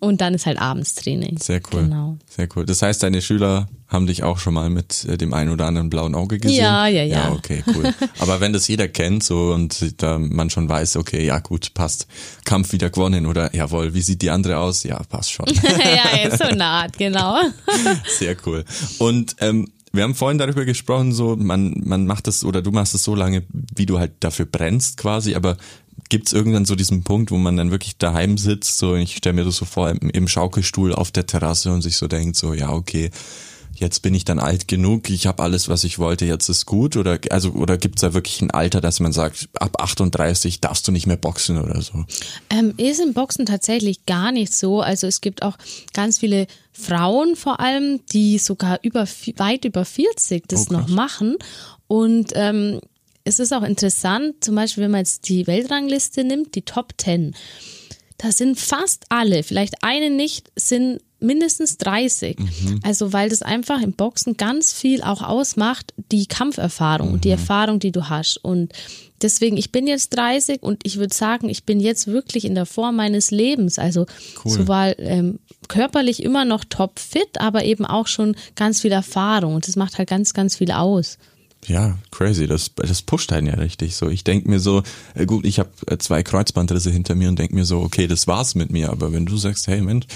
und 0.00 0.20
dann 0.20 0.34
ist 0.34 0.46
halt 0.46 0.58
abends 0.58 0.94
Training. 0.94 1.38
Sehr 1.38 1.60
cool. 1.72 1.82
Genau. 1.82 2.16
Sehr 2.28 2.48
cool. 2.54 2.64
Das 2.64 2.82
heißt, 2.82 3.02
deine 3.02 3.22
Schüler 3.22 3.68
haben 3.88 4.06
dich 4.06 4.22
auch 4.22 4.38
schon 4.38 4.54
mal 4.54 4.70
mit 4.70 5.04
äh, 5.06 5.18
dem 5.18 5.34
einen 5.34 5.50
oder 5.50 5.66
anderen 5.66 5.90
blauen 5.90 6.14
Auge 6.14 6.38
gesehen? 6.38 6.62
Ja, 6.62 6.86
ja, 6.86 7.02
ja. 7.02 7.24
Ja, 7.24 7.32
okay, 7.32 7.64
cool. 7.74 7.92
Aber 8.20 8.40
wenn 8.40 8.52
das 8.52 8.68
jeder 8.68 8.86
kennt 8.86 9.24
so 9.24 9.52
und 9.52 10.00
da 10.00 10.18
man 10.18 10.48
schon 10.48 10.68
weiß, 10.68 10.96
okay, 10.96 11.24
ja 11.26 11.40
gut, 11.40 11.74
passt, 11.74 12.06
Kampf 12.44 12.72
wieder 12.72 12.90
gewonnen 12.90 13.26
oder 13.26 13.54
jawohl, 13.54 13.92
wie 13.92 14.02
sieht 14.02 14.22
die 14.22 14.30
andere 14.30 14.58
aus? 14.58 14.84
Ja, 14.84 15.02
passt 15.08 15.32
schon. 15.32 15.46
ja, 15.54 16.36
so 16.36 16.44
eine 16.44 16.64
Art, 16.64 16.96
genau. 16.96 17.40
Sehr 18.18 18.36
cool. 18.46 18.64
Und 18.98 19.34
ähm, 19.40 19.68
wir 19.92 20.04
haben 20.04 20.14
vorhin 20.14 20.38
darüber 20.38 20.64
gesprochen, 20.64 21.12
so 21.12 21.34
man 21.34 21.74
man 21.84 22.06
macht 22.06 22.28
das 22.28 22.44
oder 22.44 22.62
du 22.62 22.70
machst 22.70 22.94
es 22.94 23.02
so 23.02 23.16
lange, 23.16 23.42
wie 23.74 23.86
du 23.86 23.98
halt 23.98 24.12
dafür 24.20 24.46
brennst 24.46 24.98
quasi, 24.98 25.34
aber 25.34 25.56
gibt 26.10 26.26
es 26.26 26.34
irgendwann 26.34 26.66
so 26.66 26.74
diesen 26.74 27.02
Punkt, 27.02 27.30
wo 27.30 27.38
man 27.38 27.56
dann 27.56 27.70
wirklich 27.70 27.96
daheim 27.96 28.36
sitzt, 28.36 28.78
so 28.78 28.94
ich 28.94 29.16
stelle 29.16 29.36
mir 29.36 29.44
das 29.44 29.56
so 29.56 29.64
vor, 29.64 29.88
im, 29.88 30.10
im 30.10 30.28
Schaukelstuhl 30.28 30.92
auf 30.92 31.10
der 31.10 31.26
Terrasse 31.26 31.72
und 31.72 31.80
sich 31.80 31.96
so 31.96 32.06
denkt, 32.06 32.36
so 32.36 32.52
ja, 32.52 32.70
okay, 32.70 33.10
jetzt 33.74 34.02
bin 34.02 34.14
ich 34.14 34.24
dann 34.24 34.38
alt 34.38 34.68
genug, 34.68 35.08
ich 35.08 35.26
habe 35.26 35.42
alles, 35.42 35.68
was 35.68 35.84
ich 35.84 35.98
wollte, 35.98 36.26
jetzt 36.26 36.48
ist 36.48 36.66
gut? 36.66 36.96
Oder 36.96 37.18
also 37.30 37.50
oder 37.52 37.78
gibt's 37.78 38.02
da 38.02 38.12
wirklich 38.12 38.40
ein 38.42 38.50
Alter, 38.50 38.80
dass 38.80 39.00
man 39.00 39.12
sagt, 39.12 39.48
ab 39.54 39.80
38 39.80 40.60
darfst 40.60 40.86
du 40.86 40.92
nicht 40.92 41.06
mehr 41.06 41.16
boxen 41.16 41.58
oder 41.58 41.80
so? 41.80 42.04
Ähm, 42.50 42.74
ist 42.76 43.00
im 43.00 43.14
Boxen 43.14 43.46
tatsächlich 43.46 44.04
gar 44.06 44.32
nicht 44.32 44.52
so. 44.52 44.80
Also 44.80 45.06
es 45.06 45.20
gibt 45.20 45.42
auch 45.42 45.56
ganz 45.94 46.18
viele 46.18 46.46
Frauen 46.72 47.36
vor 47.36 47.60
allem, 47.60 48.00
die 48.12 48.38
sogar 48.38 48.80
über 48.82 49.06
weit 49.36 49.64
über 49.64 49.84
40 49.84 50.48
das 50.48 50.70
oh, 50.70 50.74
noch 50.74 50.88
machen. 50.88 51.36
Und 51.86 52.32
ähm, 52.34 52.80
es 53.30 53.38
ist 53.38 53.52
auch 53.52 53.62
interessant, 53.62 54.42
zum 54.42 54.56
Beispiel, 54.56 54.84
wenn 54.84 54.90
man 54.90 55.00
jetzt 55.00 55.28
die 55.28 55.46
Weltrangliste 55.46 56.24
nimmt, 56.24 56.56
die 56.56 56.62
Top 56.62 56.94
10. 56.98 57.36
Da 58.18 58.32
sind 58.32 58.58
fast 58.58 59.06
alle, 59.08 59.44
vielleicht 59.44 59.82
eine 59.82 60.10
nicht, 60.10 60.50
sind 60.56 61.00
mindestens 61.20 61.78
30. 61.78 62.38
Mhm. 62.38 62.80
Also 62.82 63.12
weil 63.12 63.28
das 63.28 63.42
einfach 63.42 63.80
im 63.80 63.92
Boxen 63.92 64.36
ganz 64.36 64.72
viel 64.72 65.02
auch 65.02 65.22
ausmacht, 65.22 65.94
die 66.10 66.26
Kampferfahrung 66.26 67.08
mhm. 67.08 67.14
und 67.14 67.24
die 67.24 67.30
Erfahrung, 67.30 67.78
die 67.78 67.92
du 67.92 68.08
hast. 68.08 68.38
Und 68.38 68.72
deswegen, 69.22 69.56
ich 69.56 69.70
bin 69.70 69.86
jetzt 69.86 70.16
30 70.16 70.62
und 70.62 70.80
ich 70.82 70.98
würde 70.98 71.14
sagen, 71.14 71.48
ich 71.48 71.64
bin 71.64 71.78
jetzt 71.78 72.08
wirklich 72.08 72.44
in 72.44 72.54
der 72.54 72.66
Form 72.66 72.96
meines 72.96 73.30
Lebens. 73.30 73.78
Also 73.78 74.06
cool. 74.44 74.50
sowohl 74.50 74.96
ähm, 74.98 75.38
körperlich 75.68 76.22
immer 76.22 76.44
noch 76.44 76.64
top 76.64 76.98
fit, 76.98 77.38
aber 77.38 77.64
eben 77.64 77.86
auch 77.86 78.08
schon 78.08 78.34
ganz 78.56 78.80
viel 78.80 78.92
Erfahrung. 78.92 79.54
Und 79.54 79.68
das 79.68 79.76
macht 79.76 79.98
halt 79.98 80.08
ganz, 80.08 80.34
ganz 80.34 80.56
viel 80.56 80.72
aus. 80.72 81.16
Ja, 81.66 81.98
crazy. 82.10 82.46
Das, 82.46 82.70
das 82.74 83.02
pusht 83.02 83.32
einen 83.32 83.46
ja 83.46 83.54
richtig. 83.54 83.94
So, 83.96 84.08
ich 84.08 84.24
denke 84.24 84.48
mir 84.48 84.60
so, 84.60 84.82
äh, 85.14 85.26
gut, 85.26 85.44
ich 85.44 85.58
habe 85.58 85.70
äh, 85.86 85.98
zwei 85.98 86.22
Kreuzbandrisse 86.22 86.90
hinter 86.90 87.14
mir 87.14 87.28
und 87.28 87.38
denke 87.38 87.54
mir 87.54 87.64
so, 87.64 87.80
okay, 87.80 88.06
das 88.06 88.26
war's 88.26 88.54
mit 88.54 88.70
mir. 88.70 88.90
Aber 88.90 89.12
wenn 89.12 89.26
du 89.26 89.36
sagst, 89.36 89.66
hey 89.66 89.80
Mensch, 89.80 90.06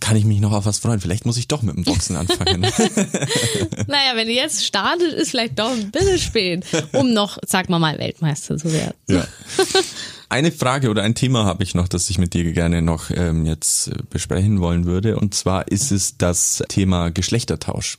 kann 0.00 0.16
ich 0.16 0.24
mich 0.24 0.40
noch 0.40 0.52
auf 0.52 0.66
was 0.66 0.78
freuen? 0.78 1.00
Vielleicht 1.00 1.24
muss 1.24 1.38
ich 1.38 1.48
doch 1.48 1.62
mit 1.62 1.76
dem 1.76 1.84
Boxen 1.84 2.16
anfangen. 2.16 2.60
naja, 3.86 4.12
wenn 4.14 4.28
ihr 4.28 4.34
jetzt 4.34 4.64
startet, 4.64 5.12
ist 5.14 5.30
vielleicht 5.30 5.58
doch 5.58 5.70
ein 5.70 5.90
bisschen 5.90 6.18
spät, 6.18 6.64
um 6.92 7.12
noch, 7.12 7.38
sag 7.46 7.68
mal 7.68 7.78
mal, 7.78 7.98
Weltmeister 7.98 8.58
zu 8.58 8.72
werden. 8.72 8.94
Ja. 9.08 9.26
Eine 10.28 10.50
Frage 10.50 10.90
oder 10.90 11.02
ein 11.02 11.14
Thema 11.14 11.44
habe 11.44 11.62
ich 11.62 11.74
noch, 11.74 11.86
das 11.86 12.10
ich 12.10 12.18
mit 12.18 12.34
dir 12.34 12.50
gerne 12.52 12.82
noch 12.82 13.10
ähm, 13.10 13.46
jetzt 13.46 13.88
äh, 13.88 13.94
besprechen 14.10 14.60
wollen 14.60 14.84
würde. 14.84 15.16
Und 15.16 15.34
zwar 15.34 15.68
ist 15.68 15.92
es 15.92 16.18
das 16.18 16.64
Thema 16.68 17.10
Geschlechtertausch. 17.10 17.98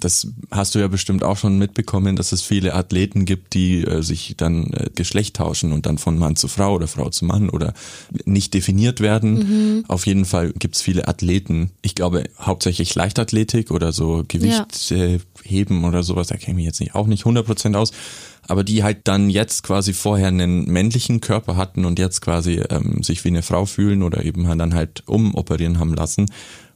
Das 0.00 0.28
hast 0.50 0.74
du 0.74 0.78
ja 0.78 0.88
bestimmt 0.88 1.22
auch 1.22 1.36
schon 1.36 1.58
mitbekommen, 1.58 2.16
dass 2.16 2.32
es 2.32 2.42
viele 2.42 2.74
Athleten 2.74 3.24
gibt, 3.24 3.54
die 3.54 3.82
äh, 3.82 4.02
sich 4.02 4.34
dann 4.36 4.72
äh, 4.72 4.90
Geschlecht 4.94 5.36
tauschen 5.36 5.72
und 5.72 5.86
dann 5.86 5.98
von 5.98 6.18
Mann 6.18 6.36
zu 6.36 6.48
Frau 6.48 6.74
oder 6.74 6.86
Frau 6.86 7.10
zu 7.10 7.24
Mann 7.24 7.50
oder 7.50 7.74
nicht 8.24 8.54
definiert 8.54 9.00
werden. 9.00 9.34
Mhm. 9.34 9.84
Auf 9.88 10.06
jeden 10.06 10.24
Fall 10.24 10.52
gibt 10.52 10.76
es 10.76 10.82
viele 10.82 11.08
Athleten. 11.08 11.70
Ich 11.82 11.94
glaube 11.94 12.24
hauptsächlich 12.38 12.94
Leichtathletik 12.94 13.70
oder 13.70 13.92
so 13.92 14.24
Gewicht 14.26 14.90
ja. 14.90 14.96
äh, 14.96 15.18
heben 15.42 15.84
oder 15.84 16.02
sowas. 16.02 16.28
Da 16.28 16.36
kenne 16.36 16.52
ich 16.52 16.56
mich 16.56 16.66
jetzt 16.66 16.80
nicht 16.80 16.94
auch 16.94 17.06
nicht 17.06 17.24
100% 17.24 17.74
aus 17.76 17.92
aber 18.48 18.64
die 18.64 18.82
halt 18.82 19.00
dann 19.04 19.30
jetzt 19.30 19.62
quasi 19.62 19.92
vorher 19.92 20.28
einen 20.28 20.66
männlichen 20.66 21.20
Körper 21.20 21.56
hatten 21.56 21.84
und 21.84 21.98
jetzt 21.98 22.20
quasi 22.20 22.62
ähm, 22.70 23.02
sich 23.02 23.24
wie 23.24 23.28
eine 23.28 23.42
Frau 23.42 23.66
fühlen 23.66 24.02
oder 24.02 24.24
eben 24.24 24.44
dann 24.58 24.74
halt 24.74 25.02
umoperieren 25.06 25.78
haben 25.78 25.94
lassen 25.94 26.26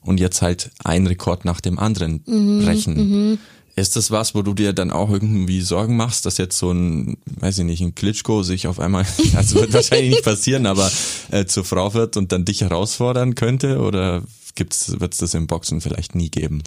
und 0.03 0.21
jetzt 0.21 0.43
halt 0.43 0.71
ein 0.83 1.07
Rekord 1.07 1.45
nach 1.45 1.61
dem 1.61 1.79
anderen 1.79 2.23
mhm, 2.27 2.65
brechen. 2.65 2.95
Mhm. 2.95 3.39
Ist 3.77 3.97
das 3.97 4.11
was, 4.11 4.35
wo 4.35 4.43
du 4.43 4.53
dir 4.53 4.73
dann 4.73 4.91
auch 4.91 5.11
irgendwie 5.11 5.61
Sorgen 5.61 5.97
machst, 5.97 6.27
dass 6.27 6.39
jetzt 6.39 6.59
so 6.59 6.73
ein, 6.73 7.17
weiß 7.39 7.59
ich 7.59 7.65
nicht, 7.65 7.81
ein 7.81 7.95
Klitschko 7.95 8.43
sich 8.43 8.67
auf 8.67 8.81
einmal, 8.81 9.07
also 9.37 9.61
wird 9.61 9.73
wahrscheinlich 9.73 10.11
nicht 10.11 10.25
passieren, 10.25 10.67
aber 10.67 10.91
äh, 11.31 11.47
zur 11.47 11.65
Frau 11.65 11.95
wird 11.95 12.17
und 12.17 12.33
dann 12.33 12.45
dich 12.45 12.63
herausfordern 12.63 13.37
könnte? 13.37 13.79
Oder 13.79 14.23
gibt's, 14.55 15.01
wird's 15.01 15.19
das 15.19 15.35
im 15.35 15.47
Boxen 15.47 15.81
vielleicht 15.81 16.15
nie 16.15 16.31
geben? 16.31 16.63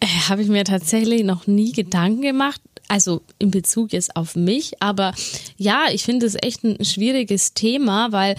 Äh, 0.00 0.06
Habe 0.28 0.42
ich 0.42 0.48
mir 0.48 0.64
tatsächlich 0.64 1.22
noch 1.22 1.46
nie 1.46 1.72
Gedanken 1.72 2.22
gemacht. 2.22 2.60
Also 2.88 3.22
in 3.38 3.50
Bezug 3.50 3.92
jetzt 3.92 4.16
auf 4.16 4.34
mich, 4.34 4.82
aber 4.82 5.12
ja, 5.56 5.86
ich 5.92 6.02
finde 6.02 6.26
es 6.26 6.36
echt 6.40 6.64
ein 6.64 6.84
schwieriges 6.84 7.54
Thema, 7.54 8.12
weil 8.12 8.34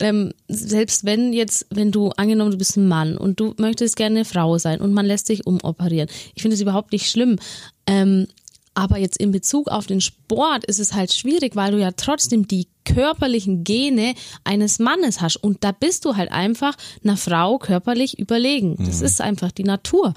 ähm, 0.00 0.32
selbst 0.48 1.04
wenn 1.04 1.32
jetzt, 1.32 1.66
wenn 1.70 1.92
du 1.92 2.10
angenommen, 2.10 2.50
du 2.50 2.58
bist 2.58 2.76
ein 2.76 2.88
Mann 2.88 3.16
und 3.16 3.38
du 3.38 3.54
möchtest 3.58 3.96
gerne 3.96 4.16
eine 4.16 4.24
Frau 4.24 4.58
sein 4.58 4.80
und 4.80 4.92
man 4.92 5.06
lässt 5.06 5.26
sich 5.26 5.46
umoperieren, 5.46 6.08
ich 6.34 6.42
finde 6.42 6.56
es 6.56 6.60
überhaupt 6.60 6.92
nicht 6.92 7.08
schlimm. 7.08 7.38
Ähm, 7.86 8.26
aber 8.74 8.96
jetzt 8.96 9.18
in 9.18 9.32
Bezug 9.32 9.68
auf 9.68 9.86
den 9.86 10.00
Sport 10.00 10.64
ist 10.64 10.80
es 10.80 10.94
halt 10.94 11.12
schwierig, 11.12 11.56
weil 11.56 11.72
du 11.72 11.78
ja 11.78 11.90
trotzdem 11.92 12.48
die 12.48 12.68
körperlichen 12.84 13.64
Gene 13.64 14.14
eines 14.44 14.78
Mannes 14.78 15.20
hast. 15.20 15.36
Und 15.36 15.62
da 15.62 15.72
bist 15.72 16.04
du 16.04 16.16
halt 16.16 16.32
einfach 16.32 16.74
einer 17.04 17.18
Frau 17.18 17.58
körperlich 17.58 18.18
überlegen. 18.18 18.76
Das 18.78 19.00
mhm. 19.00 19.06
ist 19.06 19.20
einfach 19.20 19.52
die 19.52 19.64
Natur. 19.64 20.14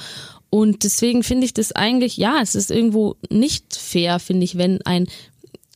Und 0.55 0.85
deswegen 0.85 1.21
finde 1.21 1.43
ich 1.43 1.53
das 1.53 1.73
eigentlich, 1.73 2.15
ja, 2.15 2.39
es 2.41 2.55
ist 2.55 2.71
irgendwo 2.71 3.17
nicht 3.29 3.75
fair, 3.75 4.19
finde 4.19 4.45
ich, 4.45 4.57
wenn 4.57 4.81
ein, 4.83 5.07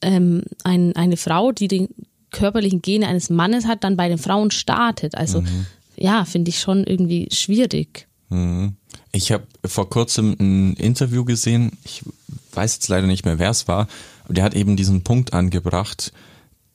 ähm, 0.01 0.43
ein, 0.63 0.95
eine 0.95 1.17
Frau, 1.17 1.51
die 1.51 1.67
den 1.67 1.89
körperlichen 2.31 2.81
Gene 2.81 3.05
eines 3.05 3.29
Mannes 3.29 3.67
hat, 3.67 3.83
dann 3.83 3.97
bei 3.97 4.07
den 4.07 4.17
Frauen 4.17 4.51
startet. 4.51 5.15
Also 5.15 5.41
mhm. 5.41 5.65
ja, 5.97 6.23
finde 6.23 6.47
ich 6.47 6.61
schon 6.61 6.85
irgendwie 6.85 7.27
schwierig. 7.29 8.07
Mhm. 8.29 8.77
Ich 9.11 9.33
habe 9.33 9.43
vor 9.65 9.89
kurzem 9.89 10.37
ein 10.39 10.75
Interview 10.75 11.25
gesehen, 11.25 11.73
ich 11.83 12.03
weiß 12.53 12.75
jetzt 12.75 12.87
leider 12.87 13.05
nicht 13.05 13.25
mehr, 13.25 13.37
wer 13.37 13.49
es 13.49 13.67
war, 13.67 13.89
aber 14.23 14.33
der 14.33 14.45
hat 14.45 14.53
eben 14.53 14.77
diesen 14.77 15.01
Punkt 15.01 15.33
angebracht, 15.33 16.13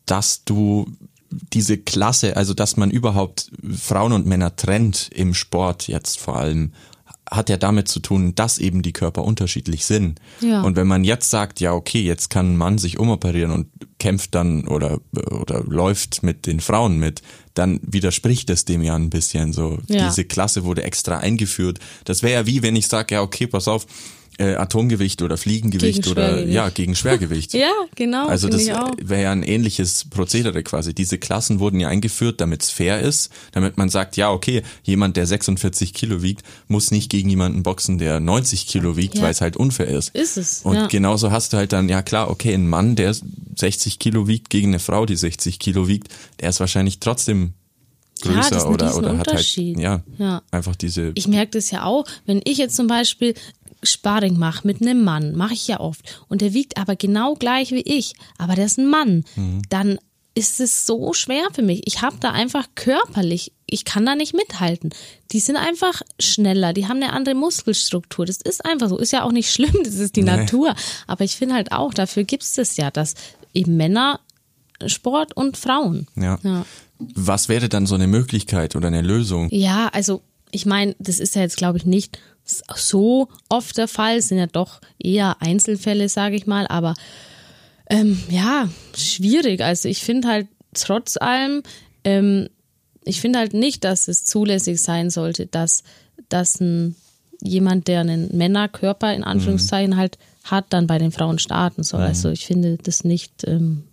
dass 0.04 0.44
du 0.44 0.92
diese 1.30 1.78
Klasse, 1.78 2.36
also 2.36 2.52
dass 2.52 2.76
man 2.76 2.90
überhaupt 2.90 3.50
Frauen 3.74 4.12
und 4.12 4.26
Männer 4.26 4.56
trennt 4.56 5.08
im 5.14 5.32
Sport 5.32 5.88
jetzt 5.88 6.18
vor 6.20 6.36
allem, 6.36 6.74
hat 7.30 7.48
ja 7.48 7.56
damit 7.56 7.88
zu 7.88 8.00
tun, 8.00 8.34
dass 8.34 8.58
eben 8.58 8.82
die 8.82 8.92
Körper 8.92 9.24
unterschiedlich 9.24 9.84
sind. 9.86 10.20
Ja. 10.40 10.62
Und 10.62 10.76
wenn 10.76 10.86
man 10.86 11.04
jetzt 11.04 11.30
sagt, 11.30 11.60
ja, 11.60 11.72
okay, 11.72 12.02
jetzt 12.02 12.28
kann 12.30 12.52
ein 12.52 12.56
Mann 12.56 12.78
sich 12.78 12.98
umoperieren 12.98 13.50
und 13.50 13.68
kämpft 13.98 14.34
dann 14.34 14.68
oder, 14.68 15.00
oder 15.12 15.62
läuft 15.64 16.22
mit 16.22 16.46
den 16.46 16.60
Frauen 16.60 16.98
mit, 16.98 17.22
dann 17.54 17.80
widerspricht 17.82 18.50
es 18.50 18.64
dem 18.64 18.82
ja 18.82 18.94
ein 18.94 19.10
bisschen. 19.10 19.52
So, 19.52 19.78
ja. 19.88 20.06
diese 20.06 20.24
Klasse 20.24 20.64
wurde 20.64 20.82
extra 20.82 21.18
eingeführt. 21.18 21.78
Das 22.04 22.22
wäre 22.22 22.34
ja 22.34 22.46
wie, 22.46 22.62
wenn 22.62 22.76
ich 22.76 22.88
sage, 22.88 23.14
ja, 23.14 23.22
okay, 23.22 23.46
pass 23.46 23.68
auf, 23.68 23.86
äh, 24.38 24.54
Atomgewicht 24.54 25.22
oder 25.22 25.36
Fliegengewicht 25.36 26.08
oder 26.08 26.44
ja 26.44 26.68
gegen 26.68 26.94
Schwergewicht. 26.94 27.54
ja, 27.54 27.70
genau. 27.94 28.26
Also 28.26 28.48
das 28.48 28.66
wäre 28.66 29.22
ja 29.22 29.32
ein 29.32 29.42
ähnliches 29.42 30.06
Prozedere 30.10 30.62
quasi. 30.62 30.94
Diese 30.94 31.18
Klassen 31.18 31.60
wurden 31.60 31.80
ja 31.80 31.88
eingeführt, 31.88 32.40
damit 32.40 32.62
es 32.62 32.70
fair 32.70 33.00
ist, 33.00 33.30
damit 33.52 33.76
man 33.76 33.88
sagt, 33.88 34.16
ja 34.16 34.30
okay, 34.30 34.62
jemand 34.82 35.16
der 35.16 35.26
46 35.26 35.94
Kilo 35.94 36.22
wiegt, 36.22 36.44
muss 36.68 36.90
nicht 36.90 37.10
gegen 37.10 37.28
jemanden 37.28 37.62
boxen, 37.62 37.98
der 37.98 38.20
90 38.20 38.66
Kilo 38.66 38.96
wiegt, 38.96 39.16
ja. 39.16 39.22
weil 39.22 39.30
es 39.30 39.40
halt 39.40 39.56
unfair 39.56 39.88
ist. 39.88 40.14
Ist 40.14 40.36
es. 40.36 40.62
Und 40.62 40.76
ja. 40.76 40.86
genauso 40.86 41.30
hast 41.30 41.52
du 41.52 41.56
halt 41.56 41.72
dann, 41.72 41.88
ja 41.88 42.02
klar, 42.02 42.30
okay, 42.30 42.54
ein 42.54 42.68
Mann, 42.68 42.96
der 42.96 43.14
60 43.56 43.98
Kilo 43.98 44.26
wiegt 44.26 44.50
gegen 44.50 44.68
eine 44.68 44.78
Frau, 44.78 45.06
die 45.06 45.16
60 45.16 45.58
Kilo 45.58 45.88
wiegt, 45.88 46.08
der 46.40 46.48
ist 46.50 46.60
wahrscheinlich 46.60 46.98
trotzdem 47.00 47.54
größer 48.22 48.58
ja, 48.58 48.66
oder, 48.66 48.96
oder 48.96 49.18
hat 49.18 49.32
halt 49.32 49.56
ja, 49.56 50.02
ja, 50.18 50.42
einfach 50.50 50.76
diese. 50.76 51.12
Ich 51.14 51.28
merke 51.28 51.52
das 51.52 51.70
ja 51.70 51.84
auch, 51.84 52.06
wenn 52.26 52.40
ich 52.44 52.58
jetzt 52.58 52.76
zum 52.76 52.86
Beispiel 52.86 53.34
Sparring 53.84 54.38
mache 54.38 54.66
mit 54.66 54.80
einem 54.80 55.02
Mann, 55.04 55.34
mache 55.36 55.54
ich 55.54 55.66
ja 55.68 55.80
oft, 55.80 56.20
und 56.28 56.40
der 56.40 56.54
wiegt 56.54 56.76
aber 56.76 56.96
genau 56.96 57.34
gleich 57.34 57.70
wie 57.70 57.82
ich, 57.82 58.14
aber 58.38 58.54
der 58.54 58.66
ist 58.66 58.78
ein 58.78 58.88
Mann, 58.88 59.24
mhm. 59.36 59.62
dann 59.68 59.98
ist 60.34 60.60
es 60.60 60.84
so 60.84 61.12
schwer 61.12 61.46
für 61.52 61.62
mich. 61.62 61.82
Ich 61.86 62.02
habe 62.02 62.16
da 62.18 62.32
einfach 62.32 62.66
körperlich, 62.74 63.52
ich 63.66 63.84
kann 63.84 64.04
da 64.04 64.16
nicht 64.16 64.34
mithalten. 64.34 64.90
Die 65.30 65.38
sind 65.38 65.56
einfach 65.56 66.02
schneller, 66.18 66.72
die 66.72 66.88
haben 66.88 66.96
eine 66.96 67.12
andere 67.12 67.36
Muskelstruktur. 67.36 68.26
Das 68.26 68.38
ist 68.38 68.64
einfach 68.64 68.88
so. 68.88 68.98
Ist 68.98 69.12
ja 69.12 69.22
auch 69.22 69.32
nicht 69.32 69.50
schlimm, 69.50 69.74
das 69.84 69.94
ist 69.94 70.16
die 70.16 70.22
nee. 70.22 70.36
Natur. 70.36 70.74
Aber 71.06 71.24
ich 71.24 71.36
finde 71.36 71.54
halt 71.54 71.72
auch, 71.72 71.94
dafür 71.94 72.24
gibt 72.24 72.42
es 72.42 72.54
das 72.54 72.76
ja, 72.76 72.90
dass 72.90 73.14
eben 73.52 73.76
Männer 73.76 74.20
Sport 74.86 75.36
und 75.36 75.56
Frauen. 75.56 76.08
Ja. 76.16 76.38
ja. 76.42 76.66
Was 76.98 77.48
wäre 77.48 77.68
dann 77.68 77.86
so 77.86 77.94
eine 77.94 78.08
Möglichkeit 78.08 78.74
oder 78.74 78.88
eine 78.88 79.02
Lösung? 79.02 79.48
Ja, 79.50 79.88
also 79.88 80.22
ich 80.50 80.66
meine, 80.66 80.94
das 80.98 81.20
ist 81.20 81.34
ja 81.36 81.42
jetzt, 81.42 81.56
glaube 81.56 81.78
ich, 81.78 81.86
nicht 81.86 82.18
so 82.44 83.28
oft 83.48 83.76
der 83.78 83.88
Fall, 83.88 84.18
es 84.18 84.28
sind 84.28 84.38
ja 84.38 84.46
doch 84.46 84.80
eher 84.98 85.40
Einzelfälle, 85.40 86.08
sage 86.08 86.36
ich 86.36 86.46
mal, 86.46 86.66
aber 86.66 86.94
ähm, 87.88 88.18
ja, 88.28 88.68
schwierig. 88.96 89.62
Also 89.62 89.88
ich 89.88 90.02
finde 90.02 90.28
halt 90.28 90.48
trotz 90.74 91.16
allem, 91.16 91.62
ähm, 92.04 92.48
ich 93.04 93.20
finde 93.20 93.38
halt 93.38 93.54
nicht, 93.54 93.84
dass 93.84 94.08
es 94.08 94.24
zulässig 94.24 94.80
sein 94.80 95.10
sollte, 95.10 95.46
dass, 95.46 95.84
dass 96.28 96.60
ein, 96.60 96.96
jemand, 97.42 97.88
der 97.88 98.00
einen 98.00 98.36
Männerkörper 98.36 99.14
in 99.14 99.24
Anführungszeichen 99.24 99.92
mhm. 99.92 99.96
halt 99.96 100.18
hat, 100.44 100.66
dann 100.70 100.86
bei 100.86 100.98
den 100.98 101.12
Frauen 101.12 101.38
starten 101.38 101.82
soll. 101.82 102.00
Mhm. 102.00 102.06
Also 102.06 102.30
ich 102.30 102.46
finde 102.46 102.78
das 102.82 103.04
nicht, 103.04 103.44
ähm, 103.46 103.84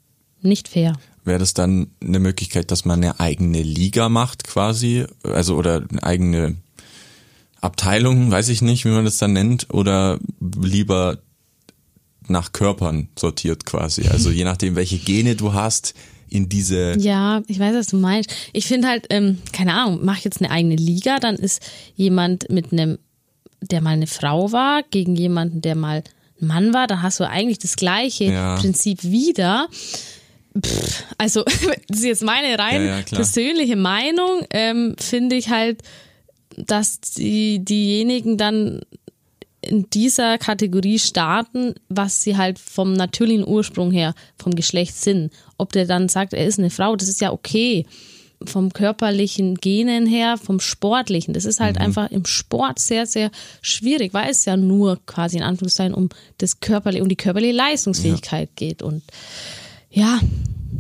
nicht 0.41 0.68
fair. 0.68 0.93
Wäre 1.24 1.39
das 1.39 1.54
dann 1.54 1.91
eine 2.02 2.20
Möglichkeit, 2.20 2.72
dass 2.72 2.86
man 2.86 3.04
eine 3.04 3.20
eigene 3.20 3.62
Liga 3.62 4.10
macht 4.10 4.43
quasi? 4.45 5.06
Also 5.24 5.56
oder 5.56 5.84
eine 5.89 6.04
eigene 6.04 6.58
Abteilung, 7.62 8.32
weiß 8.32 8.49
ich 8.49 8.62
nicht, 8.62 8.86
wie 8.86 8.89
man 8.89 9.05
das 9.05 9.18
dann 9.18 9.34
nennt, 9.34 9.68
oder 9.72 10.20
lieber 10.39 11.20
nach 12.28 12.51
Körpern 12.53 13.09
sortiert 13.18 13.66
quasi. 13.66 14.07
Also 14.07 14.32
je 14.32 14.43
nachdem, 14.43 14.76
welche 14.76 14.97
Gene 14.97 15.36
du 15.36 15.53
hast, 15.53 15.93
in 16.32 16.47
diese. 16.47 16.97
Ja, 16.97 17.43
ich 17.47 17.59
weiß, 17.59 17.76
was 17.76 17.88
du 17.88 17.97
meinst. 17.97 18.32
Ich 18.53 18.66
finde 18.66 18.88
halt, 18.88 19.05
ähm, 19.09 19.39
keine 19.51 19.74
Ahnung, 19.74 19.99
mach 20.03 20.18
jetzt 20.20 20.41
eine 20.41 20.49
eigene 20.49 20.76
Liga, 20.76 21.20
dann 21.20 21.36
ist 21.36 21.62
jemand 21.95 22.49
mit 22.49 22.72
einem, 22.72 22.97
der 23.59 23.82
mal 23.82 23.91
eine 23.91 24.07
Frau 24.07 24.51
war, 24.51 24.82
gegen 24.89 25.16
jemanden, 25.16 25.62
der 25.62 25.76
mal 25.76 26.03
ein 26.41 26.47
Mann 26.47 26.74
war, 26.74 26.88
dann 26.88 27.01
hast 27.01 27.20
du 27.20 27.28
eigentlich 27.28 27.59
das 27.59 27.76
gleiche 27.76 28.26
ja. 28.26 28.55
Prinzip 28.55 29.03
wieder. 29.03 29.68
Pff, 30.57 31.03
also, 31.18 31.43
das 31.89 31.99
ist 31.99 32.05
jetzt 32.05 32.24
meine 32.24 32.57
rein 32.57 32.86
ja, 32.86 32.99
ja, 32.99 33.03
persönliche 33.03 33.76
Meinung, 33.76 34.45
ähm, 34.51 34.95
finde 34.97 35.36
ich 35.36 35.49
halt, 35.49 35.84
dass 36.58 36.99
die, 37.02 37.64
diejenigen 37.64 38.38
dann 38.38 38.82
in 39.62 39.89
dieser 39.91 40.38
Kategorie 40.38 40.99
starten, 40.99 41.76
was 41.88 42.24
sie 42.24 42.36
halt 42.36 42.58
vom 42.58 42.93
natürlichen 42.93 43.47
Ursprung 43.47 43.91
her, 43.91 44.16
vom 44.38 44.56
Geschlecht 44.56 44.95
sind. 44.95 45.32
Ob 45.58 45.72
der 45.72 45.86
dann 45.86 46.10
sagt, 46.10 46.34
er 46.34 46.45
ist 46.45 46.60
eine 46.60 46.72
Frau, 46.72 46.95
das 46.95 47.08
ist 47.08 47.22
ja 47.22 47.32
okay. 47.32 47.86
Vom 48.43 48.74
körperlichen 48.74 49.54
Genen 49.54 50.08
her, 50.08 50.36
vom 50.36 50.60
sportlichen. 50.60 51.36
Das 51.36 51.45
ist 51.45 51.60
halt 51.60 51.76
mhm. 51.76 51.84
einfach 51.84 52.10
im 52.10 52.26
Sport 52.26 52.80
sehr, 52.80 53.06
sehr 53.06 53.30
schwierig, 53.62 54.16
weil 54.16 54.32
es 54.32 54.45
ja 54.45 54.58
nur 54.58 54.99
quasi 55.06 55.38
in 55.38 55.43
Anführungszeichen 55.43 55.93
um 55.93 56.10
das 56.39 56.60
körperliche, 56.60 57.04
um 57.04 57.10
die 57.10 57.16
körperliche 57.16 57.54
Leistungsfähigkeit 57.54 58.49
ja. 58.49 58.54
geht. 58.56 58.82
Und 58.82 59.04
ja, 59.92 60.20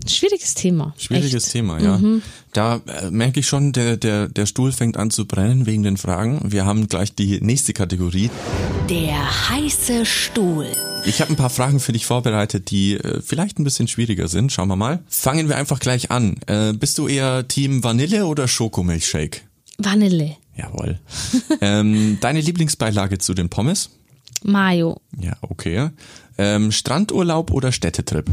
Schwieriges 0.07 0.55
Thema. 0.55 0.93
Schwieriges 0.97 1.45
Echt. 1.45 1.53
Thema, 1.53 1.79
ja. 1.79 1.97
Mhm. 1.97 2.21
Da 2.53 2.81
äh, 2.87 3.11
merke 3.11 3.41
ich 3.41 3.47
schon, 3.47 3.71
der, 3.71 3.97
der, 3.97 4.27
der 4.27 4.45
Stuhl 4.45 4.71
fängt 4.71 4.97
an 4.97 5.11
zu 5.11 5.25
brennen 5.25 5.65
wegen 5.65 5.83
den 5.83 5.97
Fragen. 5.97 6.39
Wir 6.43 6.65
haben 6.65 6.87
gleich 6.87 7.13
die 7.13 7.39
nächste 7.41 7.73
Kategorie. 7.73 8.29
Der 8.89 9.49
heiße 9.49 10.05
Stuhl. 10.05 10.67
Ich 11.05 11.21
habe 11.21 11.31
ein 11.31 11.35
paar 11.35 11.49
Fragen 11.49 11.79
für 11.79 11.91
dich 11.91 12.05
vorbereitet, 12.05 12.71
die 12.71 12.95
äh, 12.95 13.21
vielleicht 13.21 13.59
ein 13.59 13.63
bisschen 13.63 13.87
schwieriger 13.87 14.27
sind. 14.27 14.51
Schauen 14.51 14.69
wir 14.69 14.75
mal. 14.75 14.99
Fangen 15.07 15.49
wir 15.49 15.57
einfach 15.57 15.79
gleich 15.79 16.09
an. 16.09 16.37
Äh, 16.47 16.73
bist 16.73 16.97
du 16.97 17.07
eher 17.07 17.47
Team 17.47 17.83
Vanille 17.83 18.25
oder 18.25 18.47
Schokomilchshake? 18.47 19.41
Vanille. 19.77 20.37
Jawohl. 20.55 20.99
ähm, 21.61 22.17
deine 22.21 22.41
Lieblingsbeilage 22.41 23.17
zu 23.17 23.33
den 23.33 23.49
Pommes? 23.49 23.91
Mayo. 24.43 24.99
Ja, 25.19 25.37
okay. 25.41 25.89
Ähm, 26.37 26.71
Strandurlaub 26.71 27.51
oder 27.51 27.71
Städtetrip? 27.71 28.29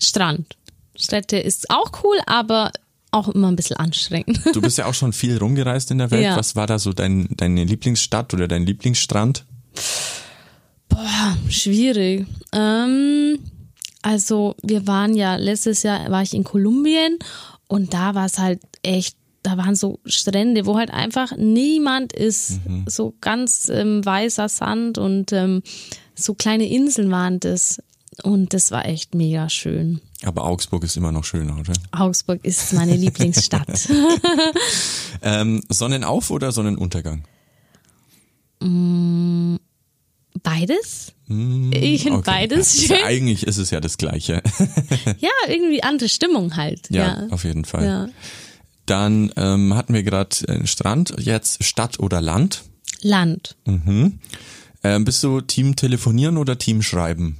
Strand. 0.00 0.56
Städte 0.94 1.36
ist 1.38 1.70
auch 1.70 1.90
cool, 2.02 2.18
aber 2.26 2.72
auch 3.10 3.28
immer 3.28 3.48
ein 3.48 3.56
bisschen 3.56 3.76
anstrengend. 3.76 4.40
Du 4.52 4.60
bist 4.60 4.78
ja 4.78 4.86
auch 4.86 4.94
schon 4.94 5.12
viel 5.12 5.38
rumgereist 5.38 5.90
in 5.90 5.98
der 5.98 6.10
Welt. 6.10 6.24
Ja. 6.24 6.36
Was 6.36 6.56
war 6.56 6.66
da 6.66 6.78
so 6.78 6.92
dein, 6.92 7.28
deine 7.36 7.64
Lieblingsstadt 7.64 8.34
oder 8.34 8.48
dein 8.48 8.66
Lieblingsstrand? 8.66 9.44
Boah, 10.88 11.36
schwierig. 11.48 12.26
Ähm, 12.52 13.38
also 14.02 14.54
wir 14.62 14.86
waren 14.86 15.14
ja, 15.14 15.36
letztes 15.36 15.82
Jahr 15.82 16.10
war 16.10 16.22
ich 16.22 16.34
in 16.34 16.44
Kolumbien 16.44 17.18
und 17.68 17.94
da 17.94 18.14
war 18.14 18.26
es 18.26 18.38
halt 18.38 18.60
echt, 18.82 19.16
da 19.42 19.56
waren 19.56 19.74
so 19.74 20.00
Strände, 20.04 20.66
wo 20.66 20.76
halt 20.76 20.90
einfach 20.90 21.36
niemand 21.36 22.12
ist. 22.12 22.60
Mhm. 22.66 22.84
So 22.88 23.14
ganz 23.20 23.68
ähm, 23.68 24.04
weißer 24.04 24.48
Sand 24.48 24.98
und 24.98 25.32
ähm, 25.32 25.62
so 26.14 26.34
kleine 26.34 26.68
Inseln 26.68 27.10
waren 27.10 27.40
das. 27.40 27.82
Und 28.22 28.54
das 28.54 28.70
war 28.70 28.86
echt 28.86 29.14
mega 29.14 29.48
schön. 29.48 30.00
Aber 30.24 30.44
Augsburg 30.44 30.84
ist 30.84 30.96
immer 30.96 31.12
noch 31.12 31.24
schöner, 31.24 31.58
oder? 31.58 31.74
Augsburg 31.92 32.44
ist 32.44 32.72
meine 32.72 32.96
Lieblingsstadt. 32.96 33.88
ähm, 35.22 35.62
Sonnenauf- 35.68 36.30
oder 36.30 36.52
Sonnenuntergang? 36.52 37.24
Mm, 38.60 39.56
beides. 40.42 41.12
Mm, 41.26 41.72
ich 41.72 42.02
finde 42.02 42.18
okay. 42.18 42.30
beides 42.30 42.80
schön. 42.86 42.96
Ja, 42.98 43.04
eigentlich 43.04 43.46
ist 43.46 43.58
es 43.58 43.70
ja 43.70 43.80
das 43.80 43.98
Gleiche. 43.98 44.42
ja, 45.18 45.30
irgendwie 45.48 45.82
andere 45.82 46.08
Stimmung 46.08 46.56
halt. 46.56 46.88
Ja, 46.90 47.20
ja. 47.20 47.26
auf 47.30 47.44
jeden 47.44 47.64
Fall. 47.64 47.84
Ja. 47.84 48.08
Dann 48.86 49.32
ähm, 49.36 49.74
hatten 49.74 49.92
wir 49.92 50.04
gerade 50.04 50.36
äh, 50.46 50.66
Strand, 50.66 51.14
jetzt 51.18 51.64
Stadt 51.64 51.98
oder 51.98 52.20
Land? 52.20 52.62
Land. 53.02 53.56
Mhm. 53.66 54.20
Ähm, 54.84 55.04
bist 55.04 55.22
du 55.24 55.40
Team 55.40 55.74
telefonieren 55.74 56.36
oder 56.36 56.56
Team 56.56 56.82
schreiben? 56.82 57.38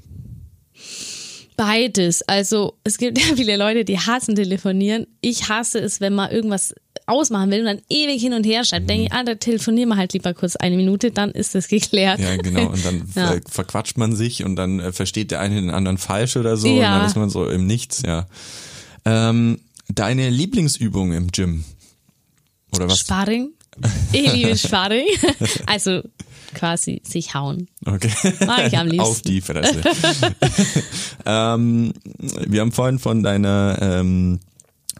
Beides. 1.57 2.22
Also 2.22 2.74
es 2.84 2.98
gibt 2.98 3.18
ja 3.26 3.34
viele 3.34 3.57
Leute, 3.57 3.84
die 3.84 3.98
hassen 3.98 4.34
telefonieren. 4.34 5.07
Ich 5.20 5.48
hasse 5.48 5.78
es, 5.78 6.00
wenn 6.00 6.14
man 6.14 6.30
irgendwas 6.30 6.74
ausmachen 7.07 7.50
will 7.50 7.61
und 7.61 7.66
dann 7.66 7.80
ewig 7.88 8.20
hin 8.20 8.32
und 8.32 8.44
her 8.44 8.64
schreibt. 8.64 8.84
Mhm. 8.84 8.88
Denke 8.88 9.04
ich, 9.07 9.12
ah, 9.12 9.22
da 9.22 9.34
telefonieren 9.36 9.88
wir 9.90 9.96
halt 9.96 10.12
lieber 10.12 10.34
kurz 10.34 10.57
eine 10.57 10.76
Minute, 10.76 11.12
dann 11.12 11.30
ist 11.30 11.54
das 11.54 11.68
geklärt. 11.68 12.18
Ja, 12.18 12.36
genau. 12.36 12.68
Und 12.70 12.84
dann 12.84 13.09
Ja. 13.14 13.28
ver 13.28 13.40
verquatscht 13.48 13.96
man 13.96 14.14
sich 14.16 14.44
und 14.44 14.57
dann 14.57 14.80
äh, 14.80 14.92
versteht 14.92 15.30
der 15.30 15.40
eine 15.40 15.54
den 15.57 15.70
anderen 15.70 15.98
falsch 15.98 16.36
oder 16.36 16.57
so. 16.57 16.68
Und 16.68 16.78
Ja. 16.80 16.98
dann 16.98 17.07
ist 17.07 17.16
man 17.16 17.30
so 17.30 17.48
im 17.48 17.66
Nichts, 17.66 18.02
ja. 18.04 18.26
Ähm, 19.04 19.61
deine 19.88 20.30
Lieblingsübung 20.30 21.12
im 21.12 21.28
Gym? 21.30 21.64
Oder 22.74 22.88
was? 22.88 22.98
Sparring. 22.98 23.50
Ich 24.12 24.32
liebe 24.32 24.56
Sparring. 24.56 25.06
Also 25.66 26.02
quasi 26.54 27.02
sich 27.04 27.34
hauen. 27.34 27.68
Okay. 27.84 28.10
Mag 28.46 28.68
ich 28.68 28.78
am 28.78 28.86
liebsten. 28.88 29.00
Auf 29.00 29.22
die 29.22 29.40
Fresse. 29.40 29.82
ähm, 31.26 31.92
wir 32.46 32.60
haben 32.60 32.72
vorhin 32.72 32.98
von 32.98 33.22
deiner 33.22 33.78
ähm, 33.80 34.40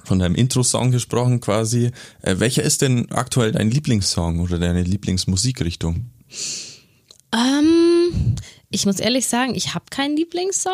von 0.04 0.18
deinem 0.18 0.34
Intro-Song 0.34 0.90
gesprochen 0.90 1.40
quasi. 1.40 1.90
Äh, 2.22 2.36
welcher 2.38 2.62
ist 2.62 2.82
denn 2.82 3.10
aktuell 3.10 3.52
dein 3.52 3.70
Lieblingssong 3.70 4.40
oder 4.40 4.58
deine 4.58 4.82
Lieblingsmusikrichtung? 4.82 6.10
Ähm, 7.32 8.36
ich 8.76 8.86
muss 8.86 9.00
ehrlich 9.00 9.26
sagen, 9.26 9.54
ich 9.54 9.74
habe 9.74 9.86
keinen 9.90 10.16
Lieblingssong. 10.16 10.72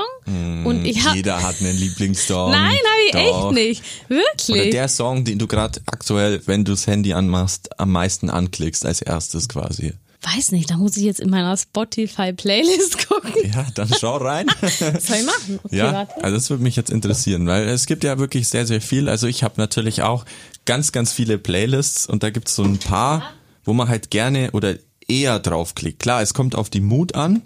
und 0.64 0.84
ich 0.84 0.98
habe. 1.00 1.10
Hm, 1.10 1.16
Jeder 1.16 1.42
hat 1.42 1.56
einen 1.60 1.76
Lieblingssong. 1.78 2.50
Nein, 2.50 2.76
habe 2.76 3.02
ich 3.06 3.12
Doch. 3.12 3.46
echt 3.46 3.54
nicht. 3.54 3.82
Oder 4.10 4.18
Wirklich. 4.18 4.70
der 4.72 4.88
Song, 4.88 5.24
den 5.24 5.38
du 5.38 5.46
gerade 5.46 5.80
aktuell, 5.86 6.42
wenn 6.46 6.64
du 6.64 6.72
das 6.72 6.86
Handy 6.86 7.12
anmachst, 7.14 7.78
am 7.80 7.92
meisten 7.92 8.28
anklickst 8.28 8.84
als 8.84 9.00
erstes 9.02 9.48
quasi. 9.48 9.92
Weiß 10.36 10.52
nicht, 10.52 10.70
da 10.70 10.76
muss 10.76 10.96
ich 10.96 11.02
jetzt 11.02 11.18
in 11.18 11.30
meiner 11.30 11.56
Spotify-Playlist 11.56 13.08
gucken. 13.08 13.32
Ja, 13.52 13.66
dann 13.74 13.88
schau 13.98 14.16
rein. 14.18 14.46
Was 14.60 14.78
soll 14.78 15.16
ich 15.16 15.26
machen? 15.26 15.60
Okay, 15.64 15.76
Ja, 15.76 15.92
warte. 15.92 16.22
also 16.24 16.36
das 16.36 16.50
würde 16.50 16.62
mich 16.62 16.76
jetzt 16.76 16.90
interessieren, 16.90 17.46
weil 17.46 17.68
es 17.68 17.86
gibt 17.86 18.04
ja 18.04 18.18
wirklich 18.18 18.48
sehr, 18.48 18.66
sehr 18.66 18.80
viel. 18.80 19.08
Also 19.08 19.26
ich 19.26 19.42
habe 19.42 19.54
natürlich 19.56 20.02
auch 20.02 20.24
ganz, 20.64 20.92
ganz 20.92 21.12
viele 21.12 21.38
Playlists 21.38 22.06
und 22.06 22.22
da 22.22 22.30
gibt's 22.30 22.54
so 22.54 22.62
ein 22.62 22.78
paar, 22.78 23.32
wo 23.64 23.72
man 23.72 23.88
halt 23.88 24.10
gerne 24.10 24.50
oder 24.52 24.76
eher 25.08 25.38
draufklickt. 25.40 25.98
Klar, 25.98 26.22
es 26.22 26.34
kommt 26.34 26.54
auf 26.54 26.70
die 26.70 26.80
Mut 26.80 27.14
an, 27.14 27.42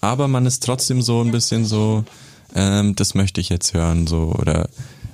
aber 0.00 0.28
man 0.28 0.46
ist 0.46 0.62
trotzdem 0.64 1.02
so 1.02 1.22
ein 1.22 1.30
bisschen 1.30 1.64
so, 1.64 2.04
ähm, 2.54 2.94
das 2.96 3.14
möchte 3.14 3.40
ich 3.40 3.48
jetzt 3.48 3.74
hören, 3.74 4.06
so 4.06 4.34
oder 4.38 4.68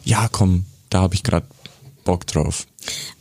ja, 0.04 0.28
komm, 0.30 0.64
da 0.90 1.00
habe 1.02 1.14
ich 1.14 1.22
gerade 1.22 1.46
Bock 2.04 2.26
drauf. 2.26 2.66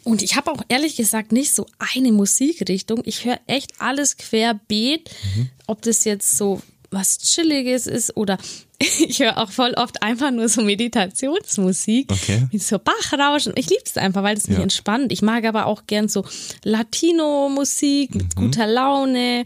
Und 0.03 0.21
ich 0.21 0.35
habe 0.35 0.51
auch 0.51 0.61
ehrlich 0.67 0.95
gesagt 0.95 1.31
nicht 1.31 1.53
so 1.55 1.65
eine 1.79 2.11
Musikrichtung. 2.11 3.01
Ich 3.03 3.25
höre 3.25 3.39
echt 3.47 3.73
alles 3.79 4.17
querbeet, 4.17 5.09
Mhm. 5.35 5.49
ob 5.65 5.81
das 5.81 6.03
jetzt 6.03 6.37
so 6.37 6.61
was 6.91 7.17
Chilliges 7.17 7.87
ist 7.87 8.15
oder 8.15 8.37
ich 8.79 9.19
höre 9.19 9.37
auch 9.39 9.49
voll 9.49 9.73
oft 9.73 10.03
einfach 10.03 10.29
nur 10.31 10.47
so 10.49 10.61
Meditationsmusik 10.61 12.11
Okay. 12.11 12.47
mit 12.51 12.61
so 12.61 12.77
Bachrauschen. 12.77 13.53
Ich 13.55 13.67
liebe 13.69 13.81
es 13.85 13.97
einfach, 13.97 14.21
weil 14.21 14.37
es 14.37 14.47
mich 14.47 14.57
Ja. 14.57 14.63
entspannt. 14.63 15.11
Ich 15.11 15.21
mag 15.23 15.43
aber 15.45 15.65
auch 15.65 15.87
gern 15.87 16.07
so 16.07 16.23
Latino-Musik 16.63 18.13
mit 18.15 18.35
Mhm. 18.37 18.41
guter 18.41 18.67
Laune. 18.67 19.43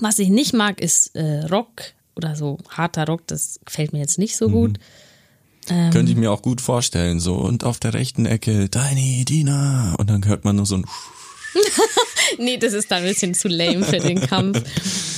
Was 0.00 0.18
ich 0.18 0.28
nicht 0.28 0.52
mag, 0.54 0.80
ist 0.80 1.14
äh, 1.16 1.40
Rock 1.46 1.82
oder 2.16 2.36
so 2.36 2.58
harter 2.68 3.06
Rock. 3.06 3.26
Das 3.26 3.60
gefällt 3.64 3.92
mir 3.92 4.00
jetzt 4.00 4.18
nicht 4.18 4.36
so 4.36 4.48
Mhm. 4.48 4.52
gut. 4.52 4.78
Ähm. 5.68 5.90
Könnte 5.90 6.12
ich 6.12 6.18
mir 6.18 6.30
auch 6.30 6.42
gut 6.42 6.60
vorstellen, 6.60 7.20
so 7.20 7.36
und 7.36 7.64
auf 7.64 7.78
der 7.78 7.94
rechten 7.94 8.26
Ecke 8.26 8.68
Deine 8.68 9.24
Dina 9.24 9.94
und 9.98 10.10
dann 10.10 10.26
hört 10.26 10.44
man 10.44 10.56
nur 10.56 10.66
so 10.66 10.76
ein 10.76 10.84
Nee, 12.38 12.56
das 12.56 12.72
ist 12.72 12.90
dann 12.90 13.02
ein 13.02 13.08
bisschen 13.08 13.34
zu 13.34 13.48
lame 13.48 13.84
für 13.84 13.98
den 13.98 14.20
Kampf. 14.20 14.62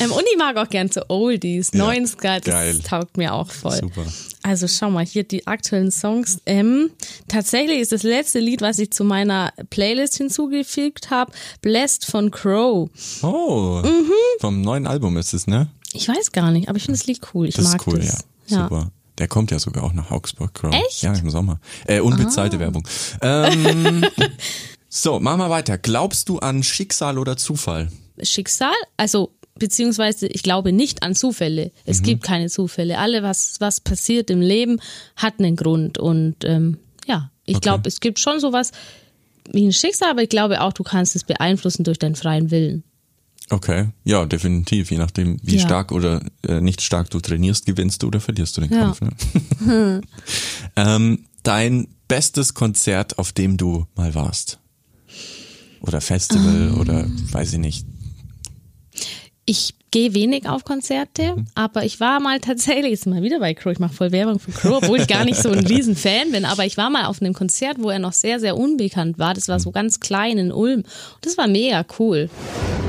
Ähm, 0.01 0.13
und 0.13 0.23
ich 0.31 0.37
mag 0.39 0.57
auch 0.57 0.69
gern 0.69 0.91
so 0.91 1.01
Oldies, 1.09 1.71
Ja, 1.73 1.85
90er, 1.89 2.41
das 2.41 2.45
geil. 2.45 2.81
taugt 2.87 3.17
mir 3.17 3.33
auch 3.35 3.51
voll. 3.51 3.77
Super. 3.79 4.05
Also 4.43 4.69
schau 4.69 4.91
mal, 4.91 5.05
hier 5.05 5.25
die 5.25 5.47
aktuellen 5.47 5.91
Songs. 5.91 6.39
Ähm, 6.47 6.91
tatsächlich 7.29 7.81
ist 7.81 7.93
das 7.93 8.03
letzte 8.03 8.39
Lied, 8.39 8.61
was 8.61 8.79
ich 8.79 8.91
zu 8.91 9.05
meiner 9.05 9.53
Playlist 9.71 10.17
hinzugefügt 10.19 11.11
habe, 11.11 11.33
Blessed 11.63 12.05
von 12.05 12.31
Crow. 12.31 12.89
Oh, 13.23 13.81
Mhm. 13.85 14.13
vom 14.41 14.61
neuen 14.61 14.87
Album 14.87 15.17
ist 15.17 15.33
es, 15.35 15.47
ne? 15.47 15.69
Ich 15.93 16.09
weiß 16.09 16.33
gar 16.33 16.51
nicht, 16.51 16.69
aber 16.69 16.77
ich 16.77 16.85
finde 16.85 16.99
das 16.99 17.07
Lied 17.07 17.21
cool. 17.35 17.49
Ich 17.49 17.55
Das 17.57 17.65
mag 17.65 17.81
ist 17.81 17.87
cool, 17.87 17.99
das. 18.01 18.25
ja. 18.49 18.65
Super. 18.65 18.91
Der 19.19 19.29
kommt 19.29 19.51
ja 19.51 19.59
sogar 19.59 19.83
auch 19.85 19.95
nach 19.95 20.11
Augsburg, 20.11 20.53
Crow. 20.53 20.75
Echt? 20.75 21.01
Ja, 21.03 21.15
im 21.15 21.31
Sommer. 21.31 21.59
Äh, 21.87 22.01
unbezahlte 22.01 22.59
Werbung. 22.61 22.87
Ähm, 23.23 24.05
so, 24.97 25.20
machen 25.20 25.38
wir 25.40 25.51
weiter. 25.51 25.78
Glaubst 25.78 26.28
du 26.28 26.38
an 26.38 26.62
Schicksal 26.62 27.18
oder 27.18 27.36
Zufall? 27.36 27.90
Schicksal, 28.22 28.72
also 28.97 29.32
beziehungsweise 29.59 30.26
ich 30.26 30.42
glaube 30.42 30.72
nicht 30.72 31.03
an 31.03 31.14
Zufälle. 31.14 31.70
Es 31.84 32.03
gibt 32.03 32.22
keine 32.22 32.49
Zufälle. 32.49 32.99
Alle, 32.99 33.22
was, 33.22 33.57
was 33.61 33.80
passiert 33.80 34.30
im 34.30 34.40
Leben, 34.40 34.80
hat 35.16 35.34
einen 35.38 35.57
Grund. 35.57 35.99
Und 35.99 36.44
ähm, 36.44 36.78
ja, 37.07 37.30
ich 37.44 37.57
Okay. 37.57 37.62
glaube, 37.62 37.88
es 37.88 38.01
gibt 38.01 38.18
schon 38.18 38.40
sowas 38.40 38.72
wie 39.53 39.66
ein 39.66 39.72
Schicksal, 39.72 40.11
aber 40.11 40.22
ich 40.22 40.28
glaube 40.28 40.61
auch, 40.61 40.72
du 40.72 40.82
kannst 40.82 41.14
es 41.16 41.24
beeinflussen 41.24 41.84
durch 41.84 41.99
deinen 41.99 42.16
freien 42.16 42.51
Willen. 42.51 42.82
Okay, 43.49 43.88
ja, 44.05 44.24
definitiv. 44.26 44.90
Je 44.90 44.99
nachdem, 44.99 45.38
wie 45.42 45.57
Ja. 45.57 45.61
stark 45.62 45.92
oder 45.92 46.20
äh, 46.49 46.61
nicht 46.61 46.82
stark 46.82 47.11
du 47.11 47.20
trainierst, 47.20 47.64
gewinnst 47.64 48.03
du 48.03 48.09
oder 48.09 48.20
verlierst 48.20 48.57
du 48.57 48.62
den 48.62 48.72
Ja. 48.72 48.80
Kampf. 48.92 49.01
Ne? 49.61 50.01
ähm, 50.76 51.24
dein 51.44 51.88
bestes 52.09 52.55
Konzert, 52.55 53.18
auf 53.18 53.32
dem 53.32 53.57
du 53.57 53.86
mal 53.94 54.14
warst? 54.14 54.59
Oder 55.87 56.01
Festival 56.01 56.68
Ähm. 56.72 56.80
oder 56.80 57.07
weiß 57.32 57.53
ich 57.55 57.59
nicht. 57.59 57.87
Ich 59.49 59.74
gehe 59.93 60.14
wenig 60.14 60.49
auf 60.49 60.64
Konzerte, 60.64 61.37
Mhm. 61.37 61.47
aber 61.55 61.84
ich 61.84 62.01
war 62.01 62.18
mal 62.20 62.41
tatsächlich, 62.41 62.91
jetzt 62.91 63.07
mal 63.07 63.22
wieder 63.22 63.39
bei 63.39 63.55
Crow, 63.55 63.72
ich 63.72 63.78
mache 63.78 63.95
voll 63.95 64.11
Werbung 64.12 64.41
für 64.41 64.51
Crow, 64.51 64.78
obwohl 64.82 65.01
ich 65.01 65.07
gar 65.07 65.24
nicht 65.24 65.41
so 65.41 65.51
ein 65.51 65.64
riesen 65.66 65.95
Fan 65.95 66.32
bin, 66.32 66.45
aber 66.45 66.66
ich 66.66 66.76
war 66.76 66.91
mal 66.91 67.07
auf 67.07 67.22
einem 67.22 67.32
Konzert, 67.32 67.78
wo 67.80 67.89
er 67.91 68.01
noch 68.01 68.12
sehr, 68.12 68.41
sehr 68.41 68.57
unbekannt 68.57 69.18
war. 69.18 69.34
Das 69.34 69.47
war 69.49 69.59
Mhm. 69.59 69.62
so 69.62 69.70
ganz 69.70 70.01
klein 70.01 70.39
in 70.39 70.53
Ulm. 70.53 70.80
Und 70.80 70.87
das 71.22 71.39
war 71.39 71.47
mega 71.47 71.84
cool. 71.99 72.28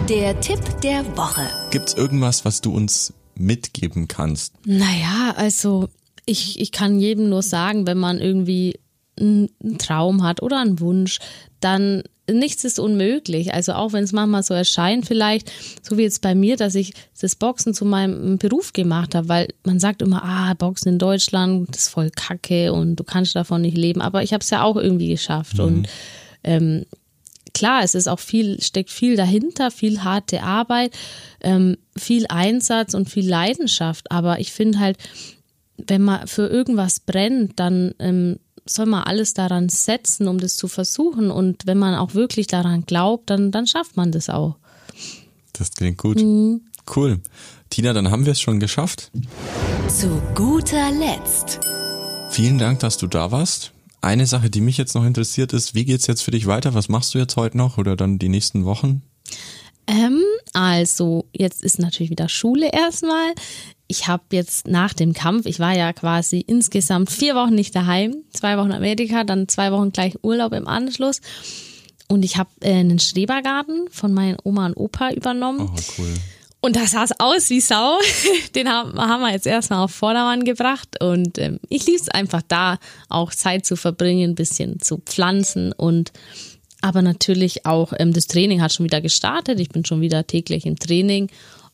Der 0.09 0.39
Tipp 0.41 0.59
der 0.81 1.05
Woche. 1.15 1.47
Gibt's 1.71 1.93
irgendwas, 1.93 2.43
was 2.45 2.61
du 2.61 2.73
uns 2.73 3.13
mitgeben 3.35 4.07
kannst? 4.07 4.53
Naja, 4.65 5.35
also 5.37 5.89
ich, 6.25 6.59
ich 6.59 6.71
kann 6.71 6.99
jedem 6.99 7.29
nur 7.29 7.43
sagen, 7.43 7.85
wenn 7.85 7.99
man 7.99 8.19
irgendwie 8.19 8.79
einen 9.19 9.49
Traum 9.77 10.23
hat 10.23 10.41
oder 10.41 10.59
einen 10.59 10.79
Wunsch, 10.79 11.19
dann 11.59 12.03
nichts 12.31 12.63
ist 12.63 12.79
unmöglich. 12.79 13.53
Also 13.53 13.73
auch 13.73 13.93
wenn 13.93 14.03
es 14.03 14.11
manchmal 14.11 14.43
so 14.43 14.53
erscheint, 14.53 15.05
vielleicht, 15.05 15.51
so 15.81 15.97
wie 15.97 16.03
jetzt 16.03 16.21
bei 16.21 16.35
mir, 16.35 16.57
dass 16.57 16.75
ich 16.75 16.93
das 17.19 17.35
Boxen 17.35 17.73
zu 17.73 17.85
meinem 17.85 18.37
Beruf 18.37 18.73
gemacht 18.73 19.15
habe, 19.15 19.29
weil 19.29 19.47
man 19.63 19.79
sagt 19.79 20.01
immer, 20.01 20.23
ah, 20.23 20.53
Boxen 20.53 20.89
in 20.89 20.99
Deutschland, 20.99 21.69
das 21.69 21.83
ist 21.83 21.89
voll 21.89 22.09
Kacke 22.09 22.73
und 22.73 22.97
du 22.97 23.03
kannst 23.03 23.35
davon 23.35 23.61
nicht 23.61 23.77
leben. 23.77 24.01
Aber 24.01 24.23
ich 24.23 24.33
habe 24.33 24.41
es 24.41 24.49
ja 24.49 24.63
auch 24.63 24.75
irgendwie 24.75 25.09
geschafft. 25.09 25.59
Und 25.59 25.87
ähm, 26.43 26.85
klar, 27.53 27.83
es 27.83 27.95
ist 27.95 28.07
auch 28.07 28.19
viel, 28.19 28.61
steckt 28.61 28.91
viel 28.91 29.15
dahinter, 29.15 29.71
viel 29.71 30.03
harte 30.03 30.43
Arbeit, 30.43 30.93
ähm, 31.41 31.77
viel 31.97 32.25
Einsatz 32.27 32.93
und 32.93 33.09
viel 33.09 33.27
Leidenschaft. 33.27 34.11
Aber 34.11 34.39
ich 34.39 34.51
finde 34.51 34.79
halt, 34.79 34.97
wenn 35.77 36.01
man 36.01 36.27
für 36.27 36.47
irgendwas 36.47 36.99
brennt, 36.99 37.59
dann 37.59 37.93
ähm, 37.99 38.39
soll 38.69 38.85
man 38.85 39.03
alles 39.03 39.33
daran 39.33 39.69
setzen, 39.69 40.27
um 40.27 40.39
das 40.39 40.55
zu 40.55 40.67
versuchen. 40.67 41.31
Und 41.31 41.65
wenn 41.65 41.77
man 41.77 41.95
auch 41.95 42.13
wirklich 42.13 42.47
daran 42.47 42.85
glaubt, 42.85 43.29
dann, 43.29 43.51
dann 43.51 43.67
schafft 43.67 43.97
man 43.97 44.11
das 44.11 44.29
auch. 44.29 44.55
Das 45.53 45.71
klingt 45.71 45.97
gut. 45.97 46.17
Mhm. 46.17 46.61
Cool. 46.95 47.19
Tina, 47.69 47.93
dann 47.93 48.11
haben 48.11 48.25
wir 48.25 48.31
es 48.31 48.39
schon 48.41 48.59
geschafft. 48.59 49.11
Zu 49.89 50.21
guter 50.35 50.91
Letzt. 50.91 51.59
Vielen 52.29 52.57
Dank, 52.57 52.79
dass 52.79 52.97
du 52.97 53.07
da 53.07 53.31
warst. 53.31 53.71
Eine 54.01 54.25
Sache, 54.25 54.49
die 54.49 54.61
mich 54.61 54.77
jetzt 54.77 54.95
noch 54.95 55.05
interessiert 55.05 55.53
ist, 55.53 55.73
wie 55.73 55.85
geht's 55.85 56.07
jetzt 56.07 56.21
für 56.21 56.31
dich 56.31 56.45
weiter? 56.45 56.73
Was 56.73 56.87
machst 56.87 57.13
du 57.13 57.17
jetzt 57.17 57.35
heute 57.35 57.57
noch 57.57 57.77
oder 57.77 57.95
dann 57.95 58.19
die 58.19 58.29
nächsten 58.29 58.63
Wochen? 58.63 59.01
Ähm, 59.87 60.21
also, 60.53 61.25
jetzt 61.31 61.63
ist 61.63 61.79
natürlich 61.79 62.11
wieder 62.11 62.29
Schule 62.29 62.69
erstmal. 62.71 63.33
Ich 63.87 64.07
habe 64.07 64.23
jetzt 64.31 64.67
nach 64.67 64.93
dem 64.93 65.13
Kampf, 65.13 65.45
ich 65.45 65.59
war 65.59 65.73
ja 65.73 65.93
quasi 65.93 66.41
insgesamt 66.41 67.09
vier 67.09 67.35
Wochen 67.35 67.55
nicht 67.55 67.73
daheim, 67.73 68.15
zwei 68.33 68.57
Wochen 68.57 68.73
Amerika, 68.73 69.23
dann 69.23 69.47
zwei 69.47 69.71
Wochen 69.71 69.91
gleich 69.91 70.15
Urlaub 70.23 70.51
im 70.51 70.67
Anschluss. 70.67 71.21
Und 72.09 72.23
ich 72.23 72.37
habe 72.37 72.49
äh, 72.61 72.73
einen 72.73 72.99
Schrebergarten 72.99 73.87
von 73.89 74.13
meinen 74.13 74.37
Oma 74.43 74.67
und 74.67 74.75
Opa 74.75 75.11
übernommen. 75.11 75.69
Oh, 75.73 75.79
cool. 75.97 76.13
Und 76.59 76.75
das 76.75 76.91
sah 76.91 77.05
aus 77.19 77.49
wie 77.49 77.61
Sau. 77.61 77.97
Den 78.55 78.69
haben, 78.69 78.99
haben 78.99 79.21
wir 79.21 79.31
jetzt 79.31 79.45
erstmal 79.45 79.83
auf 79.83 79.91
Vordermann 79.91 80.43
gebracht. 80.43 81.01
Und 81.01 81.37
ähm, 81.37 81.59
ich 81.69 81.85
liebe 81.85 81.99
es 81.99 82.09
einfach 82.09 82.41
da, 82.47 82.79
auch 83.09 83.31
Zeit 83.33 83.65
zu 83.65 83.75
verbringen, 83.75 84.31
ein 84.31 84.35
bisschen 84.35 84.79
zu 84.81 84.97
pflanzen 84.97 85.71
und 85.71 86.11
aber 86.81 87.01
natürlich 87.01 87.65
auch 87.65 87.93
ähm, 87.97 88.13
das 88.13 88.27
Training 88.27 88.61
hat 88.61 88.73
schon 88.73 88.83
wieder 88.85 89.01
gestartet. 89.01 89.59
Ich 89.59 89.69
bin 89.69 89.85
schon 89.85 90.01
wieder 90.01 90.25
täglich 90.27 90.65
im 90.65 90.77
Training. 90.77 91.29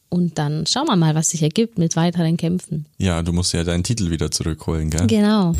und 0.09 0.37
dann 0.37 0.67
schauen 0.67 0.85
wir 0.87 0.95
mal, 0.95 1.15
was 1.15 1.31
sich 1.31 1.41
ergibt 1.41 1.79
mit 1.79 1.95
weiteren 1.95 2.37
Kämpfen. 2.37 2.85
Ja, 2.99 3.23
du 3.23 3.33
musst 3.33 3.51
ja 3.53 3.63
deinen 3.63 3.83
Titel 3.83 4.11
wieder 4.11 4.29
zurückholen, 4.29 4.91
gell? 4.91 5.07
Genau. 5.07 5.53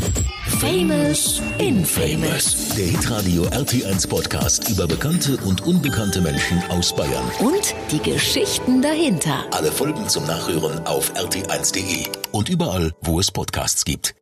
Famous 0.59 1.41
Infamous. 1.57 2.69
Der 2.77 2.85
Hitradio 2.85 3.43
RT1 3.45 4.07
Podcast 4.07 4.69
über 4.69 4.85
bekannte 4.87 5.37
und 5.37 5.61
unbekannte 5.65 6.21
Menschen 6.21 6.61
aus 6.69 6.95
Bayern. 6.95 7.25
Und 7.39 7.73
die 7.91 7.99
Geschichten 7.99 8.81
dahinter. 8.83 9.43
Alle 9.51 9.71
Folgen 9.71 10.07
zum 10.07 10.25
Nachhören 10.27 10.85
auf 10.85 11.11
rt1.de 11.15 12.05
und 12.31 12.47
überall, 12.49 12.91
wo 13.01 13.19
es 13.19 13.31
Podcasts 13.31 13.83
gibt. 13.85 14.13